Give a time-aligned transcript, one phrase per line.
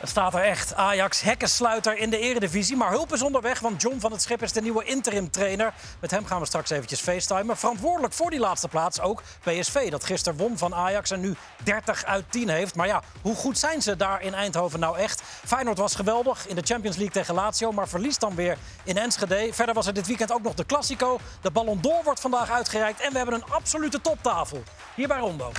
[0.00, 0.74] Het staat er echt.
[0.74, 2.76] Ajax hekkensluiter in de eredivisie.
[2.76, 5.74] Maar hulp is onderweg, want John van het Schip is de nieuwe interim trainer.
[5.98, 7.56] Met hem gaan we straks eventjes facetimen.
[7.56, 9.90] Verantwoordelijk voor die laatste plaats ook PSV.
[9.90, 12.74] Dat gisteren won van Ajax en nu 30 uit 10 heeft.
[12.74, 15.22] Maar ja, hoe goed zijn ze daar in Eindhoven nou echt?
[15.46, 17.72] Feyenoord was geweldig in de Champions League tegen Lazio.
[17.72, 19.48] Maar verliest dan weer in Enschede.
[19.52, 21.18] Verder was er dit weekend ook nog de Classico.
[21.40, 23.00] De Ballon d'Or wordt vandaag uitgereikt.
[23.00, 24.62] En we hebben een absolute toptafel.
[24.94, 25.52] Hier bij Rondo.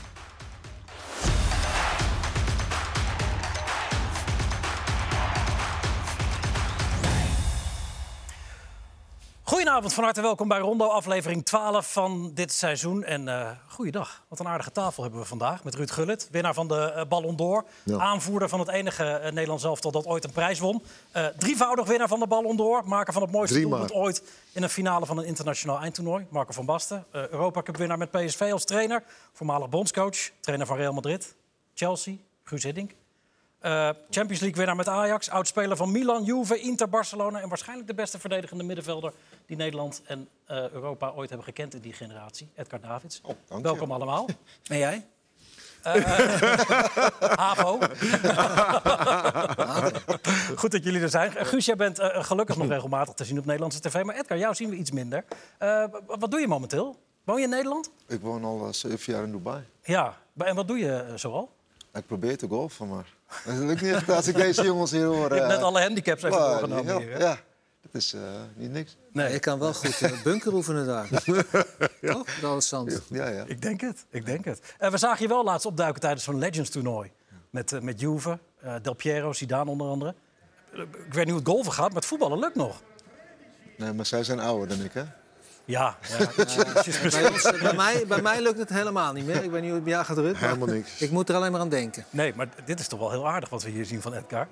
[9.51, 13.03] Goedenavond, van harte welkom bij Rondo, aflevering 12 van dit seizoen.
[13.03, 16.67] En uh, goeiedag, wat een aardige tafel hebben we vandaag met Ruud Gullit, winnaar van
[16.67, 17.65] de uh, Ballon d'Or.
[17.97, 20.83] Aanvoerder van het enige uh, Nederlands elftal dat ooit een prijs won.
[21.37, 25.05] drievoudig winnaar van de Ballon d'Or, maker van het mooiste doelpunt ooit in een finale
[25.05, 26.25] van een internationaal eindtoernooi.
[26.29, 29.03] Marco van Basten, Europa Cup winnaar met PSV als trainer.
[29.33, 31.35] Voormalig bondscoach, trainer van Real Madrid,
[31.73, 32.91] Chelsea, Guus Hiddink.
[33.65, 37.41] Uh, Champions League winnaar met Ajax, oudspeler van Milan, Juve, Inter, Barcelona...
[37.41, 39.13] en waarschijnlijk de beste verdedigende middenvelder...
[39.45, 42.49] die Nederland en uh, Europa ooit hebben gekend in die generatie.
[42.55, 43.21] Edgar Davids.
[43.23, 43.93] Oh, Welkom je.
[43.93, 44.27] allemaal.
[44.67, 45.05] En jij?
[45.87, 45.95] Uh,
[47.41, 47.77] Havo.
[50.61, 51.31] Goed dat jullie er zijn.
[51.31, 54.03] Guus, jij bent gelukkig nog regelmatig te zien op Nederlandse tv.
[54.03, 55.23] Maar Edgar, jou zien we iets minder.
[56.05, 56.99] wat doe je momenteel?
[57.23, 57.91] Woon je in Nederland?
[58.07, 59.63] Ik woon al zeven jaar in Dubai.
[59.83, 61.51] Ja, en wat doe je zoal?
[61.93, 63.13] Ik probeer te golfen, maar
[63.45, 65.33] dat lukt niet als ik deze jongens hier hoor.
[65.33, 67.39] Je hebt net alle handicaps even doorgenomen ja, hier, ja,
[67.81, 68.21] dat is uh,
[68.55, 68.97] niet niks.
[69.11, 71.09] Nee, ik kan wel goed uh, bunker oefenen daar.
[72.01, 72.13] ja.
[72.13, 72.39] Toch?
[72.39, 73.01] Dat is zand.
[73.09, 73.43] Ja, ja.
[73.47, 74.75] Ik denk het, ik denk het.
[74.79, 77.11] Uh, we zagen je wel laatst opduiken tijdens zo'n Legends-toernooi.
[77.49, 78.39] Met, met Juve,
[78.81, 80.15] Del Piero, Zidane onder andere.
[80.73, 82.81] Ik weet niet hoe het golven gaat, maar het voetballen lukt nog.
[83.77, 85.03] Nee, maar zij zijn ouder dan ik, hè?
[85.65, 86.17] Ja, ja.
[87.09, 89.43] bij, ons, bij, mij, bij mij lukt het helemaal niet meer.
[89.43, 90.47] Ik niet hoe het bij jou gaat drukken.
[90.47, 91.01] Helemaal niks.
[91.01, 92.05] Ik moet er alleen maar aan denken.
[92.09, 94.47] Nee, maar dit is toch wel heel aardig wat we hier zien van Edgar.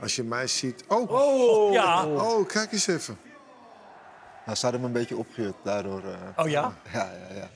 [0.00, 0.84] Als je mij ziet...
[0.88, 2.06] Oh, oh, ja.
[2.06, 3.18] oh kijk eens even.
[4.44, 6.02] Nou, ze hadden me een beetje opgejut daardoor.
[6.04, 6.14] Uh...
[6.36, 6.76] Oh ja?
[6.92, 7.48] Ja, ja, ja.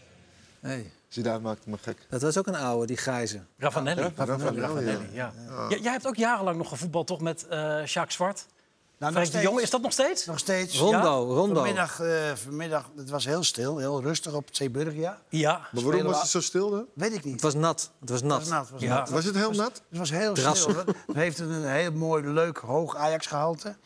[0.61, 0.93] Hey.
[1.09, 2.07] Zidane maakte me gek.
[2.09, 3.41] Dat was ook een oude, die grijze.
[3.59, 4.13] Ravanelli.
[4.17, 5.33] Ravanelli, Ravanelli ja.
[5.49, 5.67] ja.
[5.69, 5.77] ja.
[5.77, 8.47] Jij hebt ook jarenlang nog gevoetbald, toch, met uh, Jacques Zwart?
[9.01, 10.27] Nou, Frank de Jong, is dat nog steeds?
[10.27, 10.79] Nog steeds.
[10.79, 11.35] Rondo, ja?
[11.35, 11.55] Rondo.
[11.55, 15.23] Vanmiddag, uh, vanmiddag, het was heel stil, heel rustig op het Zeeburgia.
[15.29, 15.69] Ja.
[15.73, 16.87] Maar waarom was het zo stil dan?
[16.95, 17.33] Weet ik niet.
[17.33, 17.91] Het was nat.
[18.01, 18.41] Het was nat.
[18.41, 18.99] Het was, nat, was, ja.
[18.99, 19.09] nat.
[19.09, 19.83] was het heel nat?
[19.89, 20.77] Het was heel stil.
[20.77, 23.77] Het heeft een heel mooi, leuk, hoog Ajax-gehalte.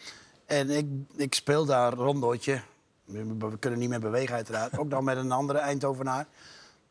[0.46, 0.86] En ik,
[1.16, 2.60] ik speel daar rondootje.
[3.04, 4.78] We kunnen niet meer bewegen uiteraard.
[4.78, 6.26] Ook dan met een andere Eindhovenaar.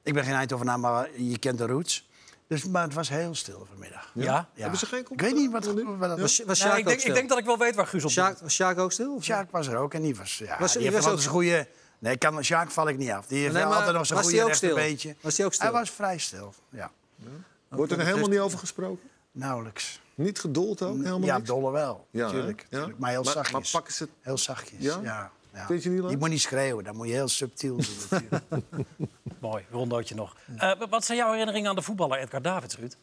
[0.03, 2.09] Ik ben geen Eindhovenaar, maar je kent de roots.
[2.47, 4.11] Dus, maar het was heel stil vanmiddag.
[4.13, 4.23] Ja?
[4.23, 4.47] ja.
[4.61, 6.41] Hebben ze geen Ik weet niet wat, wat dat was.
[6.45, 8.53] was nou, ik, denk, ik denk dat ik wel weet waar Guus op Sjaak, Was
[8.53, 9.13] Sjaak ook stil?
[9.15, 9.23] Of?
[9.23, 10.37] Sjaak was er ook en die was...
[10.37, 11.67] Ja, was, die die heeft was altijd een goede...
[11.99, 13.27] Nee, kan, Sjaak val ik niet af.
[13.27, 15.15] Die heeft nee, maar, altijd nog zo'n goede rechterbeentje.
[15.21, 15.69] Was hij ook stil?
[15.69, 16.91] Hij was vrij stil, ja.
[17.15, 17.27] ja.
[17.69, 19.09] Wordt er helemaal niet over gesproken?
[19.31, 20.01] Nauwelijks.
[20.15, 20.97] Niet gedold ook?
[20.97, 21.47] Helemaal ja, niks?
[21.47, 22.07] dolle wel.
[22.11, 22.65] Ja, natuurlijk.
[22.69, 22.87] ja?
[22.97, 23.51] Maar heel zachtjes.
[23.51, 24.11] Maar, maar pakken ze het...
[24.21, 25.31] Heel zachtjes, Ja?
[25.53, 25.59] Ja.
[25.59, 25.65] ja.
[25.65, 26.09] Vind je niet leuk?
[26.09, 28.29] Je moet niet schreeuwen, dan moet je heel subtiel doen.
[29.39, 30.35] Mooi, rondootje nog.
[30.55, 32.95] Uh, wat zijn jouw herinneringen aan de voetballer Edgar Davids, Ruud?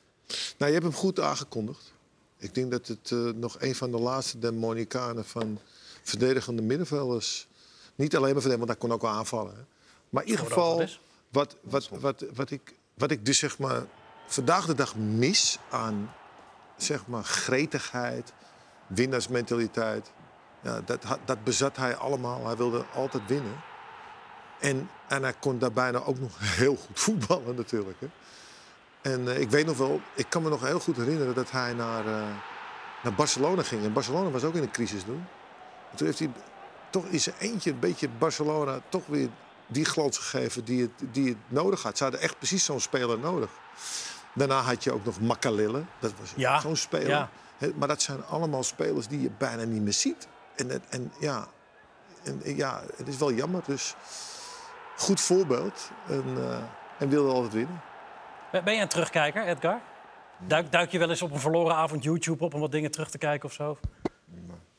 [0.59, 1.93] Nou, je hebt hem goed aangekondigd.
[2.38, 5.59] Ik denk dat het uh, nog een van de laatste demonicanen van
[6.03, 7.49] verdedigende middenvelders...
[7.94, 9.55] Niet alleen maar verdedigen, want hij kon ook wel aanvallen.
[9.55, 9.62] Hè.
[10.09, 10.88] Maar in ieder geval,
[11.28, 13.87] wat, wat, wat, wat, ik, wat ik dus zeg maar
[14.27, 16.15] vandaag de dag mis aan
[16.77, 18.32] zeg maar gretigheid,
[18.87, 20.12] winnaarsmentaliteit...
[20.60, 22.47] Ja, dat, dat bezat hij allemaal.
[22.47, 23.60] Hij wilde altijd winnen.
[24.59, 26.32] En, en hij kon daar bijna ook nog
[26.62, 28.00] heel goed voetballen natuurlijk.
[28.00, 28.09] Hè.
[29.03, 31.72] En uh, ik weet nog wel, ik kan me nog heel goed herinneren dat hij
[31.72, 32.12] naar, uh,
[33.03, 33.84] naar Barcelona ging.
[33.84, 35.26] En Barcelona was ook in een crisis toen.
[35.91, 36.31] En toen heeft hij
[36.91, 39.28] toch in zijn eentje een beetje Barcelona toch weer
[39.66, 41.97] die glans gegeven die het, die het nodig had.
[41.97, 43.50] Ze hadden echt precies zo'n speler nodig.
[44.32, 45.84] Daarna had je ook nog Makalille.
[45.99, 47.09] Dat was ja, zo'n speler.
[47.09, 47.31] Ja.
[47.59, 50.28] He, maar dat zijn allemaal spelers die je bijna niet meer ziet.
[50.69, 51.47] En, en, ja,
[52.22, 53.62] en ja, het is wel jammer.
[53.66, 53.94] Dus
[54.97, 55.91] goed voorbeeld.
[56.09, 56.59] En, uh,
[56.98, 57.81] en wilde altijd winnen.
[58.65, 59.81] Ben je een terugkijker, Edgar?
[60.47, 63.10] Duik, duik je wel eens op een verloren avond YouTube op om wat dingen terug
[63.10, 63.79] te kijken of zo?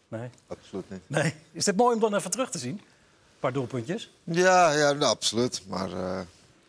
[0.08, 0.30] Nee.
[0.48, 1.02] Absoluut niet.
[1.08, 1.34] Nee.
[1.52, 2.74] Is dit mooi om dan even terug te zien?
[2.74, 4.12] Een paar doelpuntjes?
[4.24, 5.64] Ja, ja nou, absoluut.
[5.68, 6.20] Maar uh,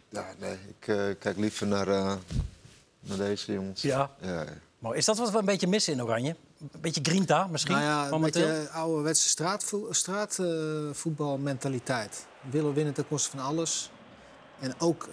[0.09, 2.15] ja, nee, ik uh, kijk liever naar, uh,
[3.01, 3.83] naar deze jongens.
[3.83, 4.11] Ja.
[4.21, 4.47] ja, ja.
[4.79, 4.99] Mooi.
[4.99, 6.37] Is dat wat we een beetje missen in Oranje?
[6.71, 7.75] Een beetje grinta misschien?
[7.75, 8.47] Nou ja, een momenteel?
[8.47, 9.29] beetje ouderwetse
[9.91, 12.15] straatvoetbalmentaliteit.
[12.15, 13.91] Straat, willen winnen ten koste van alles.
[14.61, 15.09] En ook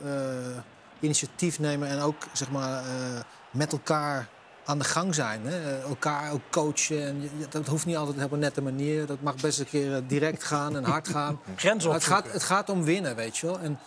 [1.00, 3.20] initiatief nemen en ook zeg maar, uh,
[3.52, 4.28] met elkaar
[4.66, 5.46] aan de gang zijn.
[5.46, 5.80] Hè?
[5.80, 7.06] Elkaar ook coachen.
[7.06, 9.06] En dat hoeft niet altijd op een nette manier.
[9.06, 11.40] Dat mag best een keer direct gaan en hard gaan.
[11.56, 13.60] Het gaat, het gaat om winnen, weet je wel.
[13.60, 13.80] En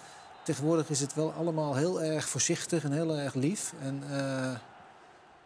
[0.44, 3.72] tegenwoordig is het wel allemaal heel erg voorzichtig en heel erg lief.
[3.80, 4.50] En uh,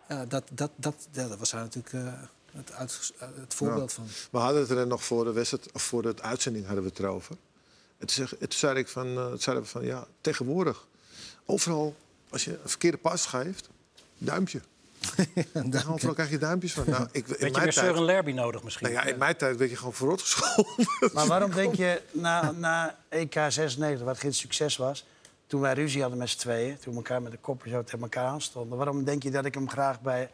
[0.09, 2.13] Ja, dat, dat, dat, ja, dat was hij natuurlijk eh,
[2.53, 4.07] het, uit, het voorbeeld van.
[4.31, 6.99] We hadden het er nog voor de, wedstrijd, of voor de uitzending hadden we het
[6.99, 7.37] erover.
[7.99, 10.87] Het, zeg, het zei ik van, uh, het zeiden we van ja, tegenwoordig.
[11.45, 11.97] Overal,
[12.29, 13.69] als je een verkeerde pas geeft,
[14.19, 14.61] duimpje.
[15.67, 16.85] Daar overal krijg je duimpjes van.
[16.87, 18.93] Nou, ik, in Weet je mijn weer tijd, Lerby nodig misschien?
[18.93, 20.89] nou ja, in mijn tijd werd je gewoon verrot gescholden.
[21.13, 25.07] Maar waarom denk je na, na EK 96, wat geen succes was...
[25.47, 28.01] toen wij ruzie hadden met z'n tweeën, toen we elkaar met de koppen zo tegen
[28.01, 28.77] elkaar aanstonden...
[28.77, 30.31] waarom denk je dat ik hem graag bij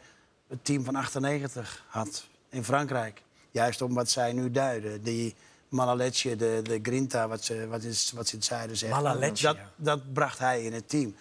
[0.47, 3.21] het team van 98 had in Frankrijk?
[3.51, 5.03] Juist om wat zij nu duiden.
[5.03, 5.35] Die
[5.69, 9.03] Malaletje, de, de Grinta, wat ze, wat, is, wat ze in het zuiden zeggen.
[9.03, 11.15] Malaletje, dat, dat bracht hij in het team.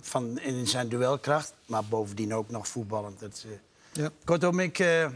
[0.00, 3.20] Van, in zijn duelkracht, maar bovendien ook nog voetballend.
[3.20, 4.10] Dat, eh, Ja.
[4.24, 5.08] Kortom, ik, eh,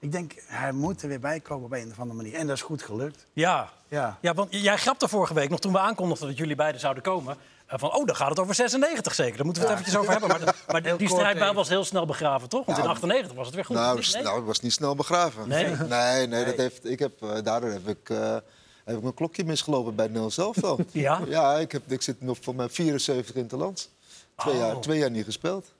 [0.00, 2.34] ik denk, hij moet er weer bij komen op een of andere manier.
[2.34, 3.26] En dat is goed gelukt.
[3.32, 3.70] Ja.
[3.88, 4.18] Ja.
[4.20, 7.36] ja, want jij grapte vorige week nog toen we aankondigden dat jullie beiden zouden komen.
[7.66, 9.36] eh, van, oh, dan gaat het over 96 zeker.
[9.36, 10.28] Daar moeten we het eventjes over hebben.
[10.28, 10.92] Maar, de- maar die
[11.28, 11.54] even.
[11.54, 12.66] was heel snel begraven, toch?
[12.66, 13.76] Want in 98 was het weer goed.
[13.76, 14.22] Nou, Nee?
[14.22, 15.48] nou, het was niet snel begraven.
[15.48, 15.66] Nee?
[15.88, 18.36] nee, nee, Dat heeft, ik heb, eh, daardoor heb ik, eh,
[18.84, 20.86] heb ik mijn klokje misgelopen bij Nel zelf dan.
[20.92, 21.20] Ja?
[21.26, 23.90] Ja, ik, heb, ik zit nog voor mijn 74 in het land.
[24.36, 24.60] Twee, Oh.
[24.60, 25.72] jaar, twee jaar niet gespeeld.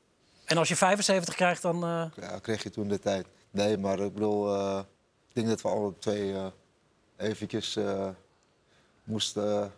[0.44, 1.74] En als je 75 krijgt, dan...
[1.84, 3.26] eh, Ja, kreeg je toen de tijd.
[3.50, 4.78] Nee, maar ik bedoel, eh,
[5.28, 6.46] ik denk dat we alle twee eh,
[7.16, 8.08] eventjes eh,
[9.04, 9.72] moesten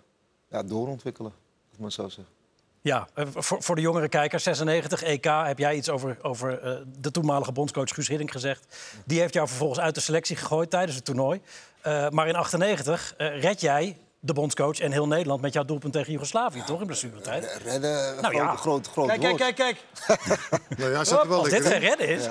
[0.50, 1.32] ja, doorontwikkelen.
[1.70, 2.34] Dat maar zo zeggen.
[2.82, 6.76] Ja, eh, voor, voor de jongere kijker, 96 EK, heb jij iets over, over eh,
[6.98, 8.76] de toenmalige bondscoach Guus Hiddink gezegd.
[9.06, 11.40] Die heeft jou vervolgens uit de selectie gegooid tijdens het toernooi.
[11.80, 15.92] Eh, maar in 98 eh, red jij de bondscoach en heel Nederland met jouw doelpunt
[15.92, 16.80] tegen Joegoslavië, toch?
[16.80, 17.58] In blessuretijd.
[17.64, 18.56] Redden, Nou groot, ja.
[18.56, 19.54] groot, groot Kijk, kijk, woord.
[19.54, 20.68] kijk, kijk.
[20.78, 22.28] nou ja, zat er wel Als dit geen redden is.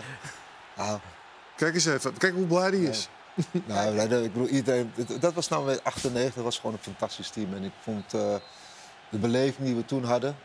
[0.76, 0.94] Ah,
[1.62, 2.18] Kijk eens even.
[2.18, 3.10] Kijk hoe blij die is.
[3.68, 7.54] Nou, ik bedoel, iedereen, dat was nou met 98 was gewoon een fantastisch team.
[7.54, 8.36] En ik vond eh,
[9.10, 10.36] de beleving die we toen hadden,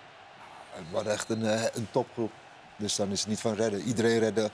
[0.71, 2.33] het was echt een, eh, een topgroep.
[2.77, 3.81] Dus dan is het niet van redden.
[3.81, 4.51] Iedereen redde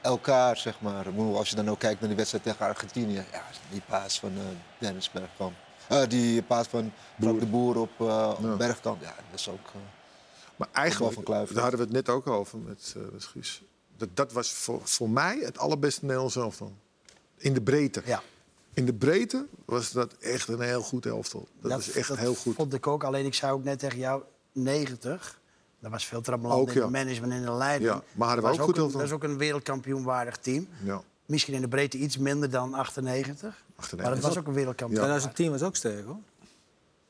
[0.00, 1.06] elkaar, zeg maar.
[1.16, 3.24] Als je dan ook kijkt naar die wedstrijd tegen Argentinië.
[3.32, 4.42] Ja, die paas van eh
[4.78, 5.54] Dennis Bergkamp.
[6.08, 8.56] Die paas van Frank de Boer op, op Ja.
[8.56, 9.02] Bergkamp.
[9.02, 9.70] Ja, dat is ook...
[10.56, 11.54] Maar eigenlijk, van Kluivert.
[11.54, 13.62] daar hadden we het net ook over met, met Guus.
[14.02, 16.72] Dat, dat was voor, voor mij het allerbeste Nederlands elftal.
[17.36, 18.02] In de breedte.
[18.04, 18.22] Ja,
[18.74, 21.48] In de breedte was dat echt een heel goed elftal.
[21.60, 22.54] Dat, was echt dat heel goed.
[22.54, 23.04] vond ik ook.
[23.04, 24.22] Alleen ik zei ook net tegen jou,
[24.52, 25.40] 90.
[25.80, 26.80] Dat was veel trammeland Ook, in ja.
[26.80, 27.90] het management en in de leiding.
[27.90, 29.00] Ja, maar hadden we Dat ook was goed een- elftal.
[29.00, 30.68] Dat is ook een wereldkampioenwaardig team.
[30.84, 31.02] Ja.
[31.26, 33.62] Misschien in de breedte iets minder dan 98.
[33.76, 33.98] 98.
[34.02, 35.00] Maar het was ook een wereldkampioen.
[35.00, 36.16] 2010 was ook sterk hoor.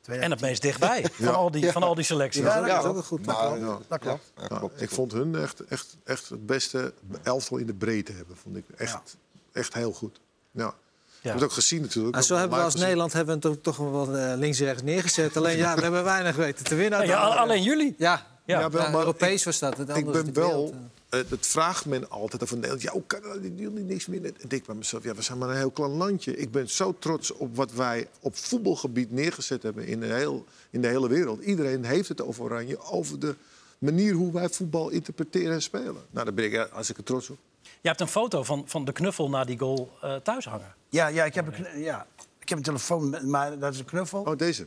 [0.07, 2.43] En het meest dichtbij van, al die, van al die selecties.
[2.43, 3.27] Ja, dat is ook goed.
[3.27, 3.79] maar, Ja.
[3.89, 4.33] Dat klopt.
[4.37, 4.81] ja, Ja, klopt.
[4.83, 8.37] ik vond hun echt, echt, echt het beste elftal in de breedte hebben.
[8.37, 9.17] Vond ik echt,
[9.53, 10.21] echt heel goed.
[10.51, 10.75] Ja.
[11.21, 12.15] Je hebt het ook gezien natuurlijk.
[12.15, 14.67] Nou, zo hebben we als Nederland hebben we het toch toch wel eh, links en
[14.67, 15.37] rechts neergezet.
[15.37, 17.07] Alleen ja, we hebben weinig weten te winnen.
[17.07, 17.95] Ja, alleen jullie.
[17.99, 18.61] Ja, Ja.
[18.61, 19.77] ja, wel, maar Europees ik- was dat.
[19.77, 20.47] Het Ik ben de wel...
[20.49, 20.75] wereld,
[21.13, 21.19] eh.
[21.21, 22.83] Het, het vraagt men altijd over Nederland.
[22.83, 23.43] Ja, hoe kan dat?
[23.43, 24.31] Die jullie niks winnen?
[24.35, 26.37] En ik denk bij mezelf, ja, we zijn maar een heel klein landje.
[26.37, 30.81] Ik ben zo trots op wat wij op voetbalgebied neergezet hebben in de, heel, in
[30.83, 31.43] de hele wereld.
[31.43, 33.35] Iedereen heeft het over Oranje, over de
[33.79, 36.03] manier hoe wij voetbal interpreteren en spelen.
[36.11, 37.39] Nou, daar ben ik hartstikke trots op.
[37.81, 40.75] Je hebt een foto van, van de knuffel na die goal eh, thuis hangen.
[40.89, 42.07] Ja, ja, ik heb een, ja,
[42.39, 44.21] ik heb een telefoon, met- maar dat is een knuffel.
[44.23, 44.67] Oh, deze.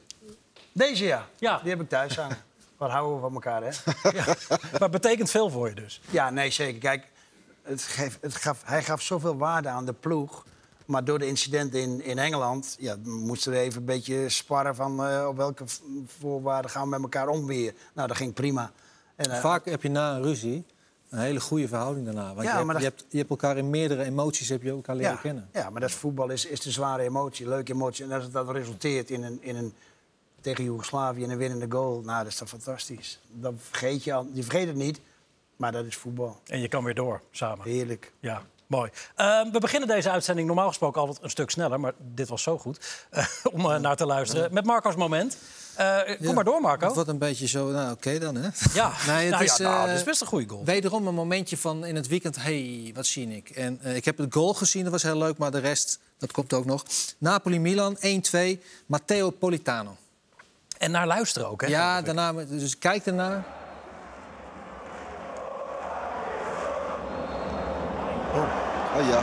[0.71, 1.29] Deze ja.
[1.39, 1.59] Ja.
[1.59, 2.37] die heb ik thuis aan.
[2.85, 3.69] Wat houden we van elkaar, hè?
[4.71, 6.01] Maar het betekent veel voor je dus.
[6.09, 6.79] Ja, nee, zeker.
[6.79, 7.07] Kijk,
[7.61, 10.45] het geeft, het gaf, hij gaf zoveel waarde aan de ploeg.
[10.85, 15.05] Maar door de incidenten in, in Engeland ja, moesten we even een beetje sparren van
[15.05, 15.63] eh, op welke
[16.19, 17.73] voorwaarden gaan we met elkaar om weer.
[17.93, 18.71] Nou, dat ging prima.
[19.15, 20.65] En, eh, Vaak heb je na een ruzie
[21.09, 22.33] een hele goede verhouding daarna.
[22.33, 24.63] Want Ja, je, hebt, maar dat- je, hebt, je hebt elkaar in meerdere emoties heb
[24.63, 25.49] je elkaar leren ja, kennen.
[25.53, 28.05] ja, maar dat is voetbal is, is de zware emotie, leuke emotie.
[28.05, 29.73] En als het dan resulteert in een, in een
[30.45, 33.19] tegen Joegoslavië in een winnende goal, nou, dat is toch fantastisch.
[33.31, 34.99] Dan vergeet je al, je vergeet het niet,
[35.55, 36.39] maar dat is voetbal.
[36.45, 37.65] En je kan weer door samen.
[37.65, 38.11] Heerlijk.
[38.19, 38.91] Ja, mooi.
[39.15, 41.79] Eh, we beginnen deze uitzending normaal gesproken altijd een stuk sneller.
[41.79, 44.53] Maar dit was zo goed eh, om eh, naar te luisteren.
[44.53, 45.37] Met Marco's moment.
[45.75, 46.85] Eh, kom Ja, maar door, Marco.
[46.85, 48.49] Het wordt een beetje zo, nou oké dan hè.
[48.73, 50.63] Ja, Nee, het nou, is, ja, nou, dat is best een goede goal.
[50.63, 53.49] Wederom een momentje van in het weekend, hey, wat zie ik?
[53.49, 56.31] En eh, ik heb het goal gezien, dat was heel leuk, maar de rest, dat
[56.31, 56.83] komt ook nog.
[57.17, 57.99] Napoli-Milan, 1-2,
[58.85, 59.97] Matteo Politano.
[60.77, 61.67] En naar luisteren ook, hè?
[61.67, 63.43] Ja, daarna, dus kijk ernaar.
[68.95, 69.17] Oh ja.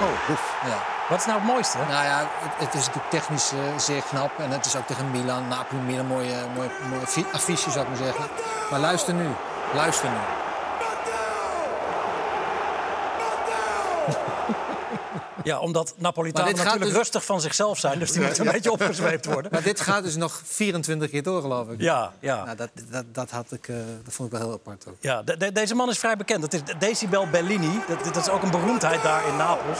[0.00, 0.78] Oh, Ja.
[1.08, 1.78] Wat is nou het mooiste?
[1.78, 4.30] Nou ja, het, het is natuurlijk technisch eh, zeer knap.
[4.38, 7.88] En het is ook tegen Milan, Napoli, Milan, mooie, mooie, mooie affi- affiche zou ik
[7.90, 8.24] maar zeggen.
[8.70, 9.28] Maar luister nu,
[9.74, 10.16] luister nu.
[15.44, 17.98] Ja, omdat Napolitanen natuurlijk dus- rustig van zichzelf zijn.
[17.98, 19.52] Dus die moeten een beetje opgezweept worden.
[19.52, 21.80] Maar dit gaat dus nog 24 keer door, geloof ik.
[21.80, 22.44] Ja, ja.
[22.44, 24.96] Nou, dat, dat, dat, had ik, eh, dat vond ik wel heel apart ook.
[25.00, 26.40] ja de- de- deze man is vrij bekend.
[26.40, 27.80] Dat is Decibel Bellini.
[27.88, 29.78] Dat, dat is ook een beroemdheid daar in Napels.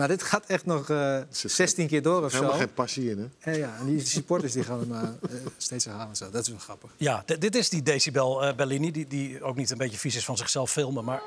[0.00, 2.36] Maar dit gaat echt nog eh, 16 keer door of zo.
[2.36, 3.50] Helemaal geen passie in, hè?
[3.50, 6.16] Ja, ja, en die supporters die gaan hem eh, eh, steeds herhalen.
[6.16, 6.30] Zo.
[6.30, 6.90] Dat is wel grappig.
[6.96, 8.90] Ja, d- dit is die Decibel eh, Bellini.
[8.90, 11.04] Die, die ook niet een beetje vies is van zichzelf filmen.
[11.04, 11.22] Maar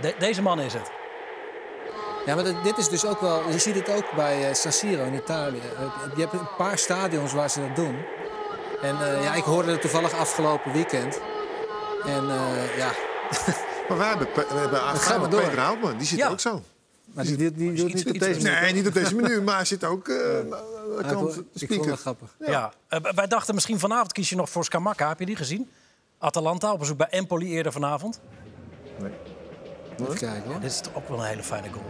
[0.00, 0.90] de- deze man is het.
[2.26, 3.50] Ja, maar dit, dit is dus ook wel...
[3.50, 5.60] Je ziet het ook bij eh, San Siro in Italië.
[6.14, 7.96] Je hebt een paar stadions waar ze dat doen.
[8.82, 11.20] En eh, ja, ik hoorde het toevallig afgelopen weekend.
[12.04, 12.92] En eh, ja,
[13.88, 15.40] Maar wij hebben, we hebben gaan Afgaan we met door.
[15.42, 15.98] Peter Houtman.
[15.98, 16.28] Die zit Ja.
[16.28, 16.62] ook zo.
[17.14, 18.60] Maar die, die, die doet iets- niet op deze manier.
[18.60, 20.56] Nee, niet op deze manier, maar zit ook eh, aan de
[20.94, 22.34] Ja, ik, kant vond, de ik vond het grappig.
[22.46, 22.72] Ja.
[22.88, 25.08] Eh, wij dachten misschien vanavond kies je nog voor Scamacca.
[25.08, 25.70] Heb je die gezien?
[26.18, 28.20] Atalanta op bezoek bij Empoli eerder vanavond.
[30.00, 30.60] Even kijken hoor.
[30.60, 31.84] Dit is toch ook wel een hele fijne goal.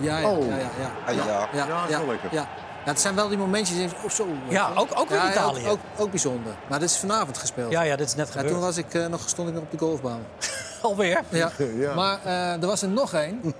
[0.00, 0.46] Ja, ja, Oh.
[0.46, 0.70] ja, ja.
[0.78, 0.92] ja.
[1.06, 1.24] Ah, ja.
[1.26, 2.28] ja, Ja, dat is wel lekker.
[2.32, 2.48] Ja.
[2.84, 4.26] Ja, het zijn wel die momentjes denkt, oh zo.
[4.48, 5.64] Ja, ook, ook weer Ja, Italië.
[5.66, 6.52] Ook, ook, ook bijzonder.
[6.68, 7.72] Maar dit is vanavond gespeeld.
[7.72, 8.52] Ja, ja, dit is net Ja, gebeurd.
[8.52, 10.20] toen was ik, eh, nog, stond ik nog op de golfbaan.
[10.88, 11.20] Alweer?
[11.28, 11.50] Ja.
[11.76, 11.94] Ja.
[11.94, 13.40] Maar eh, er was er nog één.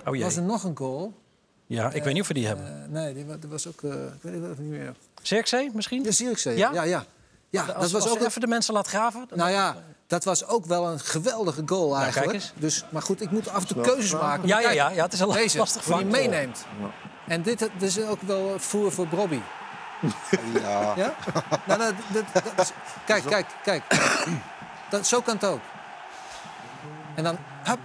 [0.00, 0.24] Oh Er jee.
[0.24, 1.12] was er nog een goal.
[1.66, 2.66] Ja, ik weet niet of we die hebben.
[2.66, 3.82] Eh, nee, die, wa- die was ook...
[3.82, 4.94] eh, ik weet het niet meer.
[5.22, 6.02] Cirkzee misschien?
[6.02, 6.56] De Zierikzee.
[6.56, 6.72] Ja?
[6.72, 7.04] Ja, ja.
[7.50, 7.60] ja.
[7.60, 9.24] als, dat was als ook even de mensen laat graven.
[9.28, 12.30] dan- Nou ja, dat was ook wel een geweldige goal eigenlijk.
[12.30, 12.52] kijk eens.
[12.56, 14.48] Dus, maar goed, ik moet af en toe keuzes maken.
[14.48, 16.12] Ja, ja, ja, ja, het is een Deze, lastig hoe die vak.
[16.20, 16.64] meeneemt.
[17.26, 19.40] En dit, dit is ook wel voer voor Bobby.
[20.62, 20.92] Ja.
[20.96, 21.14] Ja?
[21.66, 22.24] nou, dat, dat,
[22.56, 22.72] dat is-
[23.06, 23.82] kijk, kijk, kijk.
[24.90, 25.60] Dat, zo kan het ook.
[27.16, 27.78] En dan, hup.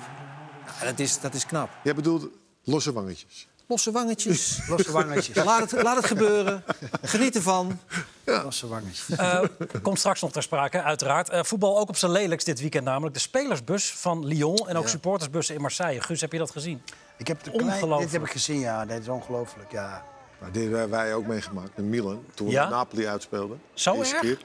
[0.79, 1.69] Ja, dat, is, dat is knap.
[1.83, 2.27] Jij bedoelt
[2.63, 3.47] losse wangetjes.
[3.67, 4.59] Losse wangetjes.
[4.69, 5.43] Losse wangetjes.
[5.43, 6.63] laat, het, laat het gebeuren.
[7.01, 7.79] Geniet ervan.
[8.25, 9.09] Losse wangetjes.
[9.09, 9.41] Eh,
[9.81, 11.29] komt straks nog ter sprake, uiteraard.
[11.29, 13.13] Eh, voetbal ook op zijn lelijkst dit weekend namelijk.
[13.13, 14.89] De spelersbus van Lyon en ook Ja.
[14.89, 16.01] supportersbussen in Marseille.
[16.01, 16.81] Guus, heb je dat gezien?
[17.17, 18.01] Ik heb Ongelooflijk.
[18.01, 18.85] dit heb ik gezien, ja.
[18.85, 20.03] Dit is ongelooflijk, ja.
[20.39, 22.23] Nou, dit hebben wij ook meegemaakt in Milan.
[22.33, 22.69] Toen we Ja?
[22.69, 23.61] Napoli uitspeelden.
[23.73, 24.19] Zo erg?
[24.19, 24.37] keer.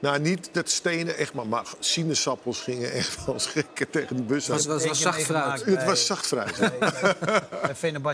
[0.00, 4.46] Nou, niet dat stenen echt, maar, maar sinaasappels gingen echt wel schrikken tegen die bus.
[4.46, 5.64] Het was, was, zacht fruit.
[5.64, 6.58] Het was zacht fruit.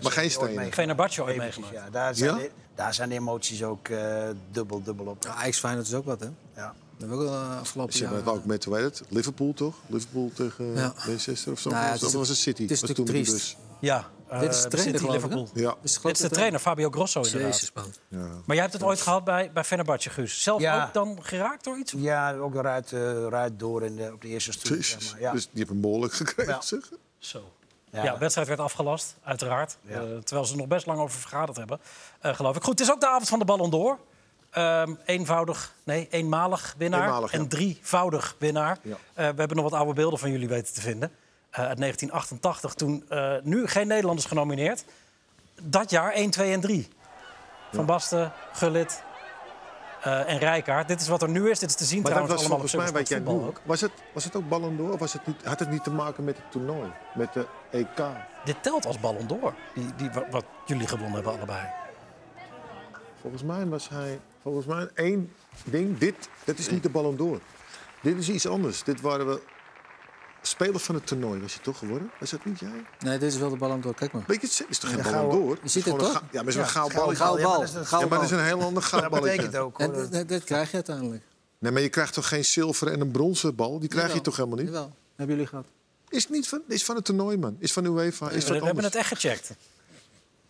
[0.03, 0.73] Maar geen stenen.
[0.73, 1.73] Fenerbahce ooit meegemaakt.
[1.73, 2.37] Ja, daar, zijn Ja?
[2.43, 5.23] de, daar zijn de emoties ook eh, dubbel, dubbel op.
[5.25, 6.27] Ja, Ajax Feyenoord is ook wat, hè?
[6.57, 6.75] Ja.
[6.99, 8.13] Dat hebben we ook uh, afgelopen Ze jaar.
[8.13, 9.03] hebben het ook met, hoe heet het?
[9.09, 9.75] Liverpool toch?
[9.87, 10.93] Liverpool tegen Ja.
[11.07, 11.71] Manchester of zo?
[11.71, 12.63] Nou ja, is- was het City?
[12.63, 13.57] het is was natuurlijk toen triest.
[13.81, 14.05] Ja, eh,
[14.41, 15.13] Dit is de trainer, City?
[15.13, 15.49] Liverpool.
[15.55, 15.75] Ja.
[15.83, 17.53] Is Dit is de trainer, Fabio Grosso inderdaad.
[17.53, 17.93] Jezus, man.
[18.09, 18.19] ja.
[18.19, 20.43] Maar jij hebt het ooit gehad bij, bij Fenerbahce, Guus.
[20.43, 20.85] Zelf Ja.
[20.87, 21.93] ook dan geraakt door iets?
[21.97, 24.83] Ja, ook eruit, eh ruit door in de, op de eerste.
[24.83, 25.21] Zeg maar.
[25.21, 25.33] ja.
[25.33, 26.61] Dus die hebben een behoorlijk gekregen, Ja.
[26.61, 26.81] zeg.
[27.19, 27.53] Zo.
[27.91, 28.05] Ja.
[28.05, 28.13] Ja.
[28.13, 29.77] de wedstrijd werd afgelast, uiteraard.
[29.83, 29.95] Ja.
[29.95, 31.81] Eh, terwijl ze er nog best lang over vergaderd hebben,
[32.21, 32.63] eh, geloof ik.
[32.63, 33.99] Goed, het is ook de avond van de Ballon d'Or.
[34.51, 37.39] Ehm, eenvoudig, nee, eenmalig winnaar Eenmalig, ja.
[37.39, 38.79] en drievoudig winnaar.
[38.83, 38.91] Ja.
[38.93, 41.11] Eh, we hebben nog wat oude beelden van jullie weten te vinden.
[41.55, 44.85] Eh, uit 1988, toen eh, nu geen Nederlanders genomineerd.
[45.63, 46.89] Dat jaar 1, 2 en 3.
[47.73, 49.03] Van Basten, Gullit
[50.03, 50.89] eh, en Rijkaard.
[50.89, 51.59] Dit is wat er nu is.
[51.59, 53.61] Dit is te zien Maar dat trouwens was allemaal volgens mij, weet jij nu, ook.
[53.65, 55.91] was het, was het ook Ballon d'Or of was het niet, had het niet te
[55.91, 56.91] maken met het toernooi?
[57.15, 58.07] Met de EK?
[58.45, 61.67] Dit telt als Ballon d'Or, die, die, wat, wat jullie gewonnen hebben allebei.
[63.21, 65.33] Volgens mij was hij, volgens mij één
[65.65, 67.41] ding, dit, dit is niet de Ballon d'Or.
[68.01, 68.83] Dit is iets anders.
[68.83, 69.41] Dit waren we
[70.47, 72.11] speler van het toernooi, was je toch geworden?
[72.21, 72.85] Was dat niet jij?
[72.99, 73.95] Nee, dit is wel de ballon door.
[73.95, 74.25] Kijk maar.
[74.27, 75.59] Weet je, het is toch geen Ja, Ballon d'Or?
[75.63, 76.23] Je ziet het een toch?
[76.33, 77.17] Ja, maar gouden balletje.
[77.23, 77.59] Gouden Ja, bal.
[77.59, 78.39] maar dat is- Ja, maar dat is bal.
[78.39, 79.59] een heel ander Dat gouden betekent balletje.
[79.59, 79.79] ook.
[79.81, 80.03] En hoor.
[80.03, 81.23] dit- dit, dit krijg je uiteindelijk.
[81.59, 83.79] Nee, maar je krijgt toch geen zilveren en een bronzen bal?
[83.79, 84.67] Die krijg je toch helemaal niet?
[84.67, 85.67] Jawel, hebben jullie gehad.
[86.09, 87.57] Is niet van, is van het toernooi, man.
[87.59, 88.31] Is van UEFA.
[88.31, 89.51] Is We, we hebben het echt gecheckt.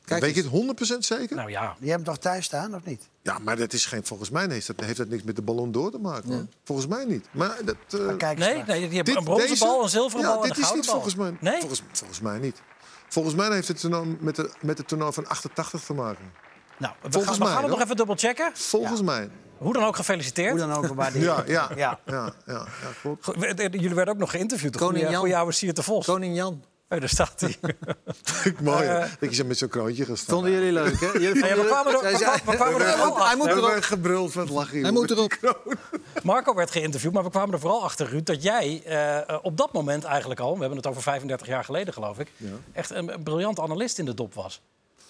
[0.05, 1.37] Kijk Weet je het 100% zeker?
[1.37, 3.09] Nou ja, Die hebben hem toch thuis staan, of niet?
[3.23, 5.73] Ja, maar dat is geen, volgens mij heeft dat, heeft dat niks met de ballon
[5.73, 6.51] door te maken.
[6.65, 7.27] Volgens mij niet.
[7.31, 9.89] Maar dat, eh, Maar kijk Nee, nee, je hebt dit- een bronzen deze- bal, een
[9.89, 10.93] zilveren ja, bal en dit een is niet bal.
[10.95, 11.37] volgens mij.
[11.41, 11.59] Nee?
[11.59, 12.63] Volgens, volgens mij niet.
[13.09, 16.33] Volgens mij heeft het toernooi met, de, met het toernooi van 88 te maken.
[16.79, 18.51] Nou, we Volgens gaan, we mij gaan het nog even dubbel checken.
[18.55, 19.29] Volgens mij.
[19.59, 20.51] Hoe dan ook gefeliciteerd.
[20.51, 21.23] Hoe dan ook, waar die...
[21.31, 21.99] Ja, ja, ja.
[22.07, 22.33] Ja.
[22.47, 23.27] ja, ja, klopt.
[23.27, 24.77] We- Jullie werden ook nog geïnterviewd.
[24.77, 25.21] Koning Goeie, Jan.
[25.21, 26.07] goeie oude Siert de Vos.
[26.07, 26.63] Koning Jan.
[26.89, 27.57] Oh, daar staat hij.
[28.63, 30.35] Mooi, Eh, dat je zo met zo'n kroontje gaat staan.
[30.35, 31.07] Vonden jullie leuk, hè?
[31.07, 32.01] Jullie Ja, we kwamen er,
[32.45, 33.83] we kwamen, er Hij vooral moet erop.
[33.83, 34.83] gebruld van het lachen.
[34.83, 35.33] Hij moet erop.
[36.23, 39.57] Marco werd geïnterviewd, maar we kwamen er vooral achter, Ruud, dat jij eh, eh, op
[39.57, 42.29] dat moment eigenlijk al, we hebben het over 35 jaar geleden geloof ik,
[42.73, 44.61] echt een, een briljant analist in de dop was.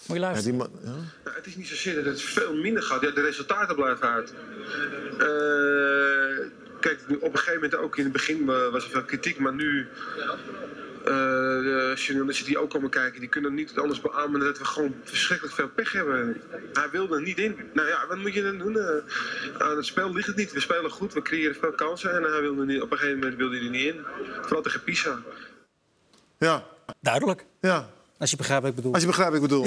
[0.05, 0.57] Moet je Ja, luisteren.
[0.59, 0.89] die man, ja.
[1.23, 3.01] Nou, het is niet zozeer dat het veel minder gaat.
[3.01, 4.33] Ja, de resultaten blijven uit.
[5.19, 6.47] Eh,
[6.79, 9.87] kijk, op een gegeven moment ook in het begin was er veel kritiek, maar nu
[11.05, 15.55] de journalisten die ook komen kijken, die kunnen niet anders beamen dat we gewoon verschrikkelijk
[15.55, 16.41] veel pech hebben.
[16.73, 17.55] Hij wilde er niet in.
[17.73, 18.73] Nou ja, wat moet je dan doen?
[18.75, 20.51] Uh, aan het spel ligt het niet.
[20.51, 23.37] We spelen goed, we creëren veel kansen en hij wilde niet, op een gegeven moment
[23.37, 24.01] wilde hij er niet in.
[24.41, 25.19] Vooral tegen Pisa.
[26.37, 26.63] Ja,
[26.99, 27.45] Duidelijk.
[27.61, 27.89] ja.
[28.17, 28.93] Als je begrijpt wat ik bedoel.
[28.93, 29.65] Als je begrijpt wat ik bedoel.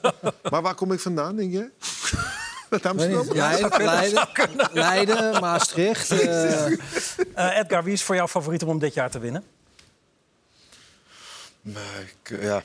[0.50, 1.70] maar waar kom ik vandaan, denk je?
[2.70, 3.26] Uit Amsterdam?
[3.32, 4.28] Leiden, Leiden,
[4.72, 6.10] Leiden, Maastricht.
[6.10, 6.66] eh,
[7.34, 9.44] Eh, Edgar, wie is voor jou favoriet om dit jaar te winnen?
[11.72, 12.62] Maar ik, eh, ja,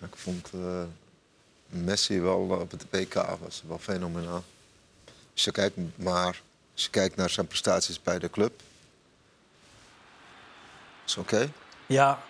[0.00, 0.82] ik vond eh,
[1.66, 4.44] Messi wel eh, op het WK was wel fenomenaal.
[5.32, 6.42] Als je kijkt, maar
[6.74, 8.60] als je kijkt naar zijn prestaties bij de club,
[11.06, 11.52] is oké.
[11.86, 12.22] Ja.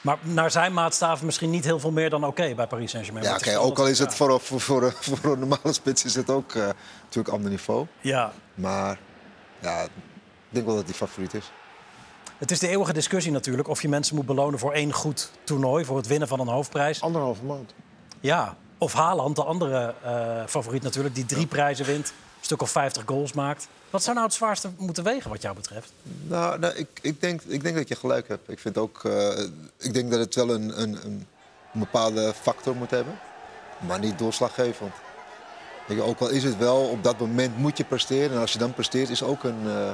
[0.00, 3.26] Maar naar zijn maatstaven misschien niet heel veel meer dan oké bij Paris Saint-Germain.
[3.26, 6.30] Ja, wel ook al is het voor, voor, voor, voor een normale spits is het
[6.30, 7.86] ook natuurlijk ander niveau.
[8.00, 8.98] Ja, Maar
[9.60, 9.90] ja, ik
[10.48, 11.50] denk wel dat hij favoriet is.
[12.38, 15.84] Het is de eeuwige discussie natuurlijk of je mensen moet belonen voor één goed toernooi,
[15.84, 17.02] voor het winnen van een hoofdprijs.
[17.02, 17.74] Anderhalve maand.
[18.20, 22.70] Ja, of Haaland, de andere eh, favoriet natuurlijk, die drie prijzen wint, een stuk of
[22.70, 23.68] 50 goals maakt.
[23.90, 25.92] Wat zou nou het zwaarste moeten wegen wat jou betreft?
[26.02, 28.50] Nou, nou ik, ik, denk, ik denk dat je gelijk hebt.
[28.50, 29.44] Ik, vind ook, eh,
[29.78, 31.26] ik denk dat het wel een, een, een
[31.72, 33.18] bepaalde factor moet hebben,
[33.86, 34.92] maar niet doorslaggevend.
[35.88, 38.30] Je, ook al is het wel, op dat moment moet je presteren.
[38.30, 39.90] En als je dan presteert, is ook een, eh,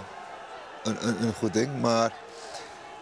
[0.83, 1.81] een, een, een goed ding.
[1.81, 2.13] Maar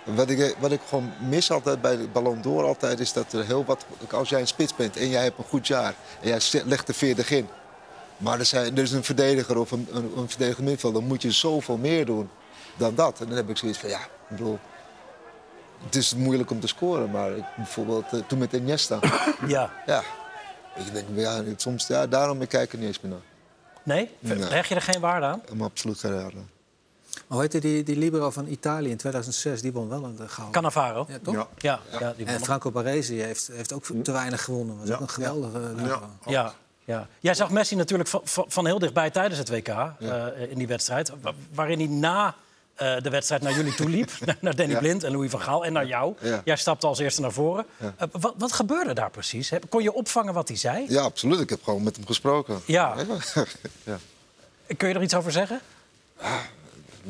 [0.05, 3.45] wat ik, wat ik gewoon mis altijd bij de Ballon d'Or altijd, is dat er
[3.45, 3.85] heel wat...
[4.11, 6.95] Als jij een spits bent en jij hebt een goed jaar en jij legt de
[6.95, 7.49] 40 in...
[8.17, 11.23] Maar er, zijn, er is een verdediger of een, een, een verdediger middenvelder, dan moet
[11.23, 12.31] je zoveel meer doen
[12.77, 13.21] dan dat.
[13.21, 14.59] En dan heb ik zoiets van, ja, ik bedoel...
[15.85, 18.99] Het is moeilijk om te scoren, maar ik, bijvoorbeeld eh, toen met Iniesta...
[19.47, 20.03] Ja, ja,
[20.77, 23.21] ik denk, ja, soms, ja, daarom ik kijk er niet eens meer naar.
[23.83, 24.11] nee?
[24.19, 24.39] Nee.
[24.39, 25.43] Leg je er geen waarde aan?
[25.55, 26.33] Maar absoluut geen raar.
[26.37, 26.51] aan.
[27.27, 29.61] Hoe heette die, die libero van Italië in 2006?
[29.63, 30.51] Die won wel een gouden.
[30.53, 31.07] Cannavaro?
[31.09, 31.35] Ja, toch?
[31.35, 31.49] Ja.
[31.59, 32.41] Ja, ja, die En.
[32.41, 34.79] Franco Baresi heeft, heeft ook te weinig gewonnen.
[34.79, 34.95] Was Ja.
[34.95, 36.01] ook een geweldige libero.
[36.27, 36.55] Ja,
[36.85, 37.07] ja.
[37.21, 40.67] Jij zag Messi natuurlijk van, van, van heel dichtbij tijdens het WK eh, in die
[40.67, 41.13] wedstrijd.
[41.21, 42.35] wa- Waarin hij na
[42.75, 44.11] eh, de wedstrijd naar jullie toe liep.
[44.41, 44.79] naar Danny Ja.
[44.79, 46.15] Blind en Louis van Gaal en naar jou.
[46.21, 46.41] Ja.
[46.45, 47.67] Jij stapte als eerste naar voren.
[47.77, 47.95] Ja.
[47.97, 49.53] Eh, wat, wat gebeurde daar precies?
[49.69, 50.85] Kon je opvangen wat hij zei?
[50.89, 51.41] Ja, absoluut.
[51.41, 52.61] Ik heb gewoon met hem gesproken.
[52.67, 52.95] Ja.
[53.85, 53.99] ja.
[54.77, 55.61] Kun je er iets over zeggen?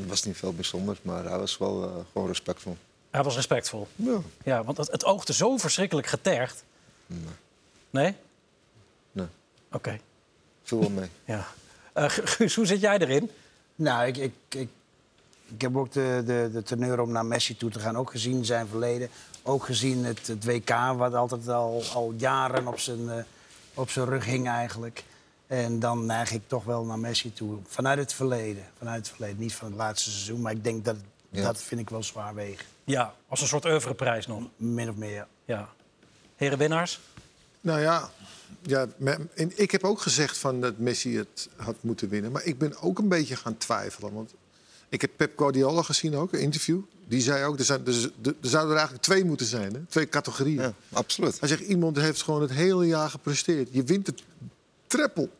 [0.00, 2.76] Het was niet veel bijzonders, maar hij was wel eh, gewoon respectvol.
[3.10, 3.86] Hij was respectvol.
[3.96, 4.18] Ja.
[4.44, 6.64] Ja, want het, het oogde zo verschrikkelijk getergd.
[7.90, 8.14] Nee?
[9.12, 9.26] Nee,
[9.72, 9.98] Oké.
[10.62, 11.08] viel wel mee.
[11.24, 11.46] Ja.
[11.92, 13.30] Eh, Guus, hoe zit jij erin?
[13.74, 14.68] Nou, ik, ik, ik,
[15.48, 17.96] ik heb ook de, de, de teneur om naar Messi toe te gaan.
[17.96, 19.08] Ook gezien zijn verleden.
[19.42, 23.24] Ook gezien het, het WK, wat altijd al, al jaren op zijn, eh,
[23.74, 25.04] op zijn rug hing eigenlijk.
[25.52, 27.58] En dan neig ik toch wel naar Messi toe.
[27.66, 28.64] Vanuit het verleden.
[28.78, 29.38] Vanuit het verleden.
[29.38, 30.40] Niet van het laatste seizoen.
[30.40, 30.96] Maar ik denk dat
[31.30, 31.42] Ja.
[31.42, 32.64] dat vind ik wel zwaar wegen.
[32.84, 34.42] Ja, als een soort oeuvreprijs nog.
[34.56, 35.26] Min of meer.
[35.44, 35.68] Ja.
[36.36, 37.00] Heren winnaars?
[37.60, 38.10] Nou ja,
[38.62, 38.86] ja
[39.34, 42.32] en ik heb ook gezegd van dat Messi het had moeten winnen.
[42.32, 44.12] Maar ik ben ook een beetje gaan twijfelen.
[44.12, 44.34] Want
[44.88, 46.80] ik heb Pep Guardiola gezien ook, een interview.
[47.08, 49.74] Die zei ook, er, zijn, er, er zouden er eigenlijk twee moeten zijn.
[49.74, 49.80] Hè?
[49.88, 50.62] Twee categorieën.
[50.62, 51.40] Ja, absoluut.
[51.40, 53.68] Hij zegt, iemand heeft gewoon het hele jaar gepresteerd.
[53.72, 54.22] Je wint het
[54.86, 55.30] treppel.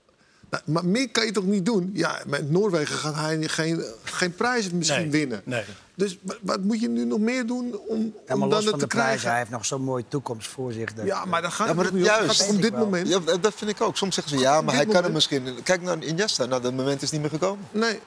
[0.52, 1.90] Nou, maar meer kan je toch niet doen?
[1.94, 5.42] Ja, met Noorwegen gaat hij geen, geen prijzen misschien Nee, winnen.
[5.44, 5.64] nee.
[5.94, 8.58] Dus wa- wat moet je nu nog meer doen om, En om maar dan los
[8.58, 9.28] het van te de krijgen?
[9.28, 10.94] hij heeft nog zo'n mooie toekomst voor zich.
[10.94, 12.06] Dat, Ja, maar dan gaat Ja, maar het niet.
[12.06, 12.40] Het juist.
[12.40, 13.08] gaat om dit moment.
[13.08, 13.96] Ja, dat vind ik ook.
[13.96, 15.62] Soms zeggen ze ja, maar hij kan er moment- misschien.
[15.62, 16.44] Kijk naar Iniesta.
[16.44, 17.64] Nou, dat moment is niet meer gekomen.
[17.70, 18.00] Nee,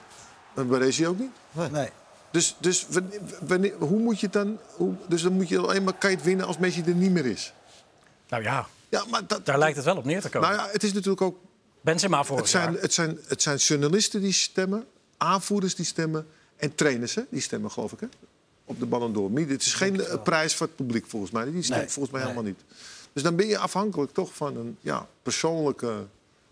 [0.54, 1.32] maar bij deze ook niet.
[1.72, 1.90] Nee.
[2.32, 4.58] Dus, dus wanneer, wanneer- hoe moet je het dan...
[4.76, 7.12] Hoe, dus dan moet je alleen maar kan je het winnen als Messi er niet
[7.12, 7.54] meer is.
[8.30, 10.50] Nou ja, Ja, maar dat, daar lijkt het wel op neer te komen.
[10.50, 11.38] nou ja, het is natuurlijk ook...
[11.86, 12.82] Benzema vorig Het zijn, jaar.
[12.82, 14.86] het, zijn, het zijn journalisten die stemmen,
[15.18, 16.28] aanvoerders die stemmen...
[16.56, 18.08] en trainers hè, die stemmen, geloof ik, hè,
[18.66, 19.32] op de Ballon d'Or.
[19.40, 21.52] Het is geen eh, prijs voor het publiek, volgens mij.
[21.52, 22.32] Die stemt Nee, volgens mij nee.
[22.32, 22.80] helemaal niet.
[23.14, 26.06] Dus dan ben je afhankelijk toch van een ja, persoonlijke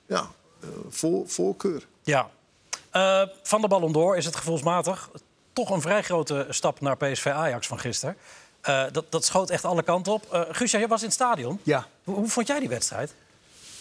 [0.05, 1.87] ja, eh, voor, voorkeur.
[2.03, 2.29] Ja.
[2.89, 5.09] Eh, van de Ballon d'Or is het gevoelsmatig
[5.53, 8.17] toch een vrij grote stap naar PSV Ajax van gisteren.
[8.61, 10.33] Eh, dat, dat schoot echt alle kanten op.
[10.33, 11.59] Eh Guusja, jij was in het stadion.
[11.63, 11.87] Ja.
[12.03, 13.13] Hoe, hoe vond jij die wedstrijd?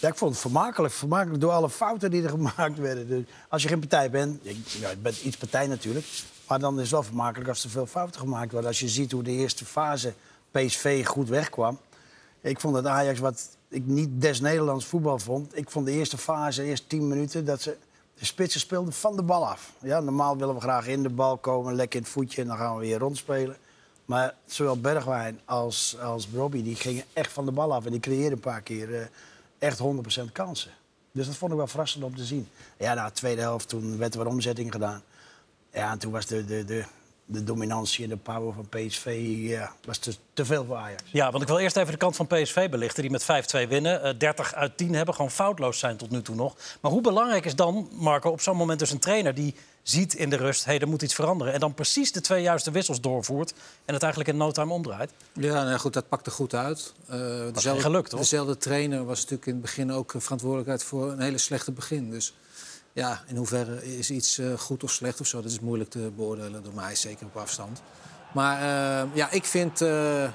[0.07, 0.93] Ik vond het vermakelijk.
[0.93, 3.07] Vermakelijk door alle fouten die er gemaakt werden.
[3.07, 6.05] Dus als je geen partij bent, ja, je bent iets partij natuurlijk.
[6.47, 8.69] Maar dan is het wel vermakelijk als er veel fouten gemaakt worden.
[8.69, 10.13] Als je ziet hoe de eerste fase
[10.51, 11.79] PSV goed wegkwam.
[12.41, 15.57] Ik vond dat Ajax, wat ik niet des Nederlands voetbal vond...
[15.57, 17.45] ik vond de eerste fase, de eerste tien minuten...
[17.45, 17.77] dat ze
[18.15, 19.71] de spitsen speelden van de bal af.
[19.81, 22.41] Ja, normaal willen we graag in de bal komen, lekker in het voetje...
[22.41, 23.57] en dan gaan we weer rondspelen.
[24.05, 27.85] Maar zowel Bergwijn als, als Robbie die gingen echt van de bal af.
[27.85, 29.05] En die creëerden een paar keer eh,
[29.63, 30.71] echt 100% kansen.
[31.11, 32.47] Dus dat vond ik wel verrassend om te zien.
[32.77, 35.03] Ja, na de tweede helft toen werd er wat omzetting gedaan.
[35.71, 36.85] Ja, en toen was de, de, de,
[37.25, 41.03] de dominantie en de power van PSV ja, was te, te veel voor Ajax.
[41.11, 43.01] Ja, want ik wil eerst even de kant van PSV belichten.
[43.01, 43.23] Die met
[43.65, 44.03] 5-2 winnen.
[44.03, 45.15] eh, 30 uit 10 hebben.
[45.15, 46.55] Gewoon foutloos zijn tot nu toe nog.
[46.81, 49.33] Maar hoe belangrijk is dan, Marco, op zo'n moment dus een trainer...
[49.33, 51.53] die ziet in de rust, hé, hey, er moet iets veranderen.
[51.53, 53.53] En dan precies de twee juiste wissels doorvoert.
[53.85, 55.11] En het eigenlijk in no time omdraait.
[55.33, 56.93] Ja, nou goed, dat pakte goed uit.
[57.07, 57.19] Eh,
[57.53, 58.19] dezelfde, gelukt, toch?
[58.19, 62.09] dezelfde trainer was natuurlijk in het begin ook eh, verantwoordelijkheid voor een hele slechte begin.
[62.11, 62.33] Dus
[62.93, 66.11] ja, in hoeverre is iets eh, goed of slecht of zo, dat is moeilijk te
[66.15, 67.81] beoordelen door mij, zeker op afstand.
[68.33, 70.29] Maar eh, ja, ik vind eh,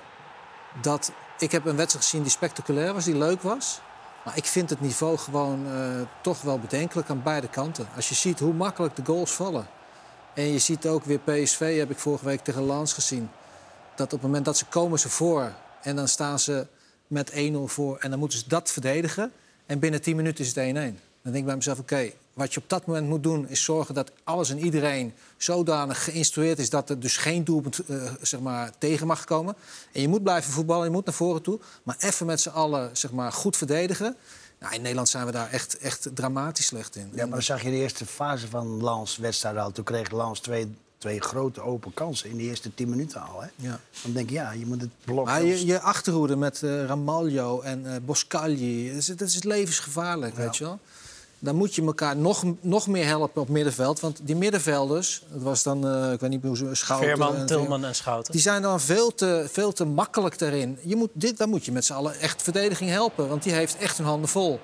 [0.82, 1.12] dat.
[1.38, 3.80] Ik heb een wedstrijd gezien die spectaculair was, die leuk was.
[4.24, 5.66] Maar ik vind het niveau gewoon
[6.22, 7.88] toch wel bedenkelijk aan beide kanten.
[7.96, 9.66] Als je ziet hoe makkelijk de goals vallen.
[10.34, 13.30] En je ziet ook weer PSV, heb ik vorige week tegen Lans gezien
[13.94, 16.66] dat op het moment dat ze komen ze voor en dan staan ze
[17.06, 19.32] met 1-0 voor en dan moeten ze dat verdedigen.
[19.66, 20.70] En binnen 10 minuten is het 1-1.
[20.72, 20.92] Dan
[21.22, 24.12] denk ik bij mezelf, oké, wat je op dat moment moet doen is zorgen dat
[24.24, 29.06] alles en iedereen zodanig geïnstrueerd is dat er dus geen doelpunt eh, zeg maar, tegen
[29.06, 29.54] mag komen.
[29.92, 32.96] En je moet blijven voetballen, je moet naar voren toe, maar even met z'n allen
[32.96, 34.16] zeg maar, goed verdedigen.
[34.58, 37.10] Nou, in Nederland zijn we daar echt, echt dramatisch slecht in.
[37.14, 39.72] Ja, maar dan zag je de eerste fase van Lans wedstrijd al.
[39.72, 43.40] Toen kreeg Lans twee, twee grote open kansen in de eerste tien minuten al.
[43.40, 43.48] Hè?
[43.56, 43.80] Ja.
[44.02, 45.26] Dan denk je, ja, je moet het blok...
[45.26, 50.56] Maar je, je achterhoede met Ramaljo en eh Boscagli, dat is, dat is levensgevaarlijk, weet
[50.56, 50.78] je wel.
[51.40, 54.00] Dan moet je elkaar nog, nog meer helpen op middenveld.
[54.00, 57.08] Want die middenvelders, dat was dan, eh, ik weet niet hoe ze Schouten...
[57.08, 58.32] Veerman, en- Tilman en Schouten.
[58.32, 60.78] Die zijn dan veel te, veel te makkelijk daarin.
[60.82, 63.28] Je moet, dit, dan moet je met z'n allen echt verdediging helpen.
[63.28, 64.60] Want die heeft echt hun handen vol.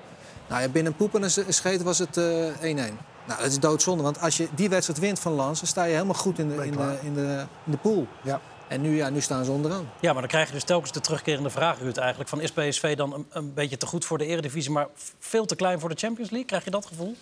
[0.49, 2.25] Nou ja, binnen poepen en sch- scheten was het eh,
[2.61, 2.73] 1-1.
[2.73, 2.91] nou,
[3.27, 4.03] dat is doodzonde.
[4.03, 5.59] Want als je die wedstrijd wint van Lans...
[5.59, 8.07] dan sta je helemaal goed in de, in de, in de, in de pool.
[8.23, 8.41] Ja.
[8.67, 9.89] En nu, ja, nu staan ze onderaan.
[10.01, 12.29] Ja, maar dan krijg je dus telkens de terugkerende vraag, Ruud, eigenlijk.
[12.29, 14.71] Van, is PSV dan een, een beetje te goed voor de eredivisie...
[14.71, 14.87] maar
[15.19, 16.47] veel te klein voor de Champions League?
[16.47, 17.15] Krijg je dat gevoel?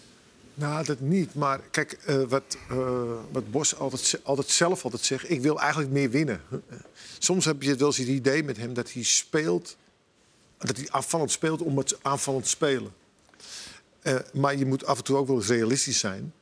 [0.53, 1.36] Nou, dat niet.
[1.36, 3.01] Maar kijk, eh, wat, eh,
[3.32, 5.29] wat Bos altijd, altijd zelf altijd zegt...
[5.29, 6.41] ik wil eigenlijk meer winnen.
[7.19, 9.77] Soms heb je wel eens het idee met hem dat hij speelt...
[10.58, 12.93] dat hij aanvallend speelt om het aanvallend te spelen.
[14.01, 16.34] Eh, maar je moet af en toe ook wel eens realistisch zijn.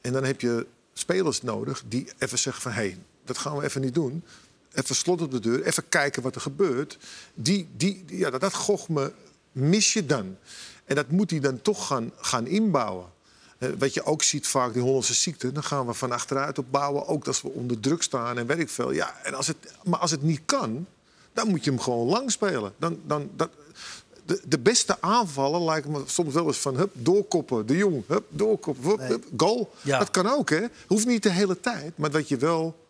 [0.00, 2.72] En dan heb je spelers nodig die even zeggen van...
[2.72, 4.24] hé, hey, dat gaan we even niet doen.
[4.72, 6.98] Even slot op de deur, even kijken wat er gebeurt.
[7.34, 9.12] Die, die, die- ja, dat, dat gochme
[9.52, 10.36] mis je dan.
[10.84, 13.06] En dat moet hij dan toch gaan, gaan inbouwen.
[13.58, 15.52] Eh, wat je ook ziet vaak, die Hollandse ziekte...
[15.52, 18.68] dan gaan we van achteruit opbouwen, ook als we onder druk staan en weet ik
[18.68, 18.90] veel.
[18.92, 20.86] Ja, en als het, maar als het niet kan,
[21.32, 22.72] dan moet je hem gewoon lang spelen.
[22.78, 23.50] Dan, dan, dat,
[24.26, 26.76] de, de beste aanvallen lijken me soms wel eens van...
[26.76, 29.72] Hup, doorkoppen, de jong, hup, doorkoppen, hup, hup, goal.
[29.82, 29.98] Ja.
[29.98, 30.66] Dat kan ook, hè.
[30.86, 32.85] Hoeft niet de hele tijd, maar dat je wel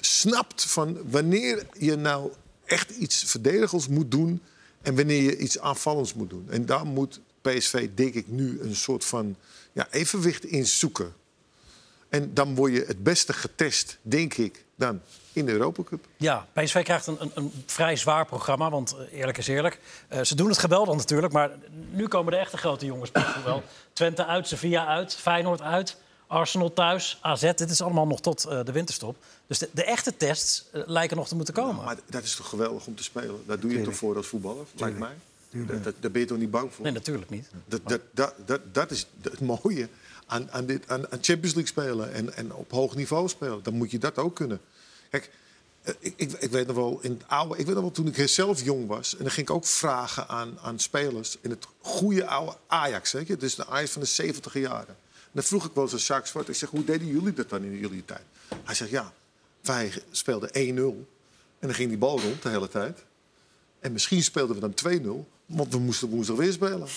[0.00, 2.32] snapt van wanneer je nou
[2.64, 4.42] echt iets verdedigends moet doen
[4.82, 6.46] en wanneer je iets aanvallends moet doen.
[6.50, 9.36] En daar moet PSV, denk ik, nu een soort van
[9.72, 11.12] ja, evenwicht in zoeken.
[12.08, 15.00] En dan word je het beste getest, denk ik, dan
[15.32, 16.06] in de Europa Cup.
[16.16, 19.78] Ja, PSV krijgt een, een, een vrij zwaar programma, want eh, eerlijk is eerlijk.
[20.08, 21.50] eh, ze doen het geweldig natuurlijk, maar
[21.90, 23.10] nu komen de echte grote jongens
[23.44, 23.62] wel.
[23.92, 25.96] Twente uit, Sevilla uit, Feyenoord uit,
[26.28, 27.52] Arsenal thuis, AZ.
[27.54, 29.16] Dit is allemaal nog tot eh, de winterstop.
[29.46, 31.84] Dus de, de echte tests eh, lijken nog te moeten komen.
[31.84, 33.42] Maar dat is toch geweldig om te spelen?
[33.46, 35.16] Daar doe je toch voor als voetballer, lijkt mij?
[35.50, 36.84] Dat, dat, daar ben je toch niet bang voor?
[36.84, 37.48] Nee, natuurlijk niet.
[37.64, 39.88] Dat, dat, dat, dat, dat is het mooie
[40.26, 43.62] aan, aan, dit, aan, aan Champions League spelen en, en op hoog niveau spelen.
[43.62, 44.60] Dan moet je dat ook kunnen.
[45.10, 45.30] Kijk,
[45.82, 48.06] eh, ik, ik, ik weet nog wel, in het oude, ik weet nog wel toen
[48.14, 49.16] ik zelf jong was...
[49.16, 53.12] en dan ging ik ook vragen aan, aan spelers in het goede oude Ajax.
[53.12, 53.36] Weet je?
[53.36, 54.96] Dus de Ajax van de 70 jaren.
[55.32, 57.78] Dan vroeg ik wel eens aan Jacques ik zeg, hoe deden jullie dat dan in
[57.78, 58.22] jullie tijd?
[58.64, 59.12] Hij zegt, ja,
[59.60, 60.52] wij speelden 1-0
[61.58, 63.04] en dan ging die bal rond de hele tijd.
[63.80, 66.88] En misschien speelden we dan 2-0, want we moesten woensdag weer spelen.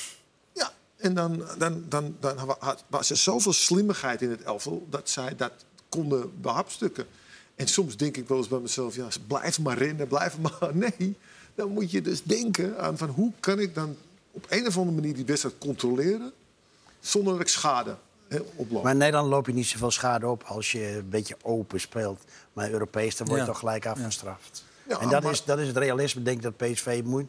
[0.54, 4.88] Ja, en dan, dan, dan, dan was er zoveel slimmigheid in het elftal...
[4.90, 5.52] dat zij dat
[5.90, 7.06] konden behapstukken.
[7.56, 8.96] En soms denk ik wel eens bij mezelf...
[8.96, 10.76] Ja, blijf maar rennen, blijf maar...
[10.98, 11.16] Nee,
[11.56, 13.10] dan moet je dus denken aan van...
[13.10, 13.98] hoe kan ik dan
[14.32, 16.32] op een of andere manier die wedstrijd controleren...
[17.00, 17.98] zonder dat ik schade
[18.82, 22.24] Maar in Nederland loop je niet zoveel schade op als je een beetje open speelt.
[22.54, 23.52] Maar Europees, dan word je Ja.
[23.52, 24.64] toch gelijk afgestraft.
[24.88, 27.26] Ja, en dat, maar- is, dat is het realisme, denk ik, dat PSV moet,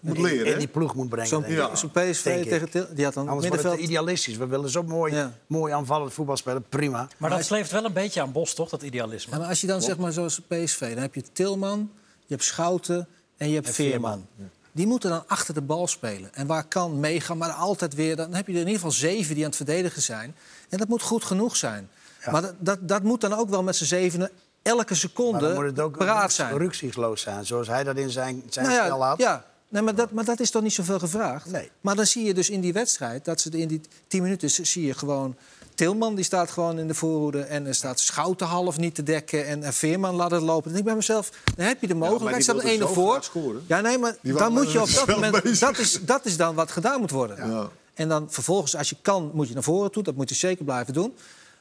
[0.00, 0.58] Moet in- leren, in, hè?
[0.58, 1.28] die ploeg moet brengen.
[1.28, 1.44] Zo'n.
[1.48, 1.74] Ja.
[1.76, 3.74] zo'n PSV tegen Til- die had dan Anders wordt middenveld...
[3.74, 4.36] het idealistisch.
[4.36, 5.32] We willen zo mooi, Ja.
[5.46, 7.08] mooi aanvallend voetbal spelen, prima.
[7.16, 9.32] Maar dat sleeft wel een beetje aan Bos, toch, dat idealisme?
[9.32, 11.90] Ja, maar als je dan zeg maar zoals PSV, dan heb je Tilman,
[12.26, 14.26] je hebt Schouten en je hebt Veerman.
[14.76, 16.34] Die moeten dan achter de bal spelen.
[16.34, 18.16] En waar kan meegaan, maar altijd weer.
[18.16, 20.34] Dan heb je er in ieder geval zeven die aan het verdedigen zijn.
[20.68, 21.90] En dat moet goed genoeg zijn.
[22.30, 24.30] Maar dat, dat, dat moet dan ook wel met z'n zevenen
[24.62, 26.58] elke seconde dan moet het ook paraat zijn.
[26.58, 27.46] rukzichtloos zijn.
[27.46, 29.18] Zoals hij dat in zijn, zijn Nou spel had.
[29.18, 31.50] ja, Nee, maar dat, maar dat is toch niet zoveel gevraagd?
[31.50, 31.70] Nee.
[31.80, 34.86] Maar dan zie je dus in die wedstrijd dat ze in die tien minuten zie
[34.86, 35.36] je gewoon.
[35.76, 39.46] Tilman die staat gewoon in de voorhoede en er staat Schouten half niet te dekken
[39.46, 40.62] en, en Veerman laat het lopen.
[40.62, 42.34] Dan denk ik bij mezelf, dan heb je de mogelijkheid.
[42.34, 43.22] die staat een zo voor.
[43.66, 45.42] Ja, nee, maar Die dan moet je op met dat moment.
[45.42, 45.58] bezig.
[45.58, 47.50] Dat is, dat is dan wat gedaan moet worden.
[47.50, 47.68] Ja.
[47.94, 50.02] En dan vervolgens, als je kan, moet je naar voren toe.
[50.02, 51.14] Dat moet je zeker blijven doen.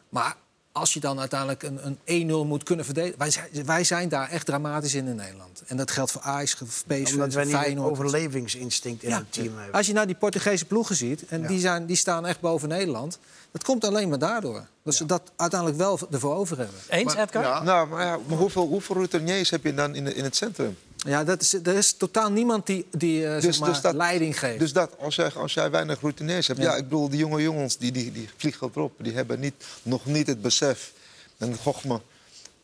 [0.09, 0.35] Maar
[0.77, 3.17] als je dan uiteindelijk een, een 1-0 moet kunnen verdedigen...
[3.19, 5.63] Wij zijn, wij zijn daar echt dramatisch in in Nederland.
[5.67, 9.17] En dat geldt voor Ajax, voor PSV, Omdat wij een overlevingsinstinct in Ja.
[9.17, 9.73] het team hebben.
[9.73, 11.47] Als je nou die Portugese ploegen ziet, en Ja.
[11.47, 13.19] die, zijn, die staan echt boven Nederland...
[13.51, 14.65] dat komt alleen maar daardoor.
[14.83, 16.75] Dat ze dat uiteindelijk wel ervoor over hebben.
[16.89, 17.43] Eens, Edgar?
[17.43, 20.77] Ja, Nou, maar, ja, maar hoeveel, hoeveel routiniers heb je dan in, in het centrum?
[21.05, 24.39] Ja, dat is, er is totaal niemand die, die eh, zeg maar, dus dat- leiding
[24.39, 24.59] geeft.
[24.59, 26.59] Dus dat, als jij, als jij weinig routiniers hebt...
[26.59, 26.65] Ja.
[26.71, 26.75] Ja.
[26.75, 28.93] ik bedoel, die jonge jongens, die, die, die vliegen erop.
[28.97, 30.93] Die hebben niet, nog niet het besef
[31.37, 32.01] en het gochme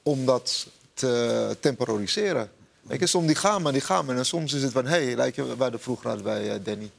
[0.04, 2.50] om dat te temporiseren.
[2.82, 4.18] Weet je, soms die gaan maar, die gaan maar.
[4.18, 6.60] En soms is het van, hé, hey, lijkt je, wij de vroeger hadden bij eh,
[6.64, 6.90] Danny.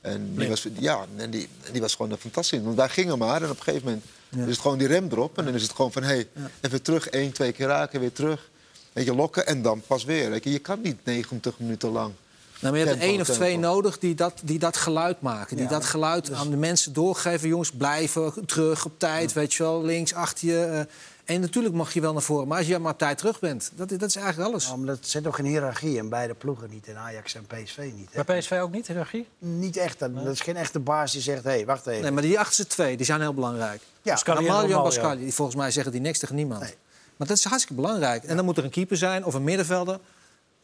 [0.00, 2.60] En die was, ja, en die, die was gewoon fantastisch.
[2.62, 4.04] Want wij gingen maar en op een gegeven moment
[4.48, 5.38] is het gewoon die rem erop.
[5.38, 6.28] En dan is het gewoon van, hé, hey,
[6.60, 8.50] even terug, één, twee keer raken, weer terug.
[8.92, 10.30] Weet je, lokken en dan pas weer.
[10.30, 12.12] Weet je, je kan niet 90 minuten lang.
[12.60, 13.66] Nou, maar je hebt er één of twee tempo.
[13.68, 15.56] nodig die dat, die dat geluid maken.
[15.56, 17.48] Die Ja, dat geluid aan de mensen doorgeven.
[17.48, 19.84] Jongens, blijven terug op tijd, weet je wel.
[19.84, 20.64] Links, achter je.
[20.64, 21.34] eh.
[21.34, 22.48] en natuurlijk mag je wel naar voren.
[22.48, 24.68] Maar als je maar op tijd terug bent, dat, dat is eigenlijk alles.
[24.76, 26.86] Maar dat zit toch een hiërarchie in beide ploegen niet.
[26.86, 28.08] In Ajax en PSV niet.
[28.12, 28.24] hè?
[28.24, 29.26] Bij PSV ook niet, hiërarchie?
[29.38, 29.98] Niet echt.
[29.98, 32.02] Dat, dat is geen echte baas die zegt, hé, hey, wacht even.
[32.02, 33.82] Nee, maar die achterste twee, die zijn heel belangrijk.
[34.02, 36.60] Ja, en Ramalho en die volgens mij zeggen die niks tegen niemand.
[36.60, 36.74] Nee.
[37.18, 38.24] Maar dat is hartstikke belangrijk.
[38.24, 39.98] En dan moet er een keeper zijn of een middenvelder.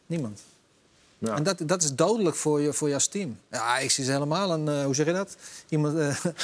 [0.05, 0.41] Niemand.
[1.17, 1.35] Ja.
[1.35, 3.39] En dat, dat is dodelijk voor je, voor je als team.
[3.51, 5.35] Ja, ik is helemaal een, eh, hoe zeg je dat?
[5.69, 6.35] Iemand, eh, Ben-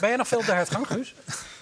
[0.00, 1.14] Ben jij nog veel op de hertgang, Guus?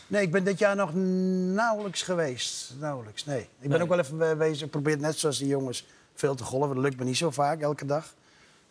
[0.07, 2.72] Nee, ik ben dit jaar nog nauwelijks geweest.
[2.78, 3.40] Nauwelijks, nee.
[3.40, 3.83] Ik ben Nee.
[3.83, 4.64] ook wel even bezig.
[4.64, 6.74] Ik probeer net zoals die jongens veel te golven.
[6.74, 8.14] Dat lukt me niet zo vaak, elke dag.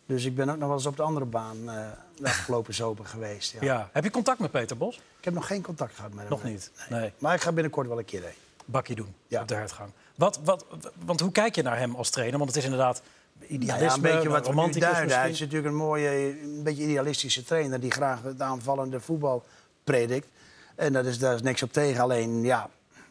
[0.06, 1.86] Dus ik ben ook nog wel eens op de andere baan eh
[2.20, 3.52] de afgelopen zomer geweest.
[3.52, 3.58] Ja.
[3.60, 3.90] Ja.
[3.92, 4.96] Heb je contact met Peter Bos?
[5.18, 6.28] Ik heb nog geen contact gehad met hem.
[6.30, 6.52] Nog nee.
[6.52, 6.70] niet.
[6.88, 7.12] Nee.
[7.18, 8.32] Maar ik ga binnenkort wel een keer heen.
[8.64, 9.40] Bakje doen Ja.
[9.40, 9.90] op de hertgang.
[10.16, 10.64] Wat, wat,
[11.04, 12.38] want hoe kijk je naar hem als trainer?
[12.38, 13.02] Want het is inderdaad
[13.40, 15.18] idealisme, Nou ja, een beetje wat duiden.
[15.18, 17.80] Hij is natuurlijk een mooie, een beetje idealistische trainer...
[17.80, 19.44] die graag het aanvallende voetbal
[19.84, 20.28] predikt.
[20.74, 22.02] En dat is, daar is niks op tegen.
[22.02, 22.68] Alleen, ja,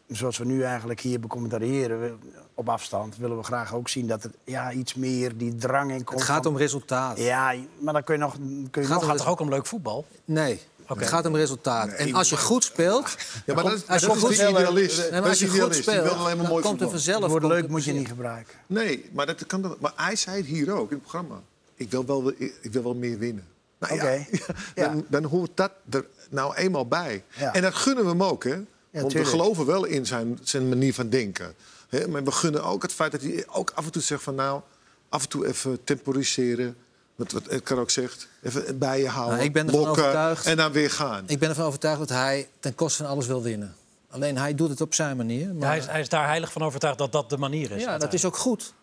[0.08, 2.20] zoals we nu eigenlijk hier becommentariëren...
[2.54, 6.04] op afstand willen we graag ook zien dat er ja, iets meer die drang in
[6.04, 6.20] komt.
[6.20, 7.18] het gaat van- om resultaat.
[7.20, 8.34] Ja, maar dan kun je nog...
[8.34, 10.06] Kun je Gaat Het nog gaat toch ook om leuk voetbal?
[10.26, 11.00] Nee, Oké.
[11.00, 11.90] het gaat om resultaat.
[11.90, 13.16] en als je goed speelt...
[13.46, 14.98] Ja, maar dat is, als je dat is goed de speelt- idealist.
[14.98, 16.90] Nee, maar Dat als is je goed speelt, wil alleen maar dan mooi komt er
[16.90, 17.22] vanzelf...
[17.22, 18.54] Het woord leuk moet je niet gebruiken.
[18.68, 21.42] Nee, maar, dat kan maar hij zei het hier ook in het programma.
[21.76, 23.48] Ik wil wel, ik wil wel meer winnen.
[23.80, 24.26] Nou, Oké.
[24.76, 27.24] ja, dan, dan hoort dat er nou eenmaal bij.
[27.38, 27.54] Ja.
[27.54, 28.62] En dat gunnen we hem ook, hè?
[28.92, 31.54] Want we geloven wel in zijn, zijn manier van denken.
[31.90, 32.08] Hè?
[32.08, 34.36] Maar we gunnen ook het feit dat hij ook af en toe zegt van...
[34.36, 34.62] nou,
[35.10, 36.76] af en toe even temporiseren.
[37.24, 38.28] Wat, wat Edgar ook zegt.
[38.42, 41.24] Even bij je houden, Nou, ik ben ervan lokken overtuigd- en dan weer gaan.
[41.28, 43.76] Ik ben ervan overtuigd dat hij ten koste van alles wil winnen.
[44.10, 45.48] Alleen hij doet het op zijn manier.
[45.48, 45.62] Maar...
[45.62, 47.82] Ja, hij, is, hij is daar heilig van overtuigd dat dat de manier is.
[47.84, 48.74] ja, dat is ook goed.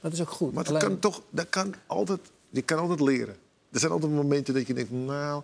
[0.00, 0.52] Dat is ook goed.
[0.52, 3.36] Maar dat Alleen- kan toch, dat kan altijd, je kan altijd leren.
[3.72, 5.42] Er zijn altijd momenten dat je denkt, nou,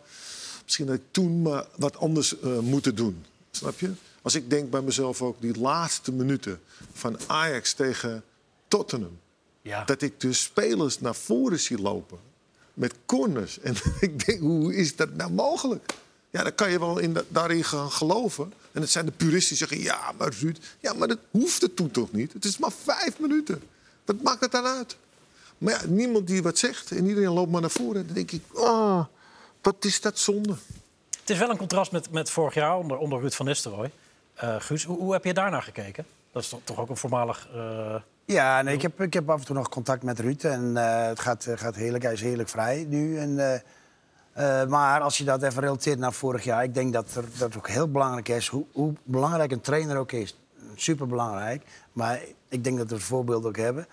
[0.65, 3.25] misschien had ik toen maar wat anders eh, moeten doen.
[3.51, 3.93] Snap je?
[4.23, 6.61] Als ik denk bij mezelf ook, die laatste minuten
[6.93, 8.23] van Ajax tegen
[8.69, 9.19] Tottenham.
[9.67, 9.85] Ja.
[9.85, 12.19] Dat ik de spelers naar voren zie lopen
[12.75, 13.59] met corners.
[13.69, 15.95] En ik denk, hoe is dat nou mogelijk?
[16.31, 18.53] Ja, dan kan je wel in daarin gaan geloven.
[18.73, 20.59] En het zijn de puristen die zeggen, ja, maar Ruud...
[20.81, 22.33] Ja, maar dat hoeft het toen toch niet?
[22.33, 23.63] Het is maar vijf minuten.
[24.05, 24.97] Wat maakt het dan uit?
[25.59, 28.07] Maar ja, niemand die wat zegt en iedereen loopt maar naar voren.
[28.07, 29.05] Dan denk ik, oh,
[29.63, 30.57] wat is dat zonde.
[31.21, 33.91] Het is wel een contrast met, met vorig jaar onder, onder Ruud van Nistelrooy.
[34.35, 36.07] Eh, Guus, hoe, hoe heb je daarnaar gekeken?
[36.33, 37.49] Dat is toch, toch ook een voormalig...
[37.55, 37.95] eh,
[38.27, 40.45] Ja, nee, ik, heb, ik heb af en toe nog contact met Ruud.
[40.45, 42.03] En eh, het gaat, eh, gaat heerlijk.
[42.03, 43.19] Hij is heerlijk vrij nu.
[43.19, 43.63] En,
[44.33, 46.63] eh, maar als je dat even relateert naar vorig jaar...
[46.63, 48.49] ik denk dat, er, dat het ook heel belangrijk is...
[48.49, 50.39] hoe, hoe belangrijk een trainer ook is.
[50.75, 51.63] Super belangrijk.
[51.93, 53.87] Maar ik denk dat we het voorbeeld ook hebben.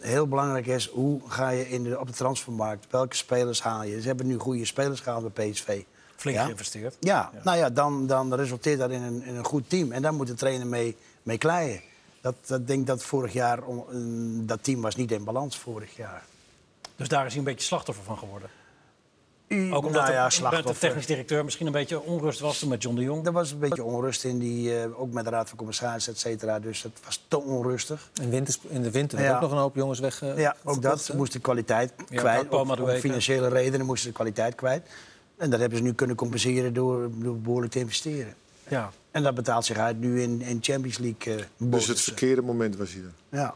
[0.00, 2.86] Heel belangrijk is, hoe ga je in de, op de transfermarkt?
[2.90, 4.00] Welke spelers haal je?
[4.00, 5.82] Ze hebben nu goede spelers gehaald bij PSV.
[6.16, 6.44] flink Ja?
[6.44, 6.96] geïnvesteerd.
[7.00, 9.92] Ja, nou ja, dan, dan resulteert dat in een, in een goed team.
[9.92, 11.80] En daar moet de trainer mee, mee kleien.
[12.20, 13.58] Dat, dat denk dat vorig jaar,
[14.46, 16.22] dat team was niet in balans vorig jaar.
[16.96, 18.50] Dus daar is hij een beetje slachtoffer van geworden.
[19.48, 22.68] U- Ook omdat nou de, ja, de technisch directeur misschien een beetje onrust was toen
[22.68, 23.26] met John de Jong.
[23.26, 26.18] Er was een beetje onrust in die, eh, ook met de raad van commissarissen, et
[26.18, 26.58] cetera.
[26.58, 28.10] Dus het was te onrustig.
[28.22, 29.42] In, winters, in de winter werden Ja.
[29.42, 30.22] ook nog een hoop jongens weg.
[30.22, 31.00] eh, Ja, ook dat.
[31.02, 31.18] Ze hè?
[31.18, 32.48] moesten kwaliteit Ja, kwijt.
[32.48, 34.88] Om, financiële redenen moesten ze kwaliteit kwijt.
[35.36, 38.34] En dat hebben ze nu kunnen compenseren door, door behoorlijk te investeren.
[38.68, 38.92] Ja.
[39.18, 42.76] En dat betaalt zich uit nu in, in Champions League eh Dus het verkeerde moment
[42.76, 43.10] was hier.
[43.28, 43.54] Ja.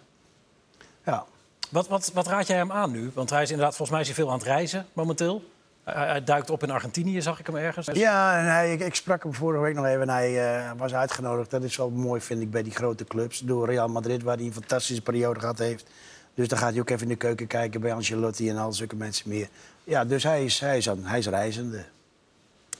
[1.05, 1.25] ja.
[1.70, 3.11] Wat, wat, wat raad jij hem aan nu?
[3.14, 5.42] Want hij is inderdaad, volgens mij is hij veel aan het reizen momenteel.
[5.85, 7.88] Hij, hij duikt op in Argentinië, zag ik hem ergens.
[7.92, 10.94] Ja, en hij, ik, ik sprak hem vorige week nog even en hij eh, was
[10.94, 11.51] uitgenodigd.
[11.51, 13.38] Dat is wel mooi, vind ik, bij die grote clubs.
[13.38, 15.90] Door Real Madrid, waar hij een fantastische periode gehad heeft.
[16.35, 18.96] Dus dan gaat hij ook even in de keuken kijken bij Ancelotti en al zulke
[18.96, 19.48] mensen meer.
[19.85, 21.85] Ja, dus hij is, hij is, aan, hij is reizende.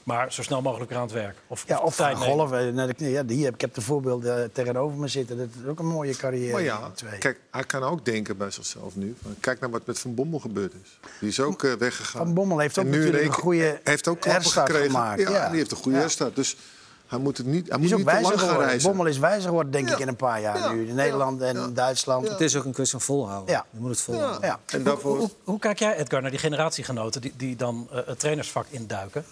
[0.03, 1.35] Maar zo snel mogelijk weer aan het werk.
[1.47, 2.73] Of, Ja, of tijd.
[2.73, 5.37] Net, ja, die, heb- ik heb de voorbeelden tegenover me zitten.
[5.37, 6.51] Dat is ook een mooie carrière.
[6.53, 7.17] Maar ja, twee.
[7.17, 9.15] kijk, hij kan ook denken bij zichzelf nu.
[9.39, 10.99] Kijk naar wat met Van Bommel gebeurd is.
[11.19, 12.25] Die is ook eh, weggegaan.
[12.25, 14.85] Van Bommel heeft ook natuurlijk een goede heeft ook gekregen.
[14.91, 15.21] gemaakt.
[15.21, 15.47] Ja, Ja.
[15.49, 16.03] die heeft een goede Ja.
[16.03, 16.35] herstart.
[16.35, 16.55] Dus
[17.07, 18.89] hij moet het niet, hij Die moet is ook niet te lang wijzer gaan reizen.
[18.89, 19.93] Bommel is wijzer geworden, denk Ja.
[19.93, 20.71] ik, in een paar jaar Ja.
[20.71, 20.87] nu.
[20.87, 21.67] In Nederland en Ja.
[21.67, 22.27] Duitsland.
[22.27, 23.53] Het is ook een kwestie van volhouden.
[23.53, 23.65] Ja.
[23.69, 24.41] Je moet het volhouden.
[24.47, 24.59] Ja.
[24.65, 25.17] En Hoe, daarvoor...
[25.17, 29.25] hoe, hoe kijk jij, Edgar, naar die generatiegenoten die, die dan eh, het trainersvak induiken?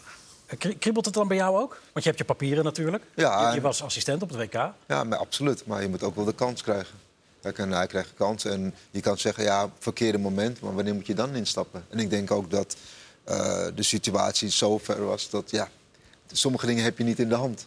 [0.58, 1.72] Kri- Kriebelt het dan bij jou ook?
[1.94, 3.04] Want je hebt je papieren natuurlijk.
[3.16, 4.74] Ja, je, was assistent op het WK.
[4.88, 5.66] Ja, maar absoluut.
[5.66, 7.00] Maar je moet ook wel de kans krijgen.
[7.42, 10.94] Kijk, en hij krijgt een kans en je kan zeggen, ja, verkeerde moment, maar wanneer
[10.94, 11.86] moet je dan instappen?
[11.90, 12.76] En ik denk ook dat
[13.24, 15.70] eh, de situatie zo ver was dat, ja,
[16.32, 17.66] sommige dingen heb je niet in de hand.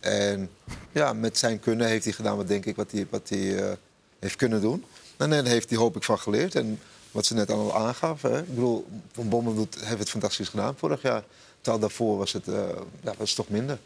[0.00, 0.50] En
[0.92, 3.72] ja, met zijn kunnen heeft hij gedaan wat, denk ik, wat hij, wat hij eh,
[4.18, 4.84] heeft kunnen doen.
[5.16, 6.54] En daar heeft hij, hoop ik, van geleerd.
[6.54, 6.80] En
[7.10, 8.38] wat ze net al aangaven, hè?
[8.38, 11.24] ik bedoel, Van Bommel heeft het fantastisch gedaan vorig jaar.
[11.60, 12.68] Terwijl daarvoor was het, eh,
[13.00, 13.78] ja, was toch minder.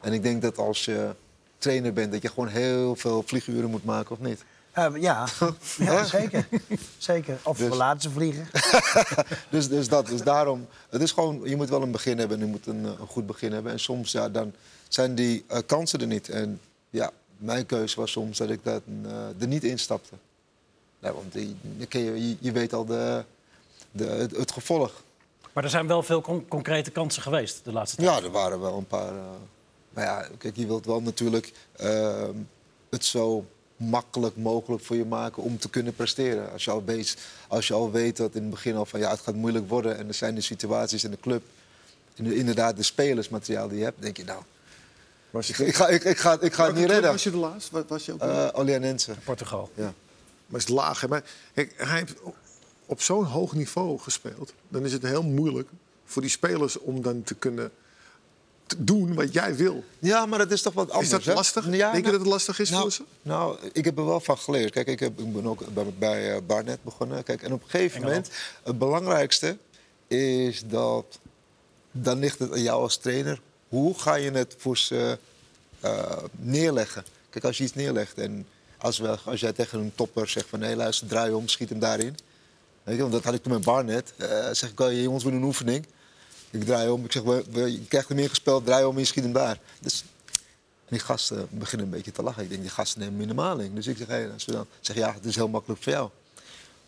[0.00, 1.14] En ik denk dat als je
[1.58, 4.44] trainer bent, dat je gewoon heel veel vlieguren moet maken, of niet?
[4.72, 5.26] Eh, ja,
[5.78, 6.48] ja zeker.
[6.98, 7.38] zeker.
[7.42, 8.48] Of Dus- we laten ze vliegen.
[9.50, 12.44] Dus, dus dat, dus daarom, het is gewoon, je moet wel een begin hebben en
[12.46, 13.72] je moet een, eh, een goed begin hebben.
[13.72, 14.52] En soms, ja, dan
[14.88, 16.28] zijn die eh, kansen er niet.
[16.28, 18.82] En ja, mijn keuze was soms dat ik dat,
[19.38, 20.14] er niet instapte.
[20.98, 21.56] Ja, want die,
[21.88, 23.24] je, je, je weet al de,
[23.90, 25.02] de, het, het gevolg.
[25.52, 28.08] Maar er zijn wel veel con- concrete kansen geweest de laatste tijd.
[28.08, 29.08] Ja, er waren wel een paar.
[29.08, 29.22] eh,
[29.90, 32.24] maar ja, kijk, je wilt wel natuurlijk eh,
[32.90, 33.44] het zo
[33.76, 36.52] makkelijk mogelijk voor je maken om te kunnen presteren.
[36.52, 37.16] Als je, al weet,
[37.48, 39.98] als je al weet dat in het begin al van ja, het gaat moeilijk worden
[39.98, 41.42] en er zijn de situaties in de club,
[42.16, 44.42] en inderdaad de spelersmateriaal die je hebt, denk je nou,
[45.30, 47.10] Was ik, je, ik ga, ik, ik ga, ik ga het niet redden.
[47.10, 47.72] Was je de laatste?
[47.72, 49.12] Wa- Was je ook Eh Olianense.
[49.24, 49.70] Portugal.
[49.74, 49.92] Ja.
[50.46, 51.00] Maar het is laag.
[51.00, 51.08] Hè?
[51.08, 51.22] Maar
[51.54, 52.14] kijk, hij heeft
[52.90, 54.52] op, zo'n hoog niveau gespeeld.
[54.68, 55.68] Dan is het heel moeilijk
[56.04, 57.72] voor die spelers om dan te kunnen
[58.66, 59.84] te doen wat jij wil.
[59.98, 61.06] ja, maar dat is toch wat anders.
[61.06, 61.34] is dat hè?
[61.34, 61.64] lastig?
[61.64, 63.02] Ja, Denk je nou- dat het lastig is nou, voor ze?
[63.22, 64.72] Nou, ik heb er wel van geleerd.
[64.72, 67.22] Kijk, ik, heb, ik ben ook bij, bij eh, Barnet begonnen.
[67.22, 68.26] Kijk, en op een gegeven Engeland.
[68.26, 69.56] moment, het belangrijkste
[70.06, 71.18] is dat...
[71.92, 73.40] Dan ligt het aan jou als trainer.
[73.68, 75.18] Hoe ga je het voor ze
[75.80, 77.04] eh, neerleggen?
[77.30, 78.46] Kijk, als je iets neerlegt en
[78.78, 80.60] als, we, als jij tegen een topper zegt van...
[80.60, 82.16] hé, luister, draai om, schiet hem daarin.
[82.90, 84.12] Weet je, want dat had ik toen met Barnet.
[84.16, 85.86] Eh zeg ik, oh, jongens, we doen een oefening.
[86.50, 89.06] Ik draai om, ik zeg, we, we- je krijgt hem ingespeeld, draai om en je
[89.06, 89.58] schiet hem daar.
[89.80, 90.04] Dus
[90.84, 92.42] en die gasten beginnen een beetje te lachen.
[92.42, 93.74] Ik denk, die gasten nemen me in de maling.
[93.74, 96.10] Dus ik zeg, hey, als we dan zeg ja, het is heel makkelijk voor jou.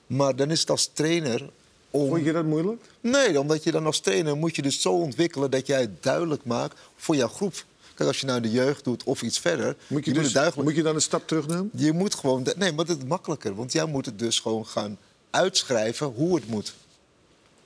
[0.06, 1.50] Maar dan is het als trainer
[1.90, 2.08] om...
[2.08, 2.82] Vond je dat moeilijk?
[3.00, 6.44] Nee, omdat je dan als trainer moet je dus zo ontwikkelen dat jij het duidelijk
[6.44, 7.64] maakt voor jouw groep.
[7.94, 10.82] Kijk, als je nou de jeugd doet of iets verder, Moet je, dus, moet je
[10.82, 11.70] dan een stap terug nemen?
[11.74, 12.46] Je moet gewoon...
[12.56, 13.54] Nee, maar het is makkelijker.
[13.54, 14.98] Want jij moet het dus gewoon gaan
[15.32, 16.74] uitschrijven hoe het moet.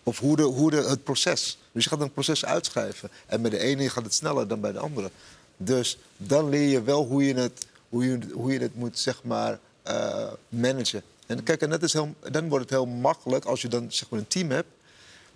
[0.03, 1.59] Of hoe, de, hoe de, het proces.
[1.73, 3.11] Dus je gaat een proces uitschrijven.
[3.27, 5.11] En bij de ene gaat het sneller dan bij de andere.
[5.57, 9.23] Dus dan leer je wel hoe je het, hoe je, hoe je het moet, zeg
[9.23, 11.03] maar, eh, managen.
[11.27, 14.11] En kijk, en dat is heel, dan wordt het heel makkelijk als je dan zeg
[14.11, 14.69] maar, een team hebt...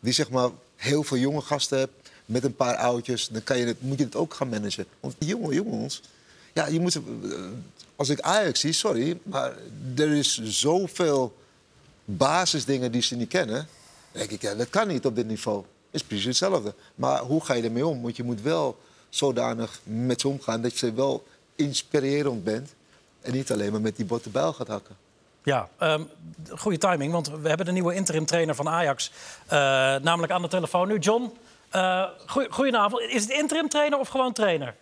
[0.01, 3.29] die zeg maar, heel veel jonge gasten hebt met een paar oudjes.
[3.29, 4.87] Dan kan je het, moet je het ook gaan managen.
[5.01, 6.03] Want die jonge jongens...
[6.53, 7.03] Ja, je moet, eh,
[7.97, 9.57] als ik Ajax zie, sorry, maar
[9.97, 11.37] er is zoveel
[12.17, 13.69] basisdingen die ze niet kennen.
[14.13, 15.65] Denk ik, ja, dat kan niet op dit niveau.
[15.91, 16.75] is precies hetzelfde.
[16.95, 18.03] Maar hoe ga je ermee om?
[18.03, 22.75] Want je moet wel zodanig met ze omgaan dat je wel inspirerend bent.
[23.21, 24.97] En niet alleen maar met die botte bijl gaat hakken.
[25.43, 26.03] Ja, ehm,
[26.57, 29.11] goede timing, want we hebben de nieuwe interim trainer van Ajax.
[29.47, 29.59] eh,
[30.03, 30.99] namelijk aan de telefoon nu.
[30.99, 31.33] John,
[31.71, 33.03] eh goeie- goedenavond.
[33.03, 34.75] Is het interim trainer of gewoon trainer?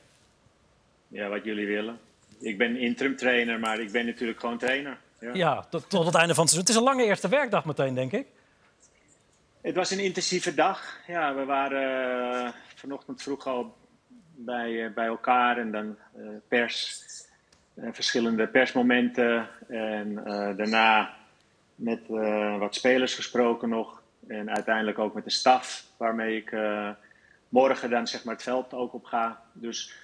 [1.08, 1.98] Ja, wat jullie willen.
[2.40, 4.98] Ik ben interim trainer, maar ik ben natuurlijk gewoon trainer.
[5.20, 5.34] Ja.
[5.34, 6.60] Ja, tot, tot het einde van het seizoen.
[6.60, 8.26] Het is een lange eerste werkdag meteen, denk ik.
[9.60, 10.98] Het was een intensieve dag.
[11.06, 13.76] Ja, we waren eh, vanochtend vroeg al
[14.34, 17.04] bij, eh, bij elkaar en dan eh, pers,
[17.92, 19.48] verschillende persmomenten.
[19.68, 20.14] En
[20.56, 21.14] daarna
[21.74, 22.00] met
[22.58, 24.02] wat spelers gesproken nog.
[24.28, 26.56] En uiteindelijk ook met de staf, waarmee ik
[27.48, 29.42] morgen dan zeg maar het veld ook op ga.
[29.52, 29.94] Dus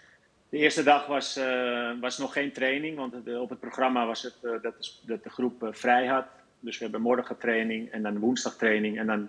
[0.55, 4.35] de eerste dag was, eh, was nog geen training, want op het programma was het
[4.43, 6.25] eh, dat, de, dat de groep eh, vrij had.
[6.61, 9.29] Dus we hebben morgen training en dan woensdag training en dan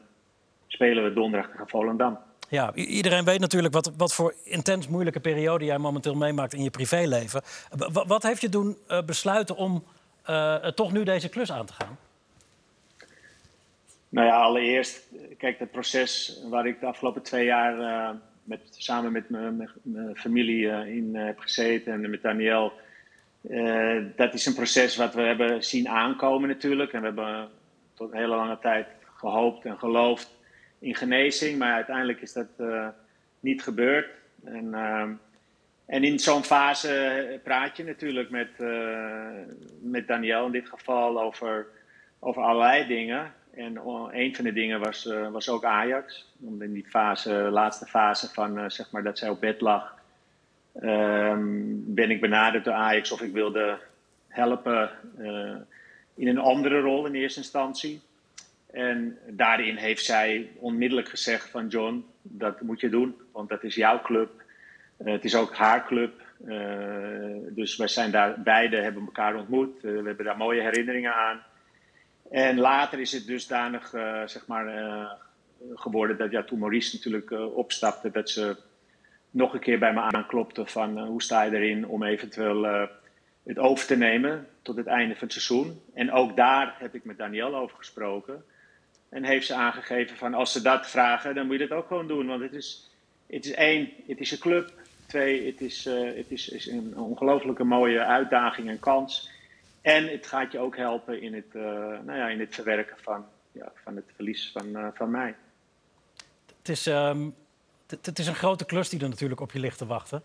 [0.68, 2.18] spelen we donderdag tegen Volendam.
[2.50, 6.70] Ja, iedereen weet natuurlijk wat, wat voor intens moeilijke periode jij momenteel meemaakt in je
[6.70, 7.42] privéleven.
[7.70, 9.84] W- wat heeft je doen besluiten om
[10.76, 11.98] toch nu deze klus aan te gaan?
[14.10, 15.08] Nou ja, allereerst,
[15.38, 18.10] kijk, het proces waar ik de afgelopen twee jaar uh,
[18.46, 19.70] met, samen met mijn
[20.16, 22.74] familie uh, in heb gezeten en met Daniel.
[24.16, 26.94] dat is een proces wat we hebben zien aankomen natuurlijk.
[26.94, 27.50] En we hebben
[27.94, 30.38] tot een hele lange tijd gehoopt en geloofd
[30.80, 31.60] in genezing.
[31.60, 32.48] Maar uiteindelijk is dat
[33.40, 34.08] niet gebeurd.
[34.44, 34.74] En,
[35.86, 38.50] en in zo'n fase praat je natuurlijk met,
[39.82, 41.68] met Daniel in dit geval over,
[42.20, 43.34] over allerlei dingen.
[43.56, 43.80] En
[44.12, 46.26] een van de dingen was, uh, was ook Ajax.
[46.60, 49.96] In die fase, laatste fase van uh, zeg maar dat zij op bed lag,
[50.82, 53.78] um, ben ik benaderd door Ajax of ik wilde
[54.28, 54.90] helpen
[56.16, 58.02] in een andere rol in eerste instantie.
[58.72, 63.76] En daarin heeft zij onmiddellijk gezegd van John, dat moet je doen, want dat is
[63.76, 64.44] jouw club.
[65.04, 66.22] Het is ook haar club.
[67.50, 69.82] Dus wij zijn daar beide, hebben elkaar ontmoet.
[69.82, 71.44] We hebben daar mooie herinneringen aan.
[72.36, 73.90] En later is het dusdanig
[74.26, 74.66] zeg maar,
[75.76, 78.56] geworden dat ja, toen Maurice natuurlijk opstapte, dat ze
[79.30, 82.88] nog een keer bij me aanklopte van hoe sta je erin om eventueel
[83.44, 85.82] het over te nemen tot het einde van het seizoen.
[85.94, 88.44] En ook daar heb ik met Daniel over gesproken.
[89.10, 92.08] En heeft ze aangegeven van als ze dat vragen, dan moet je dat ook gewoon
[92.08, 92.28] doen.
[92.28, 92.92] Want het is,
[93.28, 94.72] het is één, het is een club.
[95.08, 99.34] Twee, het is, uh, het is, is een ongelooflijke mooie uitdaging en kans.
[99.86, 101.64] En het gaat je ook helpen in het, uh,
[102.04, 105.36] nou ja, in het verwerken van, ja, van het verlies van, uh, van mij.
[106.58, 107.36] Het is, um,
[107.88, 110.24] het is een grote klus die er natuurlijk op je ligt te wachten.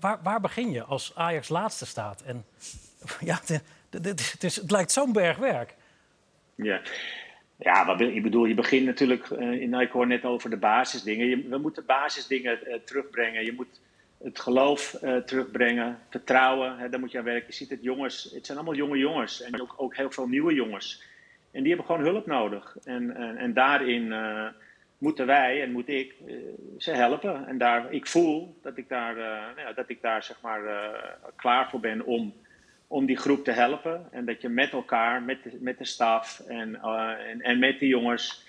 [0.00, 2.22] Waar, waar begin je als Ajax laatste staat?
[2.22, 2.44] En
[3.30, 5.74] ja, het, het, is, het lijkt zo'n berg werk.
[6.54, 6.80] Ja,
[7.56, 11.26] ja, wat, ik bedoel, je begint natuurlijk, uh, ik hoor net over de basisdingen.
[11.26, 13.44] Je, we moeten basisdingen uh, terugbrengen.
[13.44, 13.80] Je moet
[14.22, 17.46] het geloof uh, terugbrengen, vertrouwen, hè, daar moet je aan werken.
[17.46, 20.54] Je ziet het jongens, het zijn allemaal jonge jongens en ook, ook heel veel nieuwe
[20.54, 21.02] jongens.
[21.50, 22.76] En die hebben gewoon hulp nodig.
[22.84, 24.14] En, en, daarin
[24.98, 26.14] moeten wij en moet ik
[26.78, 27.46] ze helpen.
[27.46, 30.62] En daar, ik voel dat ik daar, nou ja, dat ik daar zeg maar,
[31.36, 32.34] klaar voor ben om
[32.90, 34.06] om die groep te helpen.
[34.10, 36.80] En dat je met elkaar, met de, met de staf en,
[37.30, 38.46] en, en, met de jongens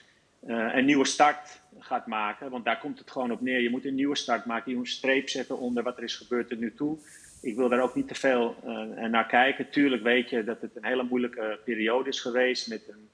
[0.48, 2.50] uh, een nieuwe start gaat maken.
[2.50, 3.62] Want daar komt het gewoon op neer.
[3.62, 4.72] Je moet een nieuwe start maken.
[4.72, 6.98] Je moet een streep zetten onder wat er is gebeurd tot nu toe.
[7.42, 9.70] Ik wil daar ook niet te veel uh, naar kijken.
[9.70, 12.68] Tuurlijk weet je dat het een hele moeilijke periode is geweest.
[12.68, 13.10] Met een,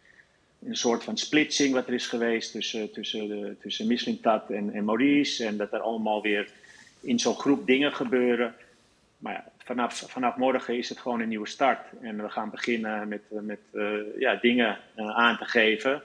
[0.69, 4.86] een soort van splitsing wat er is geweest tussen, tussen, de, tussen Mislintat en, en
[4.86, 5.45] Maurice.
[5.45, 6.49] En dat er allemaal weer
[7.01, 8.55] in zo'n groep dingen gebeuren.
[9.17, 11.88] Maar ja, vanaf, vanaf morgen is het gewoon een nieuwe start.
[12.01, 13.59] En we gaan beginnen met, eh, met
[14.19, 16.01] ja, dingen aan te geven.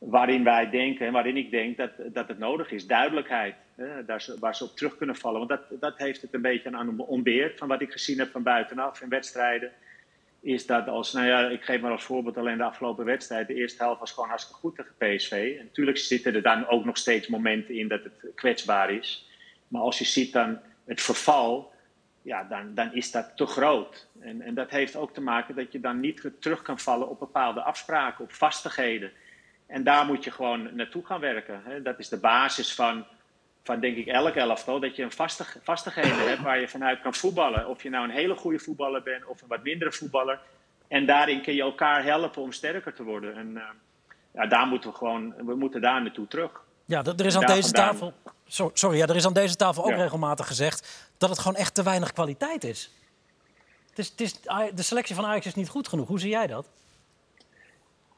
[0.00, 2.86] Waarin wij denken en waarin ik denk dat, dat het nodig is.
[2.86, 3.54] Duidelijkheid.
[3.74, 5.46] Hè, daar ze, waar ze op terug kunnen vallen.
[5.46, 7.58] Want dat, dat heeft het een beetje aan ontbeerd.
[7.58, 9.70] Van wat ik gezien heb van buitenaf in wedstrijden.
[10.40, 13.46] Is dat als, nou ja, ik geef maar als voorbeeld alleen de afgelopen wedstrijd.
[13.46, 15.56] De eerste helft was gewoon hartstikke goed tegen PSV.
[15.58, 19.28] En natuurlijk zitten er dan ook nog steeds momenten in dat het kwetsbaar is.
[19.68, 21.72] Maar als je ziet dan het verval
[22.22, 24.06] ja, dan, dan is dat te groot.
[24.20, 27.18] En, en dat heeft ook te maken dat je dan niet terug kan vallen op
[27.18, 29.12] bepaalde afspraken, op vastigheden.
[29.70, 31.62] En daar moet je gewoon naartoe gaan werken.
[31.64, 31.82] Hè.
[31.82, 33.04] Dat is de basis van,
[33.62, 34.80] van denk ik elk elftal.
[34.80, 37.68] Dat je een vastig, vastigheden hebt waar je vanuit kan voetballen.
[37.68, 40.40] Of je nou een hele goede voetballer bent of een wat mindere voetballer.
[40.88, 43.36] En daarin kun je elkaar helpen om sterker te worden.
[43.36, 43.62] En uh,
[44.34, 46.60] ja, daar moeten we gewoon, we moeten daar naartoe terug.
[46.84, 48.12] Ja, er is aan deze tafel.
[48.72, 51.82] Sorry, ja, er is aan deze tafel ook regelmatig gezegd dat het gewoon echt te
[51.82, 52.90] weinig kwaliteit is.
[53.88, 54.32] Het is, het is.
[54.74, 56.08] De selectie van Ajax is niet goed genoeg.
[56.08, 56.68] Hoe zie jij dat?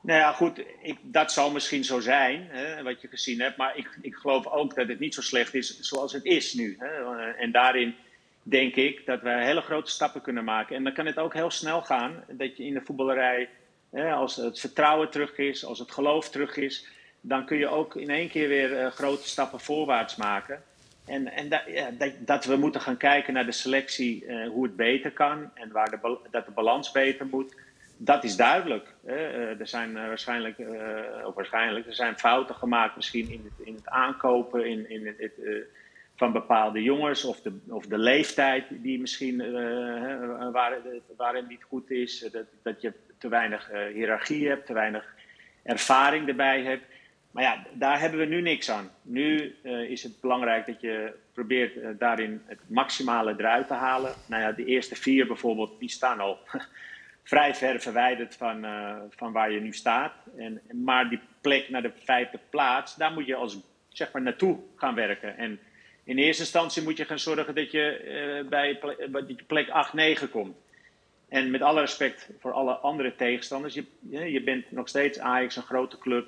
[0.02, 3.56] Nou ja, goed, ik, dat zal misschien zo zijn, hè, wat je gezien hebt.
[3.56, 6.76] Maar ik, ik geloof ook dat het niet zo slecht is zoals het is nu.
[6.78, 7.30] Hè.
[7.30, 7.94] En daarin
[8.42, 10.76] denk ik dat we hele grote stappen kunnen maken.
[10.76, 13.48] En dan kan het ook heel snel gaan dat je in de voetballerij,
[13.90, 16.86] hè, als het vertrouwen terug is, als het geloof terug is,
[17.20, 20.62] dan kun je ook in één keer weer uh, grote stappen voorwaarts maken.
[21.06, 21.62] En, en dat,
[22.18, 25.90] dat, we moeten gaan kijken naar de selectie, uh, hoe het beter kan en waar
[25.90, 27.54] de, dat de balans beter moet.
[28.04, 28.94] Dat is duidelijk.
[29.06, 30.58] Uh, er zijn waarschijnlijk,
[31.24, 35.32] of waarschijnlijk, er zijn fouten gemaakt misschien in het, in het aankopen in, in het,
[36.16, 39.52] van bepaalde jongens of de, of de leeftijd die misschien
[40.52, 40.78] waar,
[41.16, 42.28] waar het niet goed is.
[42.32, 45.14] Dat, dat je te weinig hiërarchie hebt, te weinig
[45.62, 46.84] ervaring erbij hebt.
[47.30, 48.90] Maar ja, daar hebben we nu niks aan.
[49.02, 49.54] Nu
[49.88, 54.14] is het belangrijk dat je probeert daarin het maximale eruit te halen.
[54.26, 56.38] Nou ja, de eerste vier bijvoorbeeld, die staan al
[57.22, 60.12] vrij ver verwijderd van, uh, van waar je nu staat.
[60.36, 63.58] En, maar die plek naar de vijfde plaats, daar moet je als,
[63.88, 65.36] zeg maar, naartoe gaan werken.
[65.36, 65.60] En
[66.04, 68.78] in eerste instantie moet je gaan zorgen dat je bij
[69.10, 70.56] plek, plek 8, 9 komt.
[71.28, 75.62] En met alle respect voor alle andere tegenstanders, je, je bent nog steeds Ajax, een
[75.62, 76.26] grote club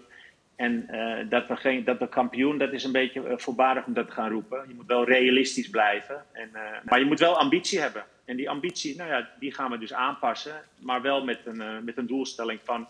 [0.56, 0.86] En
[1.28, 4.30] dat, we geen, dat we kampioen, dat is een beetje voorbarig om dat te gaan
[4.30, 4.64] roepen.
[4.68, 6.24] Je moet wel realistisch blijven.
[6.32, 6.50] En,
[6.84, 8.04] maar je moet wel ambitie hebben.
[8.24, 10.62] En die ambitie, nou ja, die gaan we dus aanpassen.
[10.78, 12.86] Maar wel met een, met een doelstelling van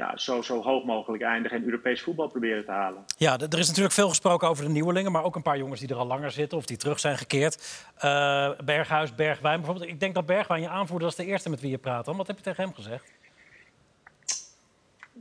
[0.00, 3.04] ja, zo, zo hoog mogelijk eindigen en Europees voetbal proberen te halen.
[3.16, 5.88] Ja, er is natuurlijk veel gesproken over de nieuwelingen, maar ook een paar jongens die
[5.88, 7.84] er al langer zitten of die terug zijn gekeerd.
[8.04, 9.90] Uh, Berghuis, Bergwijn bijvoorbeeld.
[9.90, 12.06] Ik denk dat Bergwijn je aanvoerder als de eerste met wie je praat.
[12.06, 13.12] Wat heb je tegen hem gezegd?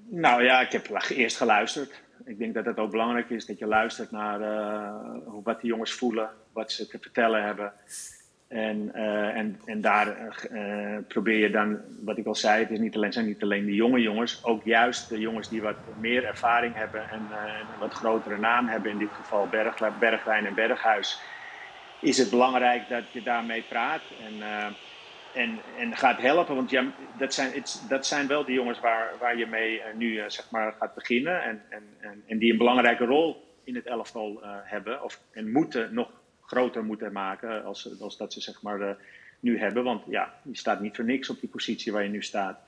[0.09, 2.01] Nou ja, ik heb eerst geluisterd.
[2.25, 5.91] Ik denk dat het ook belangrijk is dat je luistert naar uh, wat die jongens
[5.91, 7.73] voelen, wat ze te vertellen hebben.
[8.49, 10.17] En, uh, en, en daar
[10.51, 13.65] uh, probeer je dan, wat ik al zei, het is niet alleen, zijn niet alleen
[13.65, 17.93] de jonge jongens, ook juist de jongens die wat meer ervaring hebben en een wat
[17.93, 21.21] grotere naam hebben, in dit geval Berg, Bergwijn en Berghuis,
[22.01, 24.43] is het belangrijk dat je daarmee praat en,
[25.33, 26.55] en, en gaat helpen.
[26.55, 26.85] Want ja,
[27.17, 27.51] dat, zijn,
[27.89, 31.61] dat zijn wel de jongens waar, waar je mee nu zeg maar gaat beginnen en,
[31.69, 36.18] en, en, en, die een belangrijke rol in het elftal hebben of, en moeten nog
[36.49, 38.89] groter moeten maken als, als dat ze zeg maar uh,
[39.39, 39.83] nu hebben.
[39.83, 42.59] Want ja, je staat niet voor niks op die positie waar je nu staat.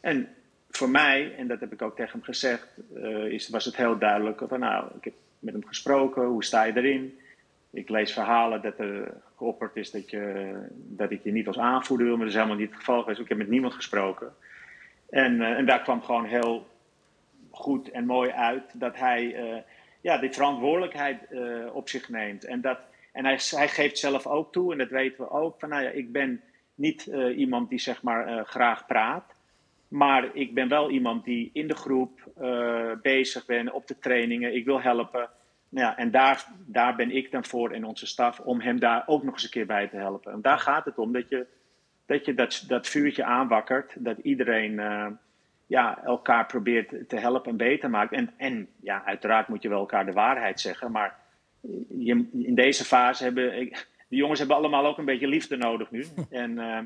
[0.00, 0.28] En
[0.70, 3.98] voor mij, en dat heb ik ook tegen hem gezegd, uh, is, was het heel
[3.98, 7.18] duidelijk van nou, ik heb met hem gesproken, hoe sta je erin?
[7.70, 12.06] Ik lees verhalen dat er geopperd is dat, je, dat ik je niet als aanvoerder
[12.06, 13.20] wil, maar dat is helemaal niet het geval geweest.
[13.20, 14.34] Ik heb met niemand gesproken.
[15.10, 16.68] En, uh, en daar kwam gewoon heel
[17.50, 19.34] goed en mooi uit dat hij
[20.00, 21.18] ja, die verantwoordelijkheid
[21.72, 22.44] op zich neemt.
[22.44, 22.78] En dat
[23.12, 25.90] en hij, hij, geeft zelf ook toe, en dat weten we ook, van nou ja,
[25.90, 26.40] ik ben
[26.74, 29.34] niet uh, iemand die zeg maar uh, graag praat.
[29.88, 34.54] Maar ik ben wel iemand die in de groep uh, bezig ben, op de trainingen.
[34.54, 35.28] Ik wil helpen.
[35.68, 39.02] Nou ja, en daar, daar ben ik dan voor in onze staf om hem daar
[39.06, 40.32] ook nog eens een keer bij te helpen.
[40.32, 41.46] En daar gaat het om, dat je
[42.06, 43.92] dat, je dat, dat vuurtje aanwakkert.
[43.98, 44.80] Dat iedereen
[45.66, 48.12] ja, elkaar probeert te helpen en beter maakt.
[48.12, 50.90] En, en ja, uiteraard moet je wel elkaar de waarheid zeggen.
[50.90, 51.19] Maar
[51.98, 53.68] je, in deze fase hebben.
[54.08, 56.04] de jongens hebben allemaal ook een beetje liefde nodig nu.
[56.30, 56.78] En, uh,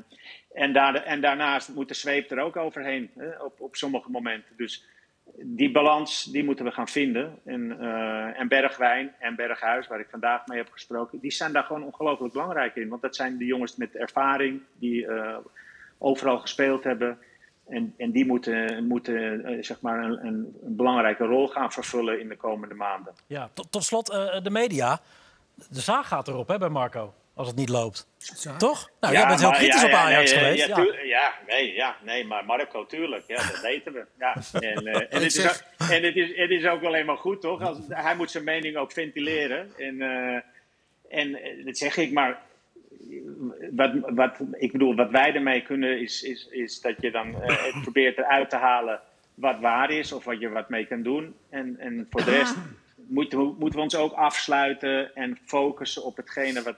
[0.53, 4.55] en, daar, en daarnaast moet de zweep er ook overheen hè, op, op sommige momenten.
[4.57, 4.85] Dus
[5.33, 7.39] die balans die moeten we gaan vinden.
[7.45, 11.63] En, uh, en Bergwijn en Berghuis, waar ik vandaag mee heb gesproken, die zijn daar
[11.63, 12.89] gewoon ongelooflijk belangrijk in.
[12.89, 15.37] Want dat zijn de jongens met ervaring die uh,
[15.97, 17.17] overal gespeeld hebben.
[17.67, 22.19] En, en die moeten, moeten uh, zeg maar een, een, een, belangrijke rol gaan vervullen
[22.19, 23.13] in de komende maanden.
[23.27, 24.99] Ja, tot, tot slot uh, de media.
[25.69, 28.07] De zaag gaat erop hè, bij Marco, als het niet loopt.
[28.57, 28.89] Toch?
[28.99, 30.67] Nou, ja, jij bent heel kritisch ja, op Ajax nee, geweest.
[30.67, 33.23] Ja, ja, nee, ja, nee, maar Marco, tuurlijk.
[33.27, 34.05] Ja, dat weten we.
[34.19, 34.35] Ja.
[34.59, 37.41] En, uh, en, het is ook, en het, is, het is ook alleen maar goed,
[37.41, 37.61] toch?
[37.61, 39.71] Als, hij moet zijn mening ook ventileren.
[39.77, 40.01] En,
[41.09, 42.41] en dat zeg ik, maar
[43.71, 47.81] wat, wat, ik bedoel, wat wij ermee kunnen is, is, is dat je dan uh,
[47.81, 49.01] probeert eruit te halen
[49.35, 51.35] wat waar is of wat je wat mee kan doen.
[51.49, 52.55] En, en voor de rest
[52.95, 56.77] moeten we, moeten we ons ook afsluiten en focussen op hetgene wat,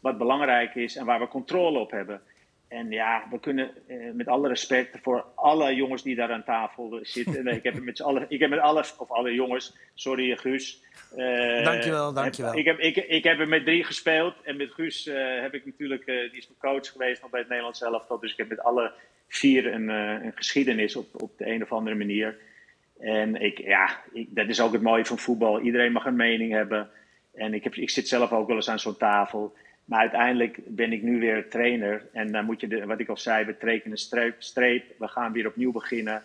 [0.00, 2.20] wat belangrijk is en waar we controle op hebben.
[2.68, 6.98] En ja, we kunnen eh, met alle respect voor alle jongens die daar aan tafel
[7.02, 7.46] zitten.
[7.46, 10.82] ik heb met alle, ik heb met alle, of alle jongens, sorry Guus.
[11.16, 12.50] Uh, dankjewel, dankjewel.
[12.50, 14.34] Heb, ik, heb, ik, ik heb er met drie gespeeld.
[14.42, 17.40] En met Guus uh, heb ik natuurlijk, uh, die is mijn coach geweest nog bij
[17.40, 18.18] het Nederlands elftal.
[18.18, 18.92] Dus ik heb met alle
[19.28, 22.38] vier een, een geschiedenis op, op de een of andere manier.
[22.98, 25.60] En ik, ja, ik, dat is ook het mooie van voetbal.
[25.60, 26.90] Iedereen mag een mening hebben.
[27.34, 29.54] En ik, heb, ik zit zelf ook wel eens aan zo'n tafel.
[29.88, 32.06] Maar uiteindelijk ben ik nu weer trainer.
[32.12, 34.84] En dan moet je, de, wat ik al zei, we trekken een streep, streep.
[34.98, 36.22] We gaan weer opnieuw beginnen.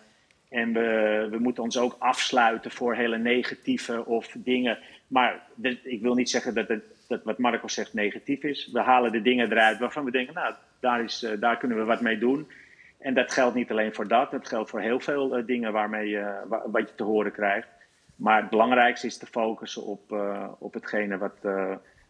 [0.48, 4.78] En we, we moeten ons ook afsluiten voor hele negatieve of dingen.
[5.06, 5.42] Maar
[5.82, 6.68] ik wil niet zeggen dat,
[7.08, 8.70] dat wat Marco zegt negatief is.
[8.72, 11.84] We halen de dingen eruit waarvan we denken, nou, daar, is, uh, daar kunnen we
[11.84, 12.50] wat mee doen.
[12.98, 14.30] En dat geldt niet alleen voor dat.
[14.30, 17.68] Dat geldt voor heel veel uh, dingen waarmee wat je te horen krijgt.
[18.16, 21.38] Maar het belangrijkste is te focussen op, uh, op hetgene wat,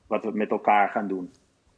[0.06, 1.30] wat we met elkaar gaan doen.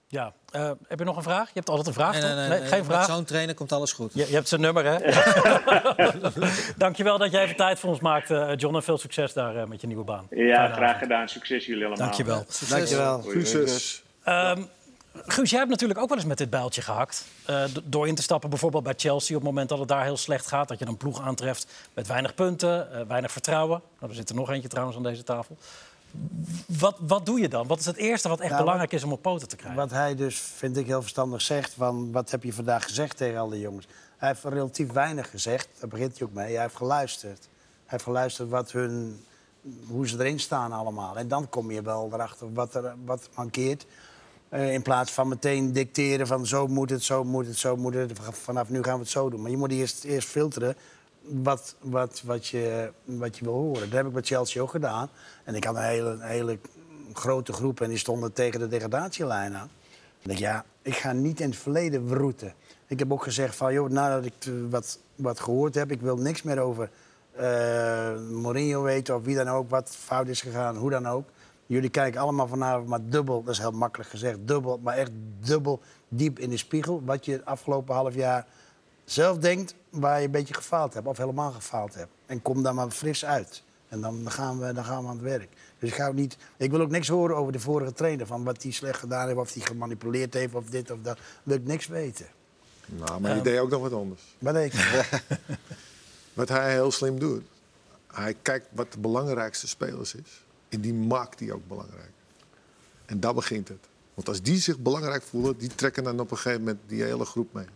[0.08, 1.46] Ja, uh, heb je nog een vraag?
[1.46, 3.06] Je hebt altijd een vraag, nee, nee, nee, nee Geen vraag?
[3.06, 4.14] Met zo'n trainer komt alles goed.
[4.14, 4.98] Je, je hebt zijn nummer, hè?
[6.76, 8.74] Dankjewel dat je even tijd voor ons maakt, uh, John.
[8.74, 10.26] En veel succes daar uh, met je nieuwe baan.
[10.30, 11.02] Ja, Fijne graag avond.
[11.02, 11.28] gedaan.
[11.28, 12.06] Succes jullie allemaal.
[12.06, 12.44] Dankjewel.
[12.48, 12.68] Succes.
[12.68, 13.22] Dankjewel.
[13.22, 14.02] Succes.
[14.28, 14.68] Um,
[15.24, 17.24] Guus, jij hebt natuurlijk ook wel eens met dit bijltje gehakt.
[17.50, 20.16] Uh, door in te stappen bijvoorbeeld bij Chelsea op het moment dat het daar heel
[20.16, 20.68] slecht gaat.
[20.68, 23.82] Dat je een ploeg aantreft met weinig punten, uh, weinig vertrouwen.
[23.98, 25.56] Nou, er zit er nog eentje trouwens aan deze tafel.
[26.78, 27.66] Wat, wat doe je dan?
[27.66, 29.80] Wat is het eerste wat echt nou, belangrijk is om op poten te krijgen?
[29.80, 31.74] Wat hij dus, vind ik, heel verstandig zegt...
[31.74, 33.86] van wat heb je vandaag gezegd tegen al die jongens?
[34.16, 36.52] Hij heeft relatief weinig gezegd, daar begint hij ook mee.
[36.52, 37.38] Hij heeft geluisterd.
[37.40, 39.24] Hij heeft geluisterd wat hun,
[39.86, 41.16] hoe ze erin staan allemaal.
[41.16, 43.86] En dan kom je wel erachter wat er wat mankeert.
[44.50, 47.94] Uh, in plaats van meteen dicteren van zo moet het, zo moet het, zo moet
[47.94, 48.12] het.
[48.30, 49.40] Vanaf nu gaan we het zo doen.
[49.40, 50.76] Maar je moet eerst, eerst filteren
[51.28, 53.80] wat, wat, wat, je, wat je wil horen.
[53.80, 55.08] Dat heb ik met Chelsea ook gedaan.
[55.44, 56.58] En ik had een hele, hele
[57.12, 59.70] grote groep en die stonden tegen de degradatielijn aan.
[60.20, 62.54] Ik denk, ja, ik ga niet in het verleden roeten.
[62.86, 66.42] Ik heb ook gezegd van, joh, nadat ik wat, wat gehoord heb, ik wil niks
[66.42, 66.90] meer over
[67.32, 71.28] eh, Mourinho weten of wie dan ook, wat fout is gegaan, hoe dan ook.
[71.66, 75.10] Jullie kijken allemaal vanavond maar dubbel, dat is heel makkelijk gezegd, dubbel, maar echt
[75.40, 77.02] dubbel diep in de spiegel.
[77.04, 78.46] Wat je het afgelopen half jaar
[79.06, 82.10] zelf denkt waar je een beetje gefaald hebt of helemaal gefaald hebt.
[82.26, 83.62] En kom daar maar fris uit.
[83.88, 85.48] En dan gaan we, dan gaan we aan het werk.
[85.78, 88.26] Dus ik, ga ook niet, ik wil ook niks horen over de vorige trainer.
[88.26, 91.18] Van wat hij slecht gedaan heeft, of hij gemanipuleerd heeft, of dit of dat.
[91.42, 92.26] wil ik niks weten.
[92.86, 94.22] Nou, maar hij deed ook nog wat anders.
[94.38, 94.72] Wat ik?
[96.32, 97.42] Wat hij heel slim doet,
[98.06, 100.44] hij kijkt wat de belangrijkste spelers is.
[100.68, 102.10] En die maakt die ook belangrijk.
[103.06, 103.88] En daar begint het.
[104.14, 107.24] Want als die zich belangrijk voelen, die trekken dan op een gegeven moment die hele
[107.24, 107.66] groep mee.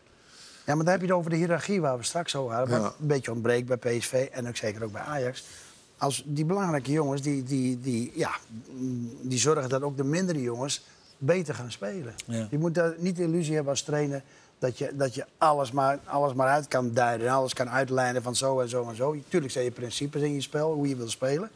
[0.70, 2.80] Ja, maar dan heb je het over de hiërarchie waar we straks over hadden.
[2.80, 2.96] Wat Ja.
[3.00, 5.44] een beetje ontbreekt bij PSV en ook zeker ook bij Ajax.
[5.98, 8.30] Als die belangrijke jongens, die, die, die, ja,
[9.22, 10.84] die zorgen dat ook de mindere jongens
[11.18, 12.14] beter gaan spelen.
[12.26, 12.46] Ja.
[12.50, 14.22] Je moet daar niet de illusie hebben als trainer
[14.58, 17.26] dat je, dat je alles, maar, alles maar uit kan duiden.
[17.26, 19.16] En alles kan uitlijnen van zo en zo en zo.
[19.28, 21.50] Tuurlijk zijn je principes in je spel, hoe je wil spelen.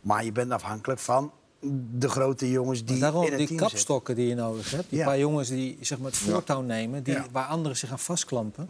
[0.00, 1.32] Maar je bent afhankelijk van
[1.92, 4.90] de grote jongens die Daarom in het die team kapstokken die je nodig hebt.
[4.90, 5.04] Die Ja.
[5.04, 7.24] paar jongens die zeg maar, het voortouw nemen, die, Ja.
[7.32, 8.68] waar anderen zich aan vastklampen.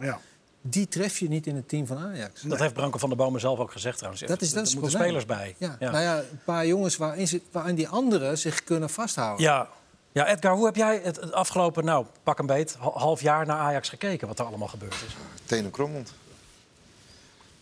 [0.61, 2.41] Die tref je niet in het team van Ajax.
[2.41, 4.23] Dat heeft Branko van der Bomen zelf ook gezegd trouwens.
[4.25, 5.55] Dat is, dat er is het moeten spelers bij.
[5.57, 5.75] Ja.
[5.79, 5.91] Ja.
[5.91, 9.43] Nou ja, een paar jongens waarin, ze, waarin die anderen zich kunnen vasthouden.
[9.45, 9.67] Ja.
[10.11, 13.57] ja, Edgar, hoe heb jij het, afgelopen, nou, pak een beet, ha- half jaar naar
[13.57, 14.27] Ajax gekeken?
[14.27, 15.15] Wat er allemaal gebeurd is?
[15.45, 16.13] tenen krommend.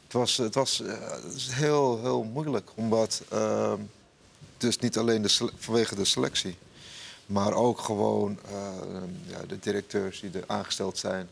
[0.04, 3.80] Het was, het was eh, het heel, heel moeilijk, omdat ehm,
[4.58, 6.58] dus niet alleen vanwege de selectie,
[7.26, 8.54] maar ook gewoon eh,
[9.28, 11.30] ja, de directeurs die er aangesteld zijn,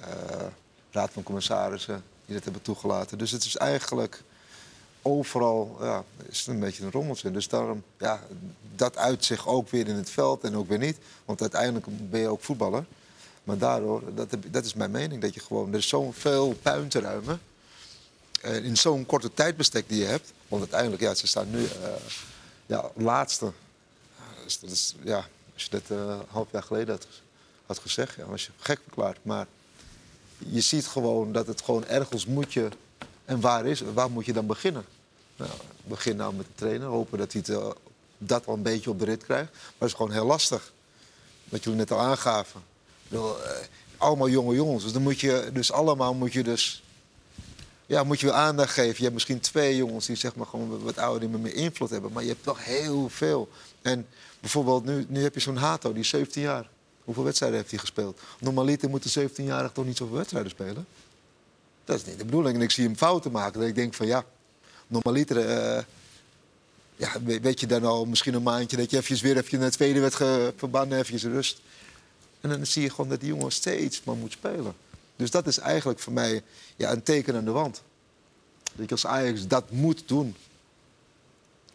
[0.00, 0.06] eh,
[0.90, 3.18] raad van commissarissen die dat hebben toegelaten.
[3.18, 4.22] Dus het is eigenlijk
[5.02, 7.30] overal ja, is een beetje een rommeltje.
[7.30, 8.20] Dus daarom, ja,
[8.76, 10.98] dat uit zich ook weer in het veld en ook weer niet.
[11.24, 12.84] Want uiteindelijk ben je ook voetballer.
[13.44, 15.72] Maar daardoor, dat, dat is mijn mening, dat je gewoon...
[15.72, 17.40] Er is zoveel puin te ruimen.
[18.40, 20.32] eh, in zo'n korte tijdbestek die je hebt.
[20.48, 21.66] Want uiteindelijk, ja, ze staan nu
[22.68, 23.46] ja, laatste.
[23.46, 26.98] Eh, Dus dat is, ja, als je dat eh, een half jaar geleden
[27.66, 29.18] had, gezegd, ja, was je gek verklaard.
[29.22, 29.46] Maar
[30.38, 32.68] je ziet gewoon dat het gewoon ergens moet je...
[33.24, 34.84] En waar, is, waar moet je dan beginnen?
[35.36, 35.50] Nou,
[35.84, 36.86] begin nou met de trainer.
[36.88, 37.70] Hopen dat hij eh,
[38.18, 39.52] dat wel een beetje op de rit krijgt.
[39.52, 40.72] Maar het is gewoon heel lastig.
[41.44, 42.62] Wat jullie net al aangaven.
[43.08, 43.20] Eh,
[43.96, 44.82] allemaal jonge jongens.
[44.82, 46.82] Dus dan moet je dus allemaal moet je dus
[47.88, 48.94] ja, moet je weer aandacht geven.
[48.96, 52.12] Je hebt misschien twee jongens die zeg maar gewoon wat ouder die meer invloed hebben.
[52.12, 53.48] Maar je hebt toch heel veel.
[53.82, 54.06] En
[54.40, 56.68] bijvoorbeeld nu, nu heb je zo'n Hato, die is 17 jaar.
[57.04, 58.20] Hoeveel wedstrijden heeft hij gespeeld?
[58.40, 60.86] Normaliter moet een 17-jarige toch niet zoveel wedstrijden spelen?
[61.84, 62.56] Dat is niet de bedoeling.
[62.56, 63.60] En ik zie hem fouten maken.
[63.60, 64.24] Dat ik denk van ja,
[64.86, 65.38] normaliter...
[65.48, 65.82] eh,
[66.96, 69.66] ja, we- weet je dan al misschien een maandje dat je eventjes weer even naar
[69.66, 70.14] het tweede werd
[70.56, 71.60] verbannen, eventjes rust.
[72.40, 74.74] En dan zie je gewoon dat die jongen steeds maar moet spelen.
[75.18, 76.42] Dus dat is eigenlijk voor mij
[76.76, 77.82] ja, een teken aan de wand.
[78.74, 80.34] Dat je als Ajax dat moet doen.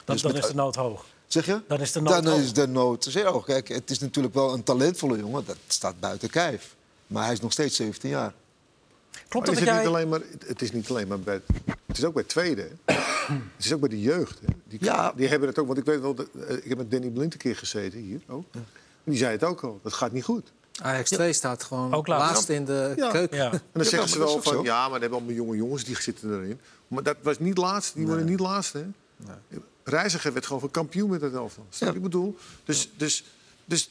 [0.06, 1.06] Dan, Dus dan met- is de nood hoog.
[1.28, 1.62] Zeg je?
[1.68, 2.42] Dan is de nood Dan hoog.
[2.42, 3.46] is de nood zeer hoog.
[3.46, 5.46] Kijk, het is natuurlijk wel een talentvolle jongen.
[5.46, 6.76] Dat staat buiten kijf.
[7.08, 8.34] Maar hij is nog steeds 17 jaar.
[9.28, 9.78] Klopt dat is het, jij...
[9.80, 11.42] niet alleen maar, het is niet alleen maar bij...
[11.86, 12.62] Het is ook bij het tweede.
[12.86, 12.94] hè.
[13.56, 14.40] het is ook bij de jeugd.
[14.40, 14.48] Hè.
[14.68, 15.12] Die, Ja.
[15.16, 15.68] die hebben het ook...
[15.68, 16.14] Want ik weet wel...
[16.14, 18.46] Dat, eh, ik heb met Danny Blind een keer gezeten hier ook.
[18.54, 18.66] En
[19.04, 19.80] die zei het ook al.
[19.84, 20.52] Dat gaat niet goed.
[20.82, 22.34] Ajax 2 staat gewoon Ook laatst.
[22.34, 23.12] laatst in de Ja.
[23.12, 23.38] keuken.
[23.38, 23.52] Ja.
[23.52, 24.54] En dan Ja, zeggen ze wel van...
[24.54, 24.64] zo.
[24.64, 26.60] Ja, maar dan hebben allemaal jonge jongens die zitten erin.
[26.88, 27.96] Maar dat was niet laatst.
[27.96, 28.86] Die worden niet laatste.
[29.26, 29.36] Hè.
[29.84, 31.66] Reiziger werd gewoon van kampioen met het elftal.
[31.70, 32.38] Snap je wat ik bedoel?
[32.66, 33.24] Dus, dus,
[33.66, 33.90] dus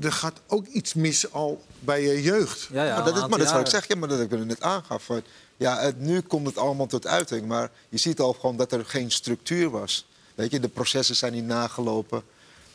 [0.00, 2.68] er gaat ook iets mis al bij je jeugd.
[2.72, 3.88] Ja, ja, maar dat is, een maar dat is wat ik zeg.
[3.88, 5.04] Ja, maar dat ik er net aangaf.
[5.04, 5.22] van,
[5.56, 7.46] Ja, het, nu komt het allemaal tot uiting.
[7.46, 10.06] Maar je ziet al gewoon dat er geen structuur was.
[10.34, 12.22] Weet je, de processen zijn niet nagelopen.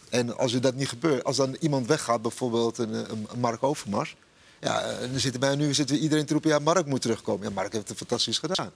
[0.10, 4.16] En als er dat niet gebeurt, als dan iemand weggaat, bijvoorbeeld een, Mark Overmars.
[4.60, 7.48] Ja, en dan zitten wij nu zitten we iedereen te roepen, ja, Mark moet terugkomen.
[7.48, 8.72] Ja, Mark heeft het fantastisch gedaan.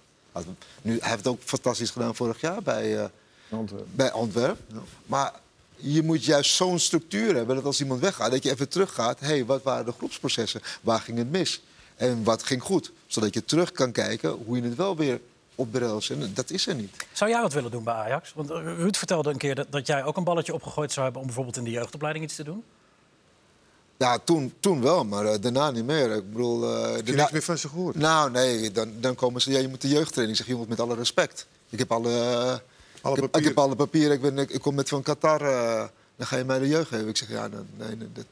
[0.81, 3.05] Nu, hij heeft het ook fantastisch gedaan vorig jaar bij, eh,
[3.49, 3.87] Antwerpen.
[3.95, 4.83] bij Antwerpen.
[5.05, 5.33] Maar
[5.75, 9.19] je moet juist zo'n structuur hebben dat als iemand weggaat, dat je even teruggaat.
[9.19, 10.61] Hé, hey, wat waren de groepsprocessen?
[10.81, 11.61] Waar ging het mis?
[11.95, 12.91] En wat ging goed?
[13.07, 15.19] Zodat je terug kan kijken hoe je het wel weer
[15.55, 16.09] op de rails.
[16.09, 16.95] En dat is er niet.
[17.11, 18.33] Zou jij wat willen doen bij Ajax?
[18.35, 21.21] Want eh, Ruud vertelde een keer dat, dat jij ook een balletje opgegooid zou hebben...
[21.21, 22.63] om bijvoorbeeld in de jeugdopleiding iets te doen.
[23.97, 26.11] Ja, toen, toen wel, maar eh, daarna niet meer.
[26.15, 27.95] Ik bedoel, eh, Heb je niks meer van ze gehoord?
[27.95, 29.51] Nou, nee, dan, dan komen ze.
[29.51, 30.37] Ja, je moet de jeugdtraining.
[30.39, 31.47] Ik zeg, jongens, met alle respect.
[31.69, 32.57] Ik heb alle, eh,
[33.01, 33.47] Alle ik, heb, ik papieren.
[33.47, 34.11] heb alle papieren.
[34.11, 35.41] Ik, ben, ik, ik kom met van Qatar.
[35.41, 35.83] eh,
[36.15, 37.07] dan ga je mij de jeugd geven.
[37.07, 38.25] Ik zeg, ja, nee, nee, nee, dat,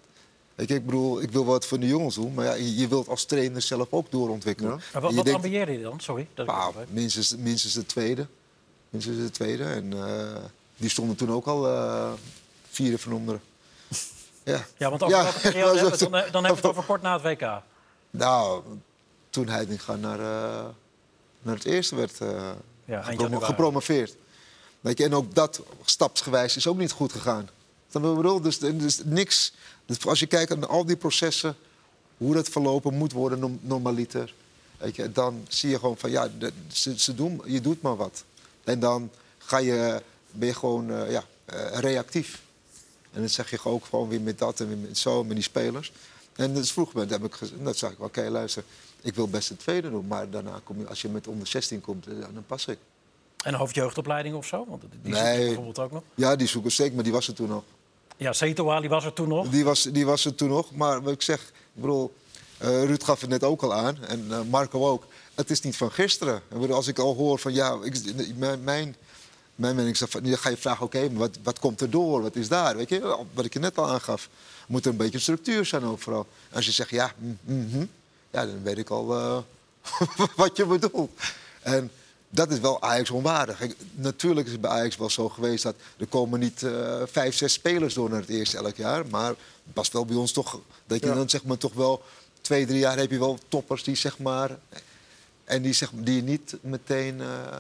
[0.68, 3.08] Je, ik bedoel, ik wil wat voor de jongens doen, maar ja, je, je wilt
[3.08, 4.72] als trainer zelf ook doorontwikkelen.
[4.72, 4.78] Ja.
[4.94, 6.00] Maar wat, wat denkt, je dan?
[6.00, 6.28] Sorry.
[6.34, 8.28] Dat ik nou, minstens, minstens de tweede.
[8.90, 9.64] Minstens de tweede.
[9.64, 10.44] En eh,
[10.78, 12.12] die stonden toen ook al eh,
[12.70, 13.42] vierde van onderen.
[14.44, 14.66] Ja.
[14.78, 17.02] Ja, want over Ja, hebben we dat- dan, eh, dan hebben we het over kort
[17.02, 17.62] na het WK.
[18.10, 18.64] Nou,
[19.30, 20.66] toen Heitinga naar, eh,
[21.42, 22.52] naar het eerste werd eh,
[22.86, 23.02] Ja,
[23.40, 24.16] gepromoveerd.
[24.82, 27.50] Weet je, en ook dat stapsgewijs is ook niet goed gegaan.
[27.92, 29.54] Dat ik bedoel, dus, dus niks.
[29.90, 31.56] Dus als je kijkt naar al die processen,
[32.18, 34.34] hoe dat verlopen moet worden norm- normaliter,
[34.78, 36.30] weet je, dan zie je gewoon van ja,
[36.72, 38.24] ze, ze doen, je doet maar wat.
[38.64, 42.42] En dan ga je, ben je gewoon eh, ja, eh, reactief.
[43.12, 45.44] En dan zeg je ook gewoon weer met dat en weer met zo, met die
[45.44, 45.92] spelers.
[46.36, 48.64] En dus vroeg dat heb ik gezegd, dat zei ik, oké, luister,
[49.02, 50.08] ik wil best het tweede doen.
[50.08, 52.78] Maar daarna, kom je, als je met onder 16 komt, eh, dan pas ik.
[53.44, 54.66] En een hoofdjeugdopleiding of zo?
[54.68, 55.46] Want die Nee.
[55.46, 56.04] bijvoorbeeld ook nog.
[56.16, 57.64] Ja, die zoeken zeker, maar die was er toen nog.
[58.20, 59.50] Ja, Setoa, die was er toen nog.
[59.50, 60.72] Die was, die was er toen nog.
[60.72, 61.84] Maar wat ik zeg, ik
[62.58, 64.06] eh, Ruud gaf het net ook al aan.
[64.06, 65.06] En eh, Marco ook.
[65.36, 66.42] Het is niet van gisteren.
[66.48, 67.96] Bedoel, als ik al hoor van ja, ik,
[68.36, 68.96] mijn, mijn,
[69.56, 72.22] mening is dan ga je vragen, oké, maar wat, wat komt er door?
[72.22, 72.76] Wat is daar?
[72.76, 74.30] Weet je, wat ik je net al aangaf.
[74.68, 76.28] Moet er een beetje structuur zijn ook vooral.
[76.52, 77.86] Als je zegt ja, mm, mhm,
[78.32, 79.38] ja dan weet ik al eh,
[80.36, 81.12] wat je bedoelt.
[81.62, 81.92] En
[82.30, 83.62] dat is wel Ajax onwaardig.
[83.96, 87.54] Natuurlijk is het bij Ajax wel zo geweest dat er komen niet eh, vijf, zes
[87.54, 89.08] spelers door naar het eerste elk jaar.
[89.08, 89.38] Maar het
[89.74, 91.14] was wel bij ons toch dat je Ja.
[91.14, 92.04] dan zeg maar toch wel
[92.42, 94.60] twee, drie jaar heb je wel toppers die zeg maar
[95.44, 97.58] en die, zeg, die niet meteen eh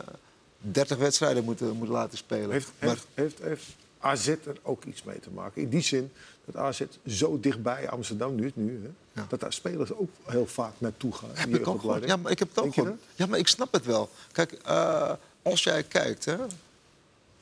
[0.61, 2.51] 30 wedstrijden moeten, moeten laten spelen.
[2.51, 3.63] Heeft, maar, heeft, heeft, heeft
[4.00, 5.62] AZ er ook iets mee te maken?
[5.62, 6.12] In die zin
[6.45, 8.89] dat AZ zo dichtbij Amsterdam nu, nu hè,
[9.22, 9.26] Ja.
[9.30, 11.30] dat daar spelers ook heel vaak naartoe gaan.
[11.34, 12.06] heb ik ook gehoord.
[12.06, 12.97] Ja, maar ik heb het ook gewoon.
[13.16, 14.10] Ja, maar ik snap het wel.
[14.32, 16.38] Kijk, eh, als jij kijkt hè,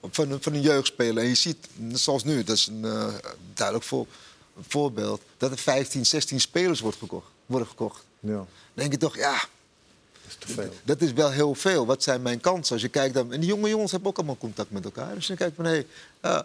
[0.09, 3.13] van, een- van een jeugdspeler en je ziet, zoals nu, dat is een eh,
[3.53, 4.05] duidelijk voor,
[4.67, 8.03] voorbeeld, dat er 15, 16 spelers wordt gekocht, worden gekocht.
[8.19, 9.43] Ja, Dan denk je toch, ja,
[10.27, 10.73] is te veel.
[10.83, 11.85] dat is wel heel veel.
[11.85, 12.73] Wat zijn mijn kansen?
[12.73, 15.15] Als je kijkt dan, en die jonge jongens hebben ook allemaal contact met elkaar.
[15.15, 15.85] Dus dan kijk van, hé,
[16.21, 16.39] eh,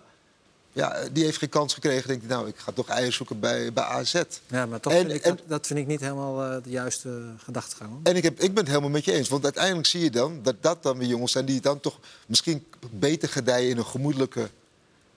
[0.72, 2.08] ja, die heeft geen kans gekregen.
[2.08, 4.22] Denk je, nou, ik ga toch eieren zoeken bij, bij AZ.
[4.46, 6.70] Ja, maar toch En- vind ik, en- dat, dat vind ik niet helemaal eh, de
[6.70, 7.90] juiste gedachtegang.
[7.90, 8.00] hoor.
[8.02, 9.28] En ik, heb, ik ben het helemaal met je eens.
[9.28, 12.64] Want uiteindelijk zie je dan dat dat dan weer jongens zijn die dan toch misschien
[12.90, 14.50] beter gedijen in een gemoedelijke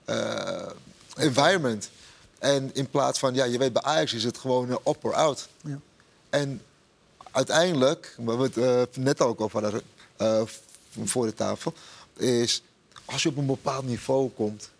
[0.04, 0.68] eh,
[1.16, 1.90] environment.
[2.38, 5.14] En in plaats van, ja, je weet, bij Ajax is het gewoon eh, op or
[5.14, 5.48] out.
[5.60, 5.78] Ja.
[6.30, 6.62] En
[7.36, 9.82] uiteindelijk, we het eh, net ook over hadden
[10.16, 10.42] eh,
[11.04, 11.72] voor de tafel,
[12.16, 12.62] is
[13.04, 14.70] als je op een bepaald niveau komt,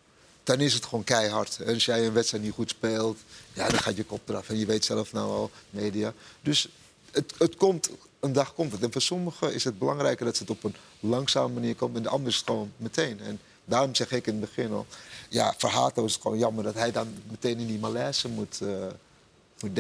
[0.42, 1.58] dan is het gewoon keihard.
[1.58, 3.18] En als jij een wedstrijd niet goed speelt,
[3.52, 4.48] ja, dan gaat je kop eraf.
[4.48, 6.12] En je weet zelf nou al, media.
[6.40, 6.68] Dus
[7.10, 7.90] het, het komt,
[8.20, 8.82] een dag komt het.
[8.82, 11.96] En voor sommigen is het belangrijker dat ze het op een langzame manier komen.
[11.96, 13.20] En de ander is het gewoon meteen.
[13.20, 14.86] En daarom zeg ik in het begin al,
[15.28, 18.60] ja, voor Hato is het gewoon jammer dat hij dan meteen in die malaise moet,
[18.60, 18.86] eh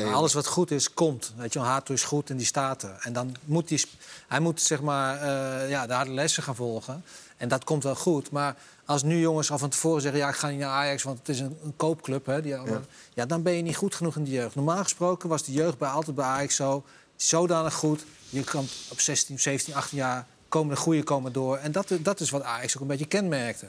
[0.04, 1.32] Maar alles wat goed is, komt.
[1.36, 2.96] Weet je, Hato is goed en die staat er.
[3.00, 3.92] En dan moet hij, sp-
[4.28, 7.04] hij moet zeg maar, eh, ja, de harde lessen gaan volgen.
[7.36, 8.30] En dat komt wel goed.
[8.30, 10.20] Maar als nu jongens al van tevoren zeggen...
[10.20, 12.26] ja, ik ga niet naar Ajax, want het is een, een koopclub.
[12.26, 12.80] Hè, die allemaal-
[13.14, 13.26] ja.
[13.26, 14.54] dan ben je niet goed genoeg in de jeugd.
[14.54, 16.84] Normaal gesproken was de jeugd bij, altijd bij Ajax zo...
[17.16, 18.04] zodanig goed.
[18.28, 21.56] Je kan op 16, 17, 18 jaar komen de goede komen door.
[21.56, 23.66] En dat, dat is wat Ajax ook een beetje kenmerkte.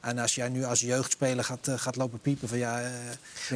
[0.00, 2.80] En als jij nu als jeugdspeler gaat, eh, gaat lopen piepen van ja...
[2.80, 2.88] eh,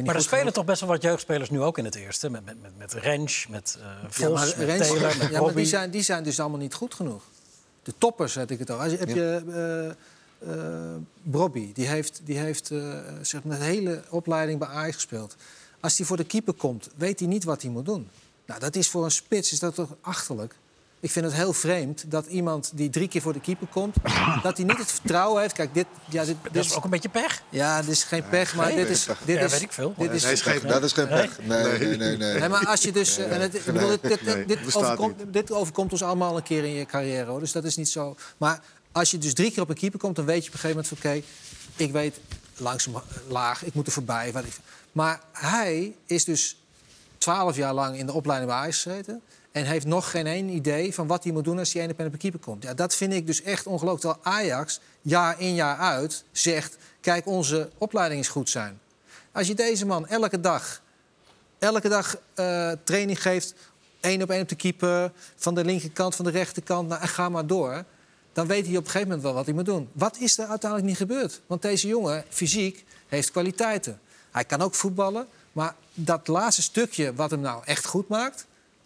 [0.03, 0.53] Maar er spelen genoeg.
[0.53, 2.29] toch best wel wat jeugdspelers nu ook in het eerste.
[2.29, 5.41] Met, met, met, met Rens, met eh Vos, Ja, maar, met Rens- Taylor, met ja,
[5.41, 7.23] maar die, zijn, die zijn dus allemaal niet goed genoeg.
[7.83, 8.81] De toppers, had ik het al.
[8.81, 9.15] Als heb Ja.
[9.15, 9.89] je eh
[10.51, 15.35] eh Brobby, die heeft, die heeft eh, zeg maar, de hele opleiding bij Ajax gespeeld.
[15.79, 18.09] Als hij voor de keeper komt, weet hij niet wat hij moet doen.
[18.45, 20.55] Nou, dat is voor een spits is dat toch achterlijk.
[20.99, 23.95] Ik vind het heel vreemd dat iemand die drie keer voor de keeper komt...
[24.43, 25.53] dat hij niet het vertrouwen heeft.
[25.53, 27.41] Kijk, dit, ja, dit, Dat is ook een beetje pech.
[27.49, 29.05] ja, dit is geen pech, maar dit is...
[29.25, 29.93] Dit Ja, is weet ik veel.
[29.97, 31.39] Dit is, Nee, is geen Dat is geen pech.
[31.41, 32.17] Nee, nee, nee.
[32.17, 33.17] nee, Nee, maar als je dus.
[33.17, 36.85] en het, ik bedoel, dit, dit, overkomt, dit overkomt ons allemaal een keer in je
[36.85, 37.29] carrière.
[37.29, 37.39] Hoor.
[37.39, 38.15] Dus dat is niet zo.
[38.37, 38.59] Maar
[38.91, 40.83] als je dus drie keer op een keeper komt, dan weet je op een gegeven
[40.83, 41.25] moment van oké,
[41.75, 42.19] ik weet
[42.57, 42.93] langzaam
[43.27, 44.31] laag, ik moet er voorbij.
[44.31, 44.57] Wat ik-
[44.91, 46.57] maar hij is dus
[47.17, 49.21] twaalf jaar lang in de opleiding bij Ajax gezeten.
[49.55, 52.07] En heeft nog geen één idee van wat hij moet doen als hij op één
[52.07, 52.63] op een keeper komt.
[52.63, 54.15] Ja, dat vind ik dus echt ongelooflijk.
[54.15, 56.77] Terwijl Ajax jaar in jaar uit zegt...
[57.01, 58.79] kijk, onze opleiding is goed zijn.
[59.31, 60.81] Als je deze man elke dag
[61.59, 63.53] elke dag eh, training geeft.
[63.99, 65.11] één op één op de keeper.
[65.35, 66.87] Van de linkerkant, van de rechterkant.
[66.89, 67.83] Nou, en ga maar door.
[68.33, 69.89] Dan weet hij op een gegeven moment wel wat hij moet doen.
[69.91, 71.41] Wat is er uiteindelijk niet gebeurd?
[71.47, 73.99] Want deze jongen, fysiek, heeft kwaliteiten.
[74.31, 75.27] Hij kan ook voetballen.
[75.51, 78.45] Maar dat laatste stukje wat hem nou echt goed maakt,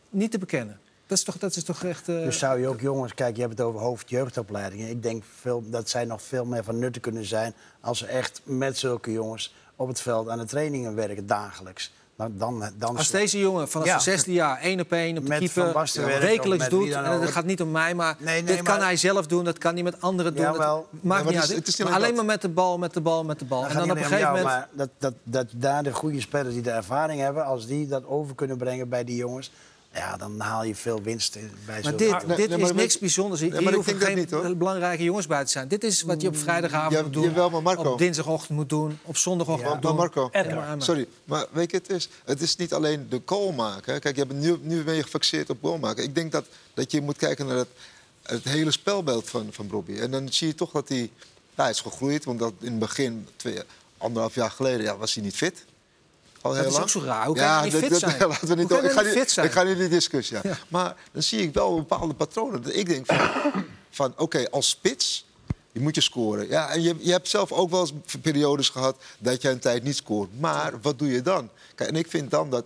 [0.10, 0.80] niet te bekennen.
[1.07, 2.10] Dat is toch, dat is toch echt...
[2.10, 4.89] eh, Dus zou je ook jongens, kijk, je hebt het over hoofdjeugdopleidingen.
[4.89, 8.41] Ik denk veel, dat zij nog veel meer van nut kunnen zijn als ze echt
[8.43, 11.91] met zulke jongens op het veld aan de trainingen werken dagelijks.
[12.16, 13.99] Dan, dan, dan Als deze jongen vanaf Ja.
[13.99, 17.62] zijn zesde jaar één op één op de keeper wekelijks doet, en dat gaat niet
[17.62, 20.36] om mij, maar Nee, nee, dit kan hij zelf doen, dat kan hij met anderen
[20.36, 20.43] doen.
[20.43, 20.88] Jawel.
[20.91, 21.57] Dat maakt maar niet het is- uit.
[21.60, 22.18] het is niet Maar alleen dat.
[22.18, 23.62] maar met de bal, met de bal, met de bal.
[23.62, 24.55] Dat En dan niet op een gegeven jou, moment...
[24.55, 27.45] maar dat, dat, dat daar de goede spelers die de ervaring hebben...
[27.45, 29.51] als die dat over kunnen brengen bij die jongens...
[30.00, 32.70] ja, dan haal je veel winst in- bij Maar zo'n- dit, nee, dit nee, maar
[32.70, 33.41] is niks bijzonders.
[33.41, 34.56] Hier Nee, maar ik hoeven denk dat geen niet, hoor.
[34.58, 35.68] belangrijke jongens bij te zijn.
[35.68, 37.24] Dit is wat je op vrijdagavond Ja, moet doen.
[37.24, 37.91] jawel, maar Marco.
[37.91, 39.00] Op dinsdagochtend moet doen.
[39.04, 39.74] Op zondagochtend Ja.
[39.76, 40.30] moet Maar doen.
[40.32, 40.82] Marco, maar aan.
[40.82, 43.93] sorry, maar weet je, het is, het is niet alleen de goal maken.
[43.93, 44.00] hè.
[44.00, 46.04] Kijk, je bent nu, nu ben je gefixeerd op goal maken.
[46.04, 47.70] Ik denk dat, dat je moet kijken naar het,
[48.24, 50.00] het hele spelbeeld van, van Robbie.
[50.02, 51.10] En dan zie je toch dat hij, nou,
[51.56, 52.26] hij is gegroeid.
[52.26, 53.60] Want dat in het begin, twee,
[53.97, 55.66] anderhalf jaar geleden, ja, was hij niet fit.
[56.42, 56.84] Al heel is lang.
[56.84, 57.26] ook zo raar.
[57.26, 58.18] Hoe kan je niet dat- fit dat- zijn?
[58.28, 59.46] laten we niet, Hoe kan je ik, ga niet niet fit zijn?
[59.46, 60.38] ik ga niet in die discussie.
[60.44, 60.58] Ja.
[60.68, 62.62] Maar dan zie ik wel bepaalde patronen.
[62.62, 63.30] Dat ik denk van,
[63.90, 65.28] van oké, als spits...
[65.72, 66.48] Je moet je scoren.
[66.48, 69.84] Ja, en je, je hebt zelf ook wel eens periodes gehad dat je een tijd
[69.84, 70.40] niet scoort.
[70.40, 71.50] Maar wat doe je dan?
[71.76, 72.64] Kijk, en ik vind dan dat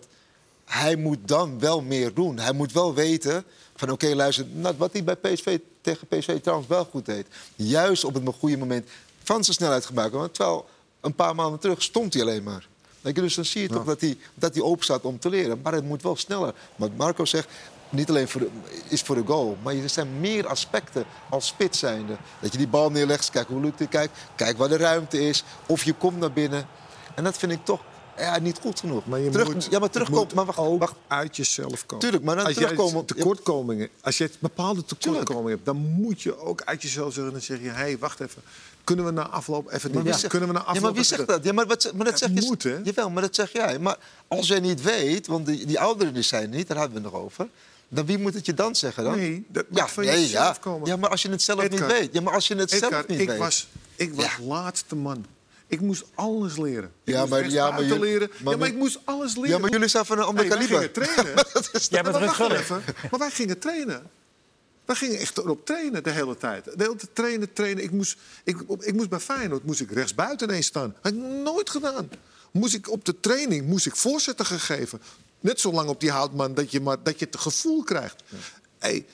[0.65, 2.39] hij moet dan wel meer doen.
[2.39, 3.43] Hij moet wel weten
[3.75, 7.27] van oké, luister, nou, wat hij bij PSV tegen PSV trouwens wel goed deed.
[7.55, 8.89] Juist op het goede moment
[9.23, 10.19] van zijn snelheid gebruiken.
[10.19, 10.65] Want terwijl
[11.01, 12.67] een paar maanden terug stond hij alleen maar.
[13.11, 15.59] Dus dan zie je toch dat hij, dat hij open staat om te leren.
[15.63, 16.53] Maar het moet wel sneller.
[16.75, 17.47] Wat Marco zegt,
[17.89, 18.49] niet alleen voor de,
[18.87, 19.57] is voor de goal.
[19.63, 22.15] Maar er zijn meer aspecten als spits zijnde.
[22.39, 24.17] Dat je die bal neerlegt, kijk hoe Luc er kijkt.
[24.35, 25.43] Kijk waar de ruimte is.
[25.65, 26.67] Of je komt naar binnen.
[27.15, 27.81] En dat vind ik toch
[28.17, 29.05] ja, niet goed genoeg.
[29.05, 30.35] Maar je Terug, moet, ja, maar terugkomen.
[30.35, 30.95] Maar wacht, ook wacht.
[31.07, 31.99] uit jezelf komen.
[32.03, 36.61] Tuurlijk, maar dan als terugkomen- tekortkomingen, als je bepaalde tekortkomingen hebt, dan moet je ook
[36.61, 37.31] uit jezelf zeggen.
[37.33, 38.41] Dan zeg je, hé, hey, wacht even.
[38.83, 41.03] Kunnen we na afloop even Maar wie zegt- Kunnen we na afloop ja, maar wie
[41.03, 41.43] zegt dat?
[41.43, 42.77] Ja, maar, wat, maar dat zeg je, moet, hè?
[42.83, 43.79] Jawel, maar dat zeg jij.
[43.79, 47.03] Maar als jij niet weet, want die, die ouderen die zijn niet, daar hadden we
[47.03, 47.47] het nog over.
[47.89, 49.15] Dan wie moet het je dan zeggen dan?
[49.17, 50.61] Nee, dat moet ja, van nee, jezelf ja.
[50.61, 50.87] komen.
[50.87, 52.13] Ja, maar als je het zelf Edgar, niet weet.
[52.13, 53.37] Ja, maar als je het Edgar, zelf niet ik weet.
[53.37, 54.43] was, ik was Ja.
[54.45, 55.25] laatste man.
[55.67, 56.91] Ik moest alles leren.
[57.03, 58.29] Ik Ja, maar- ja, maar jullie- leren.
[58.43, 59.49] maar ja, maar ik moest alles leren.
[59.49, 60.91] ja, maar jullie zijn van een ander Hey, wij kaliber.
[60.93, 61.33] gingen trainen.
[62.11, 62.59] Bent maar Gullit.
[62.59, 62.83] even.
[63.11, 64.03] Maar wij gingen trainen.
[64.85, 66.65] Wij gingen echt erop trainen de hele tijd.
[66.65, 67.83] De hele tijd trainen, trainen.
[67.83, 70.95] Ik moest, ik, ik moest bij Feyenoord moest ik rechtsbuiten ineens staan.
[71.01, 72.09] had ik nooit gedaan.
[72.51, 75.01] Moest ik op de training moest ik voorzetten gegeven.
[75.39, 78.23] Net zo lang op die houtman dat je, maar, dat je het gevoel krijgt.
[78.77, 79.05] Hey,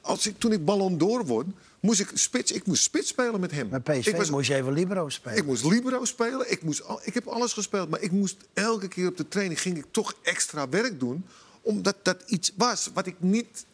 [0.00, 3.50] als ik, toen ik Ballon d'Or won, moest ik spits, ik moest spits spelen met
[3.50, 3.68] hem.
[3.68, 5.38] Met PSV ik, was- moest je even libero spelen.
[5.38, 6.50] ik moest libero spelen.
[6.50, 7.88] Ik, moest ik heb alles gespeeld.
[7.90, 11.24] Maar ik moest elke keer op de training ging ik toch extra werk doen.
[11.62, 13.64] Omdat dat iets was wat ik, niet,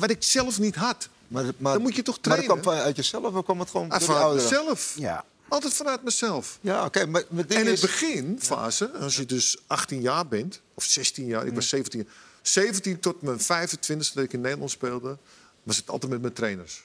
[0.00, 1.08] wat ik zelf niet had.
[1.28, 2.60] Maar, maar, Dan moet je toch Maar dat trainen?
[2.62, 4.94] kwam van uit jezelf of kwam het gewoon Ah, vanuit mezelf.
[4.96, 5.24] Ja.
[5.48, 6.58] Altijd vanuit mezelf.
[6.60, 7.06] Ja, oké.
[7.06, 11.26] maar het ding En in het beginfase, als je dus 18 jaar bent, of 16
[11.26, 12.08] jaar, ik was 17 jaar.
[12.42, 15.18] 17 tot mijn 25 dat ik in Nederland speelde,
[15.62, 16.82] was het altijd met mijn trainers.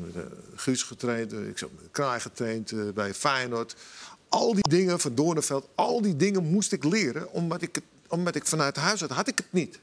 [0.00, 3.74] Met, eh, Guus getraind, eh, ik heb met Kraai getraind eh, bij Feyenoord.
[4.28, 8.34] Al die dingen van Doornveld, al die dingen moest ik leren, omdat ik, het, omdat
[8.34, 9.78] ik vanuit huis had, had ik het niet.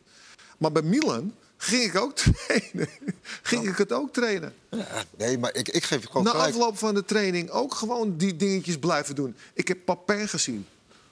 [0.58, 2.90] Maar bij Milan ging ik ook trainen.
[3.42, 4.54] ging ik het ook trainen.
[4.70, 6.50] Ja, nee, maar ik, ik geef je gewoon Na gelijk.
[6.50, 9.36] afloop van de training ook gewoon die dingetjes blijven doen.
[9.54, 10.68] Ik heb Papin gezien.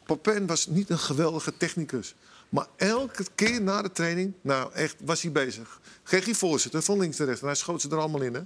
[0.05, 2.15] Papin was niet een geweldige technicus.
[2.49, 5.79] Maar elke keer na de training, nou echt, was hij bezig.
[6.03, 7.41] Kreeg hij voorzitter van links naar rechts.
[7.41, 8.33] En hij schoot ze er allemaal in.
[8.33, 8.41] Hè?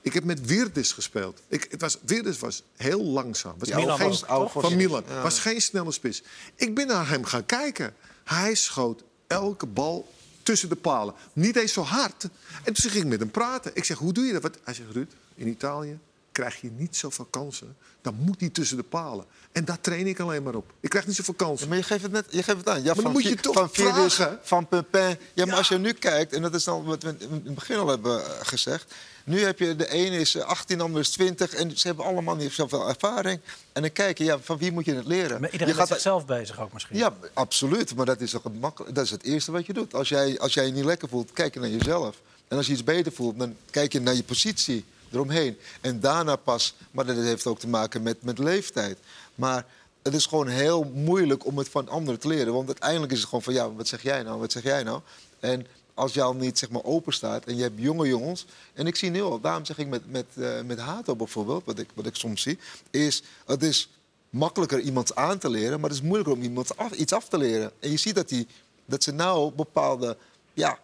[0.00, 1.40] Ik heb met Wirdis gespeeld.
[1.48, 1.98] Ik, het was,
[2.40, 3.54] was heel langzaam.
[3.58, 5.04] Was geen- was van Milan.
[5.08, 5.22] Ja.
[5.22, 6.22] Was geen snelle spits.
[6.54, 7.94] Ik ben naar hem gaan kijken.
[8.24, 10.12] Hij schoot elke bal
[10.42, 11.14] tussen de palen.
[11.32, 12.28] Niet eens zo hard.
[12.64, 13.70] En toen ging ik met hem praten.
[13.74, 14.42] Ik zeg, hoe doe je dat?
[14.42, 14.58] Wat?
[14.64, 15.98] Hij zegt, Ruud, in Italië
[16.32, 17.76] krijg je niet zoveel kansen.
[18.02, 19.24] Dan moet hij tussen de palen.
[19.52, 20.72] En daar train ik alleen maar op.
[20.80, 21.68] Ik krijg niet zoveel Ja, kansen.
[21.68, 22.82] maar je geeft het net, je geeft het aan.
[22.82, 24.38] Ja, dan van moet je toch van Virdis, vragen.
[24.42, 25.00] van Pepin.
[25.00, 25.54] Ja, maar Ja.
[25.54, 28.24] als je nu kijkt, en dat is dan wat we in het begin al hebben
[28.24, 28.94] eh, gezegd.
[29.24, 31.54] Nu heb je de ene is eh, 18, de ander is 20.
[31.54, 33.40] En ze hebben allemaal niet zoveel ervaring.
[33.72, 35.30] En dan kijk je, ja, van wie moet je het leren?
[35.30, 36.96] Maar je iedereen gaat met zichzelf bezig ook misschien.
[36.96, 37.94] Ja, absoluut.
[37.94, 39.94] Maar dat is, toch het makkelijk, dat is het eerste wat je doet.
[39.94, 42.20] Als jij, als jij je niet lekker voelt, kijk je naar jezelf.
[42.48, 45.58] En als je iets beter voelt, dan kijk je naar je positie eromheen.
[45.80, 48.98] En daarna pas, maar dat heeft ook te maken met, met leeftijd.
[49.34, 49.66] Maar
[50.02, 52.52] het is gewoon heel moeilijk om het van anderen te leren.
[52.52, 55.00] Want uiteindelijk is het gewoon van, ja, wat zeg jij nou, wat zeg jij nou?
[55.40, 58.46] En als al niet zeg maar, open staat en je hebt jonge jongens...
[58.74, 61.78] en ik zie nu al, daarom zeg ik met, met, eh, met Hato bijvoorbeeld, wat
[61.78, 62.58] ik, wat ik soms zie...
[62.90, 63.88] is het is
[64.30, 67.72] makkelijker iemand aan te leren, maar het is moeilijker om iemand iets af te leren.
[67.78, 68.46] En je ziet dat, die,
[68.84, 70.16] dat ze nou bepaalde,
[70.54, 70.78] ja,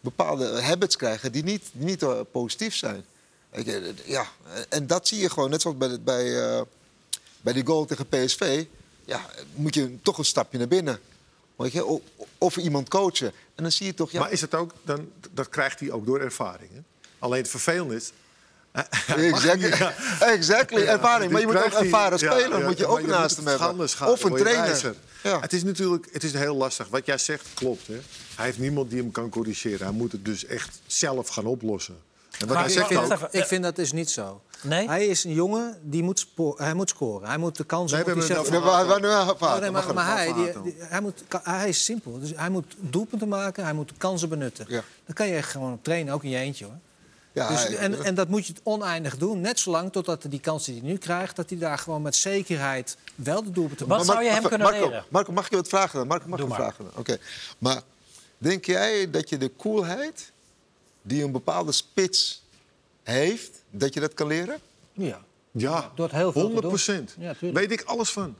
[0.00, 3.04] bepaalde habits krijgen die niet, niet eh, positief zijn.
[3.54, 4.26] Je, ja,
[4.68, 6.62] en dat zie je gewoon, net zoals bij, de- bij, eh,
[7.40, 8.64] bij die goal tegen PSV.
[9.04, 9.20] Ja,
[9.54, 11.00] moet je toch een stapje naar binnen.
[11.56, 12.00] Weet je, of,
[12.38, 13.32] of iemand coachen.
[13.54, 14.10] En dan zie je toch...
[14.10, 16.70] Ja, Maar is het ook, dan, dat krijgt hij ook door ervaring.
[16.74, 16.80] Hè?
[17.18, 18.12] Alleen het vervelende is,
[19.06, 19.92] Exactly.
[20.20, 20.82] exactly.
[20.82, 21.32] Ervaring.
[21.32, 22.58] Maar je moet ook ervaren speler.
[22.58, 23.66] ja, moet je ook naast hem hebben.
[24.12, 24.94] Of een trainer.
[25.40, 26.88] Het is natuurlijk het is heel lastig.
[26.88, 27.86] Wat jij zegt klopt.
[27.86, 27.98] Hè?
[28.36, 29.86] Hij heeft niemand die hem kan corrigeren.
[29.86, 31.98] Hij moet het dus echt zelf gaan oplossen.
[32.40, 33.08] Wat Maar hij ik zegt vind ook...
[33.10, 34.40] het even- Ik vind dat dus niet zo.
[34.62, 34.88] Nee?
[34.88, 36.26] Hij is een jongen die moet,
[36.56, 37.28] hij moet scoren.
[37.28, 38.52] Hij moet de kansen Nee, hij hebben zelf Oh,
[39.60, 40.16] nee, maar, maar het.
[40.16, 42.20] hij, die, die- hij, moet, hij is simpel.
[42.20, 44.64] Dus hij moet doelpunten maken, hij moet de kansen benutten.
[44.68, 44.82] Ja.
[45.06, 46.74] Dan kan je echt gewoon trainen, ook in je eentje hoor.
[47.32, 49.40] Ja, Dus, hij- en, en dat moet je oneindig doen.
[49.40, 51.36] Net zolang totdat hij die kansen die hij nu krijgt...
[51.36, 54.10] dat hij daar gewoon met zekerheid wel de doelpunten Wat maakt.
[54.10, 55.04] zou je hem kunnen Marco, leren?
[55.08, 56.06] Marco, mag ik je wat vragen dan?
[56.06, 56.72] Marco, mag Doe ik je maar.
[56.72, 57.00] vragen dan?
[57.00, 57.18] Oké.
[57.58, 57.80] Maar
[58.38, 60.32] denk jij dat je de coolheid
[61.02, 62.42] die een bepaalde spits
[63.02, 64.58] heeft, dat je dat kan leren?
[64.92, 65.24] Ja.
[65.52, 66.70] Ja, Door het heel veel te 100 doen.
[66.70, 67.16] procent.
[67.18, 67.34] Ja.
[67.52, 68.34] Weet ik alles van.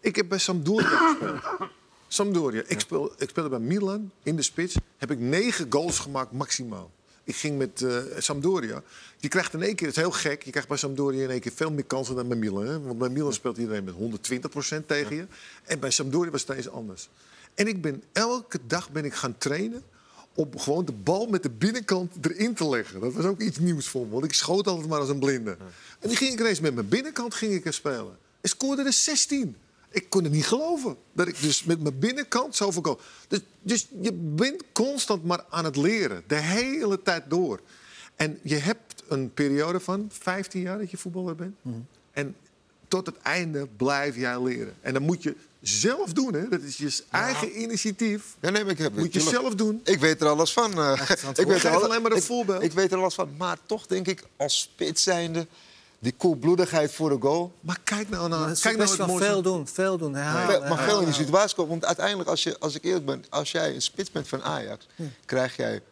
[0.00, 1.70] Ik heb bij Sampdoria gespeeld.
[2.08, 2.62] Sampdoria.
[2.66, 4.76] Ik, speel, ik speelde bij Milan in de spits.
[4.96, 6.90] Heb ik negen goals gemaakt maximaal.
[7.24, 8.82] Ik ging met eh, Sampdoria.
[9.18, 11.40] Je krijgt in één keer, het is heel gek, je krijgt bij Sampdoria in één
[11.40, 12.66] keer veel meer kansen dan bij Milan.
[12.66, 12.80] Hè?
[12.80, 13.94] Want bij Milan speelt iedereen met
[14.82, 15.26] 120% tegen je.
[15.64, 17.08] En bij Sampdoria was het steeds anders.
[17.54, 19.82] En ik ben elke dag ben ik gaan trainen
[20.34, 23.00] om gewoon de bal met de binnenkant erin te leggen.
[23.00, 25.56] Dat was ook iets nieuws voor me, want ik schoot altijd maar als een blinde.
[25.98, 28.16] En die ging ik ineens met mijn binnenkant ging ik er spelen.
[28.40, 29.56] Ik scoorde er 16.
[29.90, 30.96] Ik kon het niet geloven.
[31.12, 33.00] Dat ik dus met mijn binnenkant zoveel goal...
[33.28, 36.22] Dus, dus je bent constant maar aan het leren.
[36.26, 37.60] De hele tijd door.
[38.16, 41.56] En je hebt een periode van 15 jaar dat je voetballer bent.
[42.10, 42.36] En
[42.88, 44.74] tot het einde blijf jij leren.
[44.80, 46.34] En dan moet je zelf doen.
[46.34, 46.48] Hè?
[46.48, 48.22] Dat is je eigen initiatief.
[48.40, 49.36] Ja, nee, maar ik heb, Moet je tuurlijk.
[49.36, 49.80] zelf doen.
[49.84, 50.72] Ik weet er alles van.
[50.72, 51.00] eh.
[51.34, 52.62] ik weet er alle- alleen maar een ik- voorbeeld.
[52.62, 53.30] Ik weet er alles van.
[53.38, 55.46] Maar toch denk ik, als spits zijnde,
[55.98, 57.52] die koelbloedigheid voor de goal.
[57.60, 58.46] Maar kijk nou naar...
[58.46, 61.54] Kijk nou best het wel mooiste- veel doen, veel doen, maar veel in die situatie
[61.56, 61.70] komen.
[61.70, 64.86] Want uiteindelijk, als, je, als ik eerlijk ben, als jij een spits bent van Ajax,
[65.24, 65.82] krijg jij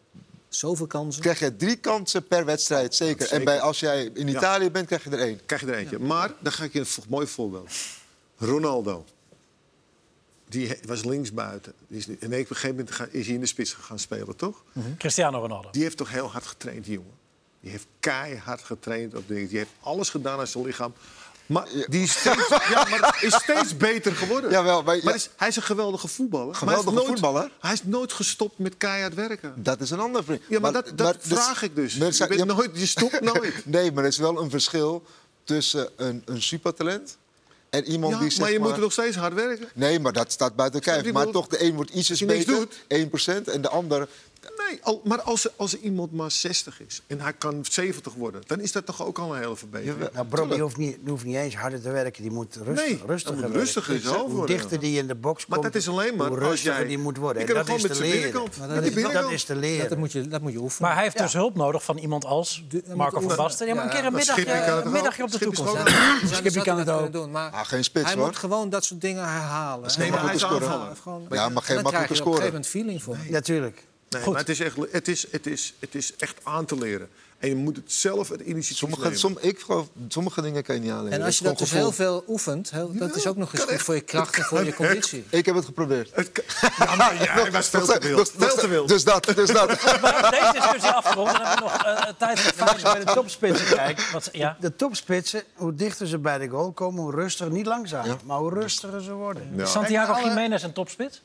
[0.48, 1.22] Zoveel kansen.
[1.22, 3.30] krijg je drie kansen per wedstrijd, zeker.
[3.32, 5.40] En bij, als jij in Italië bent, krijg je er één.
[5.46, 5.98] Krijg je er eentje.
[5.98, 7.70] Maar dan ga ik je een mooi voorbeeld.
[8.38, 9.04] Ronaldo.
[10.50, 11.72] Die was linksbuiten.
[11.88, 14.36] Die is, nu- en op een gegeven moment is hij in de spits gaan spelen,
[14.36, 14.62] toch?
[14.98, 15.68] Cristiano Ronaldo.
[15.70, 17.18] Die heeft toch heel hard getraind, die jongen.
[17.60, 19.48] Die heeft keihard getraind op dingen.
[19.48, 20.92] Die heeft alles gedaan aan zijn lichaam.
[21.46, 24.50] Maar die is steeds, ja, maar is steeds beter geworden.
[24.50, 25.14] Jawel, maar- ja.
[25.14, 26.46] is, hij is een geweldige voetballer.
[26.46, 27.50] maar Geweldige hij is nooit, voetballer?
[27.60, 29.52] Hij is nooit gestopt met keihard werken.
[29.62, 30.42] Dat is een ander vriend.
[30.48, 31.94] Ja, maar, dat, dat maar dus- vraag ik dus.
[31.96, 33.66] maar Je, bent ja, nooit, je stopt nooit.
[33.66, 35.04] Nee, maar er is wel een verschil
[35.44, 37.16] tussen een, een supertalent
[37.70, 38.68] en iemand Ja, die maar je maar...
[38.68, 39.68] moet nog steeds hard werken.
[39.74, 41.12] Nee, maar dat staat buiten kijf.
[41.12, 42.74] Maar toch, de een wordt ietsjes beter, doet.
[43.48, 44.08] 1%, en de ander...
[44.68, 48.14] Nee, al, maar als, er- als er iemand maar 60 is en hij kan 70
[48.14, 49.94] worden, dan is dat toch ook al een hele verbetering.
[49.98, 50.10] Jawel.
[50.14, 52.22] Nou, Bro, die hoeft, niet, die hoeft niet eens harder te werken.
[52.22, 54.78] Die moet rustig, Nee, rustiger hij moet rustiger zijn hoofd Hoe worden, dichter ja.
[54.80, 56.86] die in de box Maar komt, dat is alleen maar hoe als rustiger jij...
[56.88, 57.46] die moet worden.
[57.48, 58.32] En dat is met te leren.
[58.58, 59.30] Maar dat is- Dat binnenkant.
[59.32, 59.88] is te leren.
[59.88, 60.86] Dat moet, je, dat moet je oefenen.
[60.88, 62.64] Maar hij heeft dus hulp nodig van iemand als
[62.94, 63.36] Marco van.
[63.36, 63.66] Basten.
[63.66, 65.72] Ja, maar een keer een Ja, middagje, een middagje op de is toekomst.
[65.72, 67.12] Ja, zou kan hij het ook.
[67.12, 69.84] Doen, maar Ah, geen spits, hij moet gewoon dat soort dingen herhalen.
[69.86, 70.92] is En geen dan- makkelijke ja,
[71.30, 73.16] Ja, maar geen en dan krijg makkelijke je op een gegeven moment feeling voor.
[73.28, 73.88] Natuurlijk.
[74.10, 74.32] Nee, Goed.
[74.32, 77.08] maar het is, echt, het, is, het, is, het is echt aan te leren.
[77.38, 79.18] En je moet het zelf het initiatief Sommige, nemen.
[79.18, 81.18] som, ik geloof, sommige dingen kan je niet aanleren.
[81.18, 83.82] En als je dat dus heel veel oefent, heel, dat is ook nog eens goed
[83.82, 85.24] voor je kracht en voor je conditie.
[85.30, 86.10] Ik heb het geprobeerd.
[86.14, 86.44] Het kan-
[86.88, 88.32] ja, maar ja, was veel te wild.
[88.36, 88.88] Veel te wild.
[88.88, 89.68] Dus dat, dus dat.
[90.30, 91.30] Deze discussie afgerond.
[91.36, 94.56] Dan hebben we nog eh, tijd voor Als je bij de topspitsen kijkt, Wat, ja.
[94.60, 98.16] de topspitsen, hoe dichter ze bij de goal komen, hoe rustiger, niet langzaam, Ja.
[98.24, 99.52] maar hoe rustiger ze worden.
[99.56, 99.66] Ja.
[99.66, 101.22] Santiago Jiménez een topspits?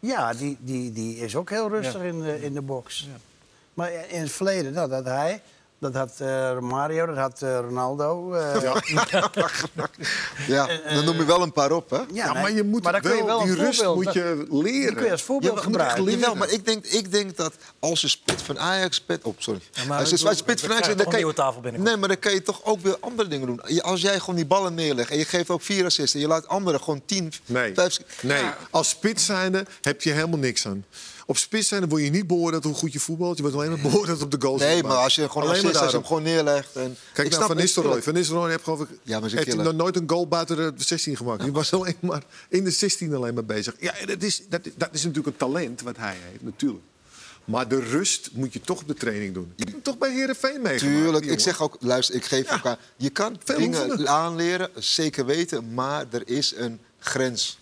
[0.00, 3.08] Ja, die, die, die is ook heel rustig in, de, in de box.
[3.74, 5.42] Maar in het verleden, nou, dat hij,
[5.82, 8.32] dat had eh, Mario, dat had eh, Ronaldo.
[8.34, 9.30] eh, ja,
[10.46, 11.98] Ja, dan noem je wel een paar op, hè?
[12.12, 14.70] Ja, maar je moet maar dan kun je wel, die rust moet je leren.
[14.70, 16.04] Die kun je als voorbeeld Ja, gebruiken.
[16.04, 16.20] leren.
[16.20, 19.22] Jawel, maar ik denk, ik denk dat als je spits van Ajax bent...
[19.22, 19.60] Oh, sorry.
[19.88, 21.32] maar als je spits van Ajax dan een kan je...
[21.32, 21.60] tafel.
[21.60, 23.82] Nee, maar dan kan je toch ook weer andere dingen doen.
[23.82, 26.14] Als jij gewoon die ballen neerlegt en je geeft ook vier assists...
[26.14, 27.98] en je laat anderen gewoon tien, Nee, vijf...
[28.20, 28.44] nee.
[28.70, 30.84] als spits zijnde heb je helemaal niks aan.
[31.26, 33.36] Op spits zijnde word je niet beoordeeld hoe goed je voetbalt.
[33.36, 34.60] Je wordt alleen maar beoordeeld op de goals.
[34.60, 36.76] Nee, maar als je gewoon Alleen maar assist, als je hem gewoon neerlegt...
[36.76, 36.96] En...
[37.12, 38.02] Kijk Ik naar Van Nistelrooy.
[38.02, 41.16] Van Nistelrooy heeft, geloof ik, Ja, maar heeft nog nooit een goal buiten de 16
[41.16, 41.42] gemaakt.
[41.42, 43.74] Die was alleen maar in de 16 alleen maar bezig.
[43.80, 46.84] Ja, dat is, dat, dat is natuurlijk een talent wat hij heeft, natuurlijk.
[47.44, 49.52] Maar de rust moet je toch op de training doen.
[49.56, 50.98] Je hebt hem toch bij Herenveen meegemaakt.
[50.98, 52.78] Tuurlijk, ik zeg ook, luister, ik geef elkaar...
[52.96, 54.08] Je kan Veel dingen oefenen.
[54.08, 57.58] aanleren, zeker weten, maar er is een grens.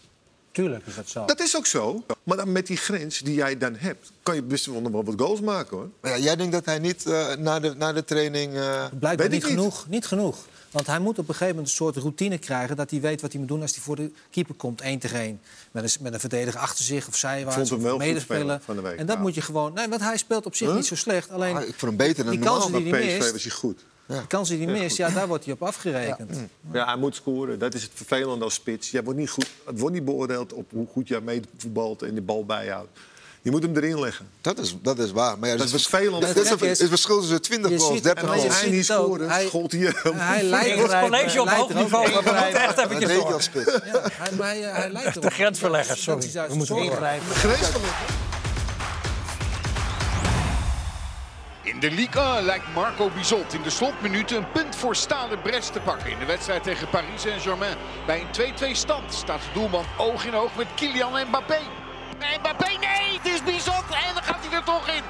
[0.52, 1.24] Tuurlijk is dat zo.
[1.24, 2.02] Dat is ook zo.
[2.22, 4.10] Maar dan met die grens die jij dan hebt...
[4.22, 5.88] kan je best wel nog wel wat goals maken, hoor.
[6.00, 8.54] Maar ja, jij denkt dat hij niet eh, na, de, na de training...
[8.54, 9.50] eh, Blijkbaar niet niet.
[9.52, 9.86] genoeg.
[9.88, 10.36] Niet genoeg.
[10.70, 12.76] Want hij moet op een gegeven moment een soort routine krijgen...
[12.76, 15.18] dat hij weet wat hij moet doen als hij voor de keeper komt, één tegen
[15.18, 15.40] één.
[15.70, 18.40] Met een, met een verdediger achter zich of zijwaarts vond hem of medespeler.
[18.40, 19.22] spelen van de week, en dat ja.
[19.22, 19.72] moet je gewoon...
[19.72, 20.76] Nee, want hij speelt op zich Huh?
[20.76, 21.30] niet zo slecht.
[21.30, 22.60] Alleen Ah, ik vond hem beter dan die normaal.
[22.60, 23.84] kansen die Bij hij PSV mist, was hij goed.
[24.18, 26.36] De kansen die hij mist, ja, daar wordt hij op afgerekend.
[26.72, 27.58] Ja, hij moet scoren.
[27.58, 28.90] Dat is het vervelende als spits.
[28.90, 32.20] Jij wordt niet goed, het wordt niet beoordeeld op hoe goed jij meevoetbalt en de
[32.20, 32.88] bal bijhoudt.
[33.42, 34.28] Je moet hem erin leggen.
[34.40, 35.38] Dat is, dat is waar.
[35.38, 36.22] Maar ja, Dat het is vervelend.
[36.26, 38.48] Het is Het is- het verschil tussen 20 Je goals, ziet- 30 maar Als je
[38.48, 38.62] goals.
[38.62, 40.12] hij niet het scoorde, Hij- schoot hij hem.
[40.16, 42.06] Hij lijkt hij- college op hoog niveau.
[42.06, 43.64] We moeten echt Dat eventjes door.
[43.84, 45.22] Ja, hij, hij, hij lijkt erop.
[45.22, 46.20] De grensverlegger, sorry.
[46.32, 46.76] Dat is We moeten.
[46.76, 47.26] Ingrijpen.
[51.80, 55.80] De Ligue 1 lijkt Marco Bizot in de slotminuten een punt voor Stade Brest te
[55.80, 56.10] pakken.
[56.10, 57.76] In de wedstrijd tegen Paris Saint-Germain.
[58.06, 61.58] Bij een 2-2 stand staat de doelman oog in oog met Kylian Mbappé.
[62.38, 65.02] Mbappé, nee, het is Bizot en dan gaat hij er toch in.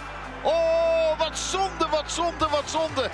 [0.42, 3.10] Oh, wat zonde, wat zonde, wat zonde.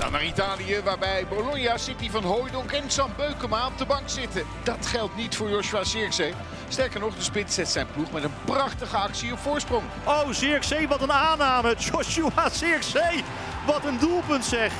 [0.00, 4.42] Dan naar Italië, waarbij Bologna, City van Hooijdonk en Sam Beukema op de bank zitten.
[4.62, 6.34] Dat geldt niet voor Joshua Zirkzee.
[6.68, 9.82] Sterker nog, de spits zet zijn ploeg met een prachtige actie op voorsprong.
[10.04, 11.74] Oh, Zirkzee, wat een aanname.
[11.92, 13.24] Joshua Zirkzee,
[13.66, 14.72] wat een doelpunt zeg.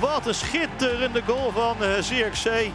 [0.00, 2.72] Wat een schitterende goal van uh, Zirkzee.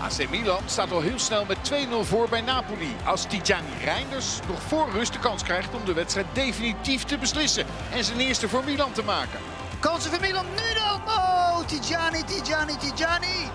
[0.00, 2.96] AC Milan staat al heel snel met 2-0 voor bij Napoli.
[3.04, 7.66] Als Tijani Reinders nog voor rust de kans krijgt om de wedstrijd definitief te beslissen.
[7.92, 9.55] En zijn eerste voor Milan te maken.
[9.86, 11.00] Kansen voor Milan, nu dan!
[11.06, 13.50] Oh, Tijani, Tijani, Tijani!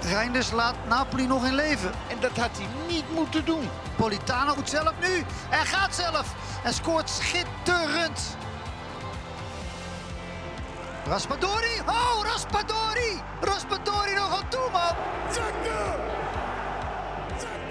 [0.00, 1.92] Reinders laat Napoli nog in leven.
[2.08, 3.68] En dat had hij niet moeten doen.
[3.96, 5.24] Politano moet zelf nu.
[5.48, 6.34] Hij gaat zelf.
[6.64, 8.36] En scoort schitterend.
[11.06, 11.80] Raspadori.
[11.86, 13.22] Oh, Raspadori.
[13.40, 14.94] Raspadori nog aan toe, man.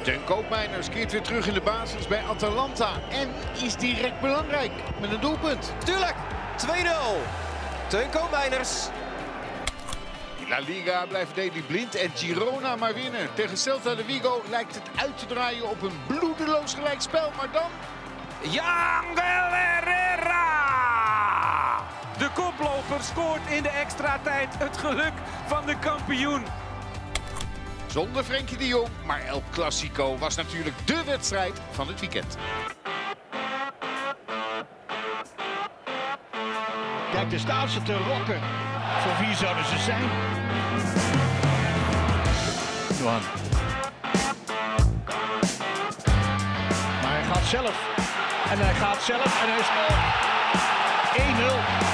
[0.03, 2.89] Ten Koopmeiners keert weer terug in de basis bij Atalanta.
[3.09, 3.30] En
[3.64, 5.74] is direct belangrijk met een doelpunt.
[5.86, 6.16] Tuurlijk,
[6.57, 7.43] 2-0.
[7.93, 8.87] Teun Koopmeiners.
[10.37, 13.33] In La Liga blijft Daley blind en Girona maar winnen.
[13.33, 17.31] Tegen Celta de Vigo lijkt het uit te draaien op een bloedeloos gelijkspel.
[17.37, 17.69] Maar dan
[18.41, 20.41] Yangel Herrera!
[22.17, 25.13] De koploper scoort in de extra tijd het geluk
[25.47, 26.43] van de kampioen.
[27.87, 28.89] zonder Frenkie de Jong.
[29.05, 32.37] Maar El Clasico was natuurlijk de wedstrijd van het weekend.
[37.14, 38.39] Kijk, daar staan ze te rokken.
[38.99, 40.03] Voor wie zouden ze zijn?
[42.99, 43.22] Johan.
[47.01, 47.88] Maar hij gaat zelf.
[48.49, 50.22] En hij gaat zelf en hij scoort.
[51.89, 51.92] 1-0.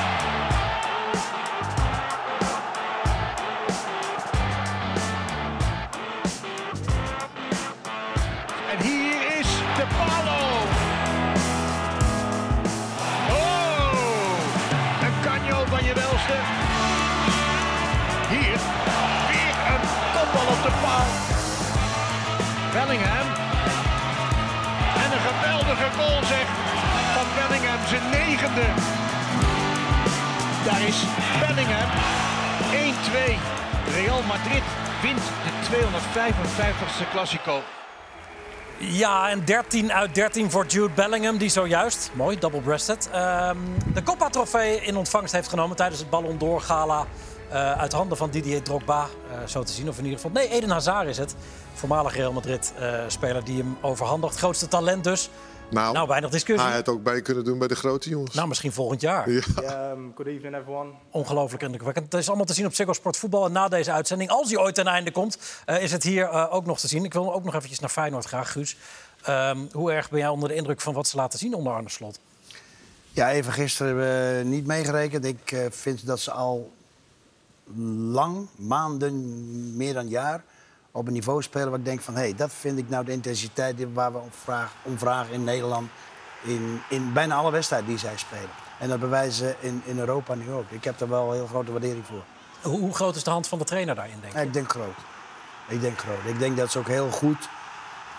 [18.34, 18.60] Hier,
[19.32, 21.08] weer een kopbal op de paal.
[22.74, 23.28] Bellingham.
[25.04, 26.48] En een geweldige goal zeg
[27.16, 28.66] van Bellingham, zijn negende.
[30.66, 31.04] Daar is
[31.40, 31.90] Bellingham.
[32.72, 33.40] 1-2.
[33.94, 34.64] Real Madrid
[35.02, 37.79] wint de 255ste Classico.
[38.82, 43.58] Ja, en 13 uit 13 voor Jude Bellingham, die zojuist, mooi, double-breasted, ehm,
[43.94, 47.06] de Copa-trofee in ontvangst heeft genomen tijdens het Ballon d'Or Gala
[47.50, 49.90] eh, uit handen van Didier Drogba, eh, zo te zien.
[49.90, 51.36] Of in ieder geval, nee, Eden Hazard is het,
[51.74, 54.38] voormalig Real Madrid-speler die hem overhandigt.
[54.38, 55.30] Grootste talent dus.
[55.72, 56.68] Nou, Nou, weinig discussie.
[56.68, 58.36] hij had ook bij kunnen doen bij de grote jongens.
[58.36, 59.30] Nou, misschien volgend jaar.
[59.32, 59.92] Ja.
[59.92, 60.92] Um, good evening, everyone.
[61.12, 62.12] Ongelooflijk indrukwekkend.
[62.12, 63.46] Het is allemaal te zien op Ziggo Sport Voetbal.
[63.46, 66.54] En na deze uitzending, als die ooit ten einde komt, eh, is het hier eh,
[66.54, 67.04] ook nog te zien.
[67.04, 68.78] Ik wil ook nog eventjes naar Feyenoord graag, Guus.
[69.22, 71.90] Ehm, hoe erg ben jij onder de indruk van wat ze laten zien onder Arne
[71.90, 72.20] Slot?
[73.12, 75.26] Ja, even gisteren eh, niet meegerekend.
[75.26, 76.72] Ik eh, vind dat ze al
[78.12, 80.44] lang, maanden, meer dan een jaar...
[80.92, 82.14] op een niveau spelen waar ik denk van...
[82.14, 85.44] hé, hey, dat vind ik nou de intensiteit waar we om vragen, om vragen in
[85.44, 85.90] Nederland...
[86.44, 88.50] In, in bijna alle wedstrijden die zij spelen.
[88.80, 90.70] En dat bewijzen ze in, in Europa nu ook.
[90.70, 92.24] Ik heb daar wel een heel grote waardering voor.
[92.62, 94.40] Hoe, hoe groot is de hand van de trainer daarin, denk je?
[94.40, 94.98] Ja, ik denk groot.
[95.68, 96.26] Ik denk groot.
[96.26, 97.50] Ik denk dat ze ook heel goed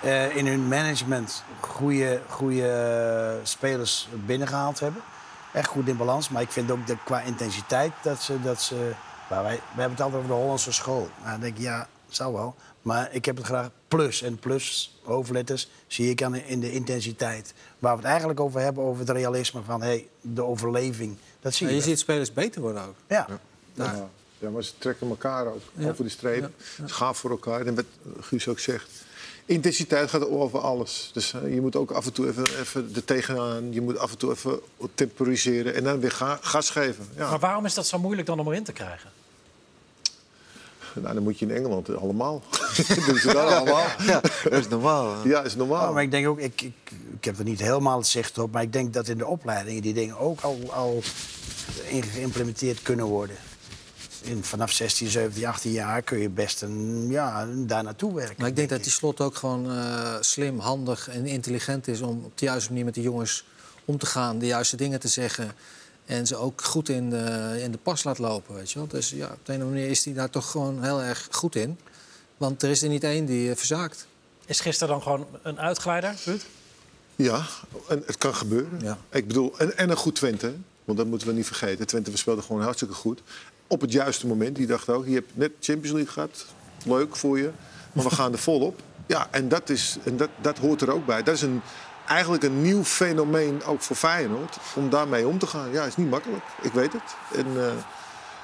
[0.03, 5.03] eh, in hun management goede, goede eh, spelers binnengehaald hebben.
[5.53, 6.29] Echt goed in balans.
[6.29, 8.41] Maar ik vind ook dat qua intensiteit dat ze...
[8.41, 8.93] Dat ze
[9.29, 11.09] wij, we hebben het altijd over de Hollandse school.
[11.19, 12.55] Nou, dan denk ik, ja, zou wel.
[12.83, 14.23] Maar ik heb het graag plus.
[14.23, 17.55] En plus, hoofdletters, zie ik aan in de intensiteit.
[17.79, 21.17] Waar we het eigenlijk over hebben, over het realisme van hey, de overleving.
[21.41, 21.75] Dat zie je.
[21.75, 22.95] je ziet spelers beter worden ook.
[23.07, 23.27] Ja.
[23.75, 24.09] Ja.
[24.39, 25.89] ja, maar ze trekken elkaar ook Ja.
[25.89, 26.51] over de streep.
[26.77, 26.87] Ja.
[26.87, 27.67] Ze gaan voor elkaar.
[27.67, 27.85] En wat
[28.21, 28.89] Guus ook zegt,
[29.45, 31.11] Intensiteit gaat over alles.
[31.13, 33.73] Dus eh, je moet ook af en toe even, even er tegenaan.
[33.73, 34.61] Je moet af en toe even
[34.95, 37.09] temporiseren en dan weer ga, gas geven.
[37.17, 37.31] Ja.
[37.31, 39.11] Maar waarom is dat zo moeilijk dan om erin te krijgen?
[40.95, 42.43] Nou, dan moet je in Engeland allemaal.
[42.89, 43.87] dat doen ze daar allemaal.
[44.03, 45.15] Ja, dat is normaal.
[45.15, 45.29] hè.
[45.29, 45.87] Ja, is normaal.
[45.87, 48.53] Ja, maar ik denk ook, ik, ik, ik heb er niet helemaal het zicht op,
[48.53, 51.03] maar ik denk dat in de opleidingen die dingen ook al, al
[52.13, 53.37] geïmplementeerd kunnen worden.
[54.23, 58.35] In, vanaf 16, 17, 18 jaar kun je best een, ja, daar naartoe werken.
[58.39, 62.25] Maar ik denk dat die slot ook gewoon eh, slim, handig en intelligent is om
[62.25, 63.45] op de juiste manier met de jongens
[63.85, 65.53] om te gaan, de juiste dingen te zeggen.
[66.11, 68.55] En ze ook goed in de, in de pas laat lopen.
[68.55, 68.89] Weet je wel?
[68.89, 71.29] Dus ja, op de een of andere manier is hij daar toch gewoon heel erg
[71.31, 71.79] goed in.
[72.37, 74.07] Want er is er niet één die eh, verzaakt.
[74.47, 76.43] Is gisteren dan gewoon een uitglijder, Ruud?
[77.17, 77.47] Ja,
[77.89, 78.81] en het kan gebeuren.
[78.83, 78.99] Ja.
[79.11, 80.55] Ik bedoel, en, en een goed Twente.
[80.85, 81.87] Want dat moeten we niet vergeten.
[81.87, 83.23] Twente speelde gewoon hartstikke goed.
[83.67, 84.57] Op het juiste moment.
[84.57, 86.47] Die dacht ook, je hebt net Champions League gehad.
[86.85, 87.51] Leuk voor je.
[87.93, 88.81] Maar we gaan er volop.
[89.07, 91.23] Ja, en dat, is, en dat, dat hoort er ook bij.
[91.23, 91.61] Dat is een,
[92.11, 94.57] eigenlijk een nieuw fenomeen ook voor Feyenoord.
[94.75, 95.73] Om daarmee om te gaan.
[95.73, 96.43] Ja, is niet makkelijk.
[96.63, 97.03] Ik weet het.
[97.35, 97.67] En, eh,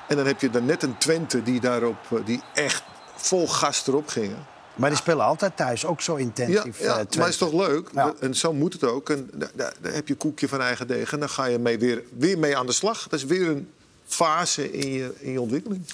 [0.09, 2.83] en dan heb je dan net een Twente die daarop, eh, die echt
[3.17, 4.47] vol gas erop gingen.
[4.75, 6.79] Maar die spelen altijd thuis, ook zo Ja, intensief.
[6.81, 7.89] ja eh, maar is toch leuk?
[7.93, 8.13] Ja.
[8.21, 9.11] En zo moet het ook.
[9.11, 11.13] En da- da- daar heb je koekje van eigen deeg.
[11.13, 13.03] En dan ga je mee weer, weer mee aan de slag.
[13.09, 13.71] Dat is weer een
[14.07, 15.85] fase in je, in je ontwikkeling.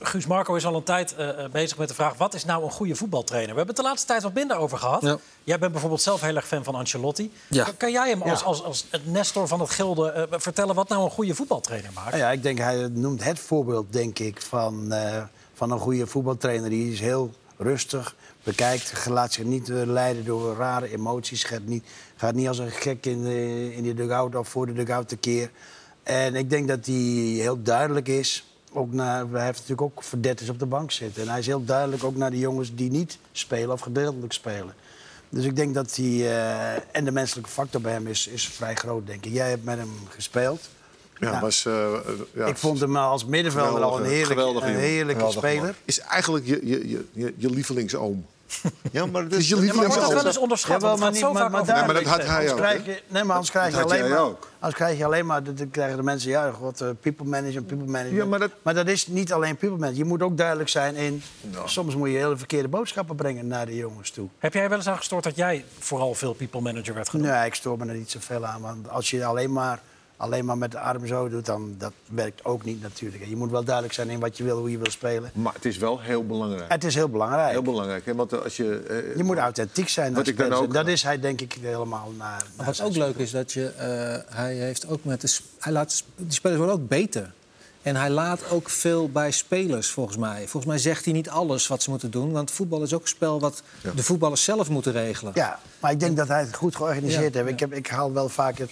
[0.00, 2.16] Guus Marco is al een tijd eh, eh, bezig met de vraag...
[2.16, 3.50] wat is nou een goede voetbaltrainer?
[3.50, 5.02] We hebben het de laatste tijd wat minder over gehad.
[5.02, 5.18] Ja.
[5.44, 7.32] Jij bent bijvoorbeeld zelf heel erg fan van Ancelotti.
[7.48, 7.64] Ja.
[7.64, 8.46] Kan- Kan jij hem als, Ja.
[8.46, 10.74] als, als het Nestor van het gilde eh, vertellen...
[10.74, 12.16] wat nou een goede voetbaltrainer maakt?
[12.16, 15.22] Ja, ik denk, hij noemt het voorbeeld, denk ik, van, eh,
[15.54, 16.70] van een goede voetbaltrainer.
[16.70, 21.44] Die is heel rustig, bekijkt, laat zich niet leiden door rare emoties.
[21.44, 21.84] Gaat niet,
[22.16, 25.50] gaat niet als een gek in de, in de dugout of voor de dugout tekeer.
[26.02, 28.44] En ik denk dat hij heel duidelijk is.
[28.72, 31.22] Ook naar, hij heeft natuurlijk ook verdetters op de bank zitten.
[31.22, 34.74] En hij is heel duidelijk ook naar de jongens die niet spelen of gedeeltelijk spelen.
[35.28, 36.06] Dus ik denk dat hij...
[36.06, 39.32] eh, en de menselijke factor bij hem is, is vrij groot, denk ik.
[39.32, 40.68] Jij hebt met hem gespeeld.
[41.18, 41.40] Ja, Ja.
[41.40, 41.92] Was, eh,
[42.34, 45.74] ja, Ik vond hem als middenvelder al een heerlijke, geweldige een heerlijke speler.
[45.84, 48.26] is eigenlijk je, je, je, je, je lievelingsoom.
[48.92, 50.80] Ja, maar dit is je Ja, maar wordt dat wel eens onderschat?
[50.98, 52.56] Maar niet- zo maar- vaak maar daar- Ja, maar dat had hij Anders ook.
[52.56, 52.90] krijg hè?
[52.90, 54.48] je, nee, maar anders krijg je Dat alleen maar, ook.
[54.54, 57.86] anders krijg je alleen maar, dan krijgen de mensen, ja, wat eh, people manager, people
[57.86, 58.14] manager.
[58.16, 59.98] Ja, maar dat- is niet alleen people manager.
[59.98, 61.22] Je moet ook duidelijk zijn in,
[61.64, 64.28] soms moet je hele verkeerde boodschappen brengen naar de jongens toe.
[64.38, 67.30] Heb jij wel eens aan gestoord dat jij vooral veel people manager werd genoemd?
[67.30, 68.60] Nee, ik stoor me er niet zoveel aan.
[68.60, 69.80] Want als je alleen maar,
[70.20, 73.24] alleen maar met de arm zo doet, dan dat werkt ook niet natuurlijk.
[73.26, 75.30] Je moet wel duidelijk zijn in wat je wil, hoe je wil spelen.
[75.34, 76.72] Maar het is wel heel belangrijk.
[76.72, 77.50] Het is heel belangrijk.
[77.50, 78.04] Heel belangrijk.
[78.06, 78.14] Hè?
[78.14, 80.08] Want als je, eh, Je moet authentiek zijn.
[80.10, 82.42] Wat als ik dan ook- Dat is hij denk ik helemaal naar.
[82.56, 86.04] Maar wat ook leuk is, dat je, eh, hij heeft ook met de, hij laat,
[86.16, 87.32] die spelers worden ook beter.
[87.82, 90.38] En hij laat ook veel bij spelers, volgens mij.
[90.38, 92.32] Volgens mij zegt hij niet alles wat ze moeten doen.
[92.32, 93.62] Want voetbal is ook een spel wat
[93.94, 95.32] de voetballers zelf moeten regelen.
[95.34, 97.52] Ja, maar ik denk dat hij het goed georganiseerd Ja, heeft.
[97.52, 97.72] Ik, heb.
[97.72, 98.70] ik haal wel vaak het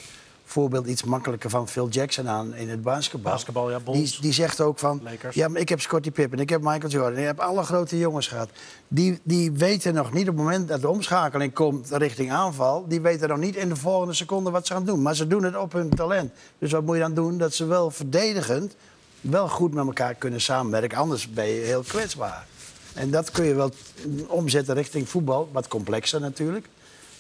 [0.51, 3.33] voorbeeld iets makkelijker van Phil Jackson aan in het basketbal.
[3.33, 3.79] Basketbal, ja.
[3.93, 5.35] Die, die zegt ook van, Lakers.
[5.35, 8.27] ja, maar ik heb Scottie Pippen, ik heb Michael Jordan, ik heb alle grote jongens
[8.27, 8.49] gehad.
[8.89, 13.01] Die, die weten nog niet op het moment dat de omschakeling komt richting aanval, die
[13.01, 15.03] weten nog niet in de volgende seconde wat ze gaan doen.
[15.03, 16.33] Maar ze doen het op hun talent.
[16.59, 17.39] Dus wat moet je dan doen?
[17.39, 18.75] Dat ze wel verdedigend
[19.21, 20.99] wel goed met elkaar kunnen samenwerken.
[20.99, 22.47] Anders ben je heel kwetsbaar.
[22.95, 23.71] En dat kun je wel
[24.29, 25.49] omzetten richting voetbal.
[25.53, 26.67] Wat complexer natuurlijk.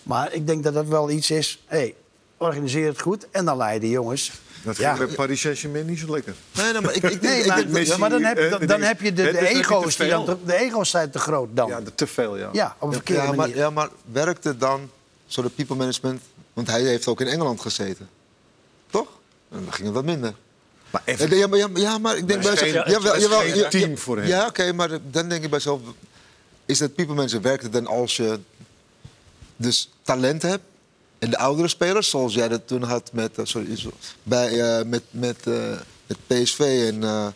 [0.02, 1.62] Maar ik denk dat dat wel iets is.
[1.66, 1.94] Hey,
[2.38, 4.32] organiseer het goed en dan de jongens.
[4.62, 4.94] dat Ja.
[4.94, 6.34] ging bij Paris Saint-Germain niet zo lekker.
[6.54, 8.80] Nee, nee, maar ik, ik, Nee, ik, maar, ik- Messi, maar dan, heb, eh, dan,
[8.82, 11.68] heb je de, ego's die dan, de ego's zijn te groot dan.
[11.68, 12.48] Ja, te veel, ja.
[12.52, 13.56] Ja, op een verkeerde ja, maar, manier.
[13.56, 14.90] ja, maar werkt het dan,
[15.26, 16.22] zo de people management...
[16.52, 18.08] Want hij heeft ook in Engeland gezeten.
[18.90, 19.08] Toch?
[19.50, 20.34] En dan ging het wat minder.
[20.90, 22.84] Maar even, Ja, maar, ja, maar- ja, maar ik denk Maar bij mezelf...
[22.84, 24.26] geen- jawel, het is jawel, geen ja, team ja, voor hem.
[24.26, 25.80] Ja, oké, maar dan denk ik bij mezelf...
[26.66, 28.38] Is dat people management, werkt het dan als je
[29.56, 30.62] dus talent hebt...
[31.18, 33.90] en de oudere spelers, zoals jij dat toen had met, eh, sorry, zo-
[34.22, 35.70] bij, eh, met, met, eh,
[36.06, 36.60] met PSV
[36.92, 37.26] en, eh,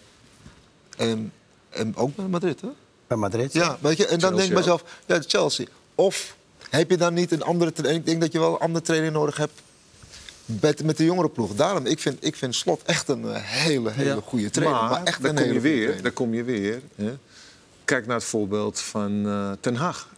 [0.96, 1.32] en,
[1.70, 2.68] en ook met Madrid, hè?
[3.06, 3.52] Bij Madrid.
[3.52, 5.66] Ja, weet je, en dan denk ik bij mezelf, ja, Chelsea.
[5.94, 6.36] Of
[6.70, 8.00] heb je dan niet een andere trainer?
[8.00, 9.60] Ik denk dat je wel een andere trainer nodig hebt
[10.44, 11.54] met, met de jongere ploeg.
[11.54, 14.20] Daarom, ik vind, ik vind Slot echt een hele, hele Ja.
[14.24, 14.80] goede trainer.
[14.80, 15.82] maar, Maar, echt daar een kom hele je goede weer.
[15.82, 16.02] trainer.
[16.02, 16.82] Daar kom je weer.
[16.94, 17.18] Hè.
[17.84, 20.09] Kijk naar het voorbeeld van eh, Ten Haag.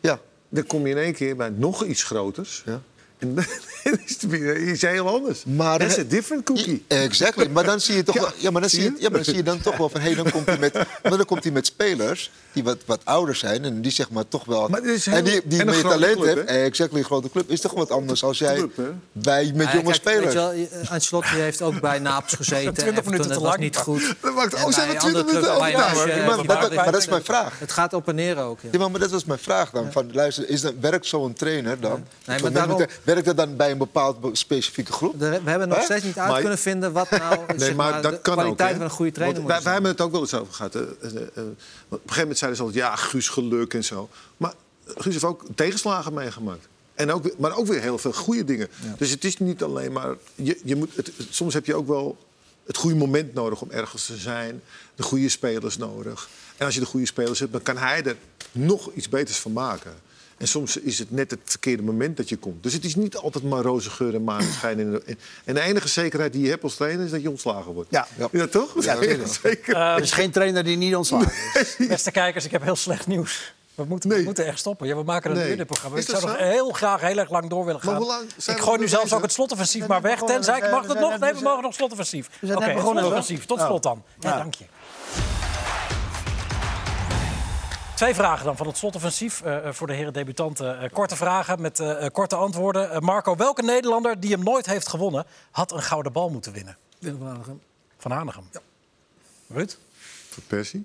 [0.00, 0.18] Ja,
[0.54, 2.62] Dan kom je in één keer bij nog iets groters.
[2.66, 2.82] ja.
[3.84, 5.44] En dan, is het weer iets heel anders.
[5.44, 6.84] Maar That's a different cookie.
[6.88, 7.46] Exactly.
[7.46, 8.84] Maar dan zie je toch Ja, wel, ja, maar dan zie je?
[8.90, 10.72] je, ja, maar dan zie je dan toch wel van, hey, dan komt hij met,
[11.02, 14.28] maar dan komt hij met spelers die wat, wat ouder zijn en die zeg maar
[14.28, 14.68] toch wel.
[14.68, 16.38] Maar is heel- en die, die en een meer grote talent club?
[16.38, 18.80] Eh, exactly, een grote club is toch wat anders als jij Club,
[19.12, 20.22] bij met jonge kijk, spelers.
[20.24, 20.38] weet je
[20.70, 22.74] wel, eh, Ancelotti heeft ook bij Napels gezeten.
[22.74, 23.62] 20 Everton, minuten dat te was lang.
[23.62, 24.14] niet goed.
[24.20, 25.60] Dat maakt- En oh, zijn we 20 andere clubs, minuten over?
[25.60, 26.26] Maar- eh,
[26.76, 27.58] maar, dat, is mijn vraag.
[27.58, 28.58] Het gaat op en neer ook.
[28.70, 28.88] Ja.
[28.88, 29.92] Maar, dat was mijn vraag dan.
[29.92, 32.04] Van, luister, is werkt zo'n trainer dan?
[32.24, 32.84] Nee, maar daarom-
[33.14, 35.18] werkt, werkt dat dan bij een bepaald be- specifieke groep?
[35.18, 37.90] De- We hebben nog steeds niet uit Maar- kunnen vinden wat nou Nee, zeg maar,
[37.92, 38.40] maar, dat de kan ook.
[38.40, 38.76] kwaliteit hè?
[38.76, 40.72] van een goede trainer wij, moet wij hebben het ook wel eens over gehad.
[40.72, 40.80] hè.
[40.80, 41.54] Eh, eh, op een
[41.90, 44.08] gegeven moment zeiden ze altijd, ja, Guus geluk en zo.
[44.36, 44.52] Maar
[44.86, 46.68] Guus heeft ook tegenslagen meegemaakt.
[46.94, 48.68] En ook, maar ook weer heel veel goede dingen.
[48.98, 50.14] Dus het is niet alleen maar...
[50.34, 52.16] Je, je moet, het, het- soms heb je ook wel
[52.66, 54.62] het goede moment nodig om ergens te zijn.
[54.94, 56.28] De goede spelers nodig.
[56.56, 58.16] En als je de goede spelers hebt, dan kan hij er
[58.52, 59.94] nog iets beters van maken.
[60.44, 62.62] En soms is het net het verkeerde moment dat je komt.
[62.62, 64.78] Dus het is niet altijd maar roze geur en maneschijn.
[64.80, 67.72] En de- En de enige zekerheid die je hebt als trainer is dat je ontslagen
[67.72, 67.90] wordt.
[67.90, 68.06] Ja.
[68.32, 68.84] Ja, toch?
[68.84, 69.28] Ja, tuurlijk.
[69.42, 69.76] zeker.
[69.76, 71.76] Er is geen trainer die niet ontslagen is.
[71.88, 73.52] Beste kijkers, ik heb heel slecht nieuws.
[73.74, 74.86] We moeten, we moeten echt stoppen.
[74.86, 75.64] Ja, we maken een Nee.
[75.64, 75.96] programma.
[75.98, 76.44] Ik zou dat nog zo?
[76.44, 78.02] heel graag heel erg lang door willen Maar gaan.
[78.02, 79.16] hoe lang zijn ik we gooi nu zelfs bezig?
[79.18, 80.20] ook het slotoffensief maar weg.
[80.22, 81.18] Tenzij, we mag dat we nog?
[81.18, 82.28] Nee, we mogen nog slotoffensief.
[82.40, 83.46] We zijn Oké, begonnen, slotoffensief.
[83.46, 84.02] Tot slot dan.
[84.20, 84.36] Ja, Ja.
[84.36, 84.64] dank je.
[87.94, 90.80] Twee vragen dan van het slotoffensief eh, eh, voor de heren debutanten.
[90.80, 93.04] Eh, korte vragen met korte antwoorden.
[93.04, 95.26] Marco, welke Nederlander die hem nooit heeft gewonnen...
[95.50, 96.76] had een gouden bal moeten winnen?
[96.98, 97.60] Willem van Hanegem.
[97.98, 98.48] Van Hanegem.
[99.48, 99.76] Ruud?
[100.28, 100.84] Voor Persie?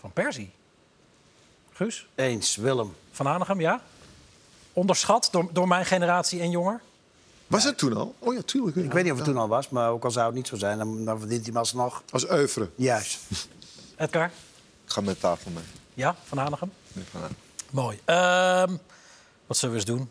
[0.00, 0.52] Van Persie.
[1.72, 2.06] Guus?
[2.14, 2.94] Eens, Willem.
[3.10, 3.80] Van Hanegem, ja?
[4.72, 6.80] Onderschat door, door mijn generatie en jonger?
[7.46, 8.14] Was het toen al?
[8.18, 8.76] Oh ja, tuurlijk.
[8.76, 10.56] Ik weet niet of het toen al was, maar ook al zou het niet zo
[10.56, 12.02] zijn, dan, dan verdient hij hem alsnog.
[12.10, 12.70] Als oeuvre.
[12.74, 13.18] Juist.
[13.96, 14.30] Edgar?
[14.84, 15.64] Ik ga met tafel mee.
[15.96, 16.72] Ja, Van Hanegem?
[16.92, 17.20] Nee, van,
[17.70, 18.00] Mooi.
[18.04, 18.76] Ehm,
[19.46, 20.10] wat zullen we eens doen?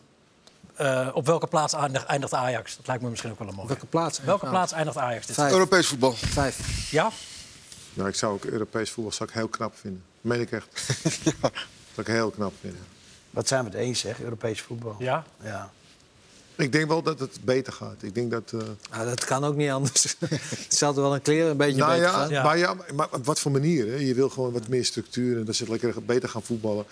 [0.76, 1.74] Eh, op welke plaats
[2.08, 2.76] eindigt, Ajax?
[2.78, 3.68] Dat lijkt me misschien ook wel een mooie.
[3.68, 4.20] Welke plaats?
[4.20, 5.26] Welke plaats eindigt Ajax?
[5.26, 5.52] Dit Vijf.
[5.52, 6.12] Europees voetbal.
[6.12, 6.90] Vijf.
[6.92, 7.12] Ja?
[7.94, 10.04] Nou, ik zou ook Europees voetbal zou ik heel knap vinden.
[10.22, 10.68] Meen ik echt.
[11.94, 12.86] Zou ik heel knap vinden.
[13.30, 14.96] Wat zijn we het eens, zeg, Europees voetbal.
[15.00, 15.24] Ja?
[15.44, 15.72] Ja.
[16.58, 17.96] Ik denk wel dat het beter gaat.
[18.04, 18.52] Ik denk dat...
[18.54, 20.16] eh, Ah, dat kan ook niet anders.
[20.66, 22.30] het zal er wel een kleren een beetje nou beter ja, gaan.
[22.30, 22.44] Ja.
[22.44, 23.88] Maar, ja, maar op wat voor manier?
[23.88, 23.96] Hè?
[23.96, 26.86] Je wil gewoon wat meer structuur en dat ze lekker beter gaan voetballen.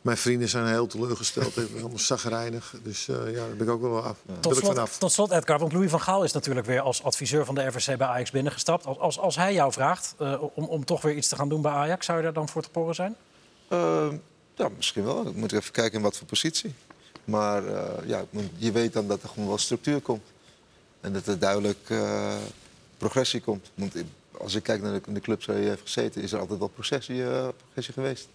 [0.00, 1.54] Mijn vrienden zijn heel teleurgesteld.
[1.54, 2.74] Het is allemaal zagrijnig.
[2.82, 4.16] Dus eh, ja, daar ben ik ook wel af.
[4.26, 4.98] Daar Tot slot, vanaf.
[4.98, 7.96] tot slot, Edgar, want Louis van Gaal is natuurlijk weer als adviseur van de RVC
[7.98, 8.86] bij Ajax binnengestapt.
[8.86, 11.62] Als, als, als hij jou vraagt eh, om, om toch weer iets te gaan doen
[11.62, 13.16] bij Ajax, zou je daar dan voor te poren zijn?
[13.68, 14.16] Ehm,
[14.54, 15.26] ja, misschien wel.
[15.26, 16.74] Ik moet even kijken in wat voor positie.
[17.24, 18.24] Maar eh, ja,
[18.56, 20.24] je weet dan dat er gewoon wel structuur komt.
[21.00, 22.36] En dat er duidelijk eh,
[22.98, 23.70] progressie komt.
[23.74, 23.94] Want
[24.38, 26.68] als ik kijk naar de, de clubs waar je heeft gezeten, is er altijd wel
[26.68, 28.28] progressie, eh, progressie geweest.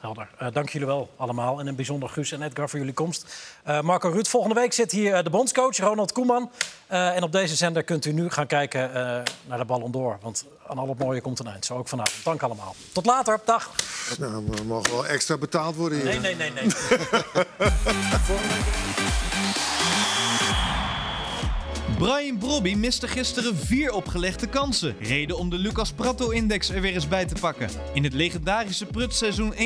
[0.00, 0.28] Helder.
[0.38, 1.60] Eh, dank jullie wel allemaal.
[1.60, 3.34] En een bijzonder Guus en Edgar voor jullie komst.
[3.62, 6.50] Eh, Marco Ruud, volgende week zit hier eh, de bondscoach Ronald Koeman.
[6.86, 8.90] En op deze zender kunt u nu gaan kijken
[9.46, 10.18] naar de Ballon d'Or.
[10.20, 11.64] Want aan al het mooie komt een eind.
[11.64, 12.24] Zo ook vanavond.
[12.24, 12.74] Dank allemaal.
[12.92, 13.40] Tot later.
[13.44, 13.70] Dag.
[14.18, 16.20] Nou, we mogen wel extra betaald worden hier.
[16.20, 16.66] Nee, nee, nee, nee.
[21.98, 24.94] Brian Brobby miste gisteren vier opgelegde kansen.
[25.00, 27.68] Reden om de Lucas Prato-index er weer eens bij te pakken.
[27.92, 29.56] In het legendarische prutseizoen 21-22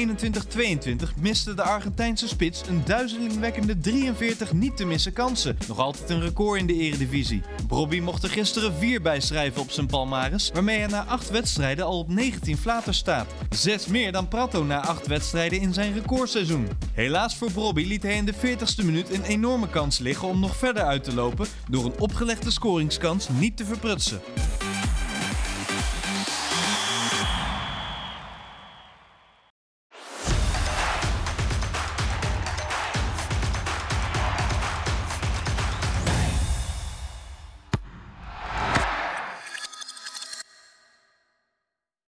[1.21, 5.59] miste de Argentijnse spits een duizelingwekkende 43 niet te missen kansen.
[5.69, 7.43] Nog altijd een record in de eredivisie.
[7.67, 11.85] Brobby mocht er gisteren vier bij schrijven op zijn palmares, waarmee hij na acht wedstrijden
[11.85, 13.35] al op 19 flaters staat.
[13.51, 16.69] Zes meer dan Prato na acht wedstrijden in zijn recordseizoen.
[16.93, 20.57] Helaas voor Brobby liet hij in de 40ste minuut een enorme kans liggen om nog
[20.57, 24.21] verder uit te lopen door een opgelegde scoringskans niet te verprutsen.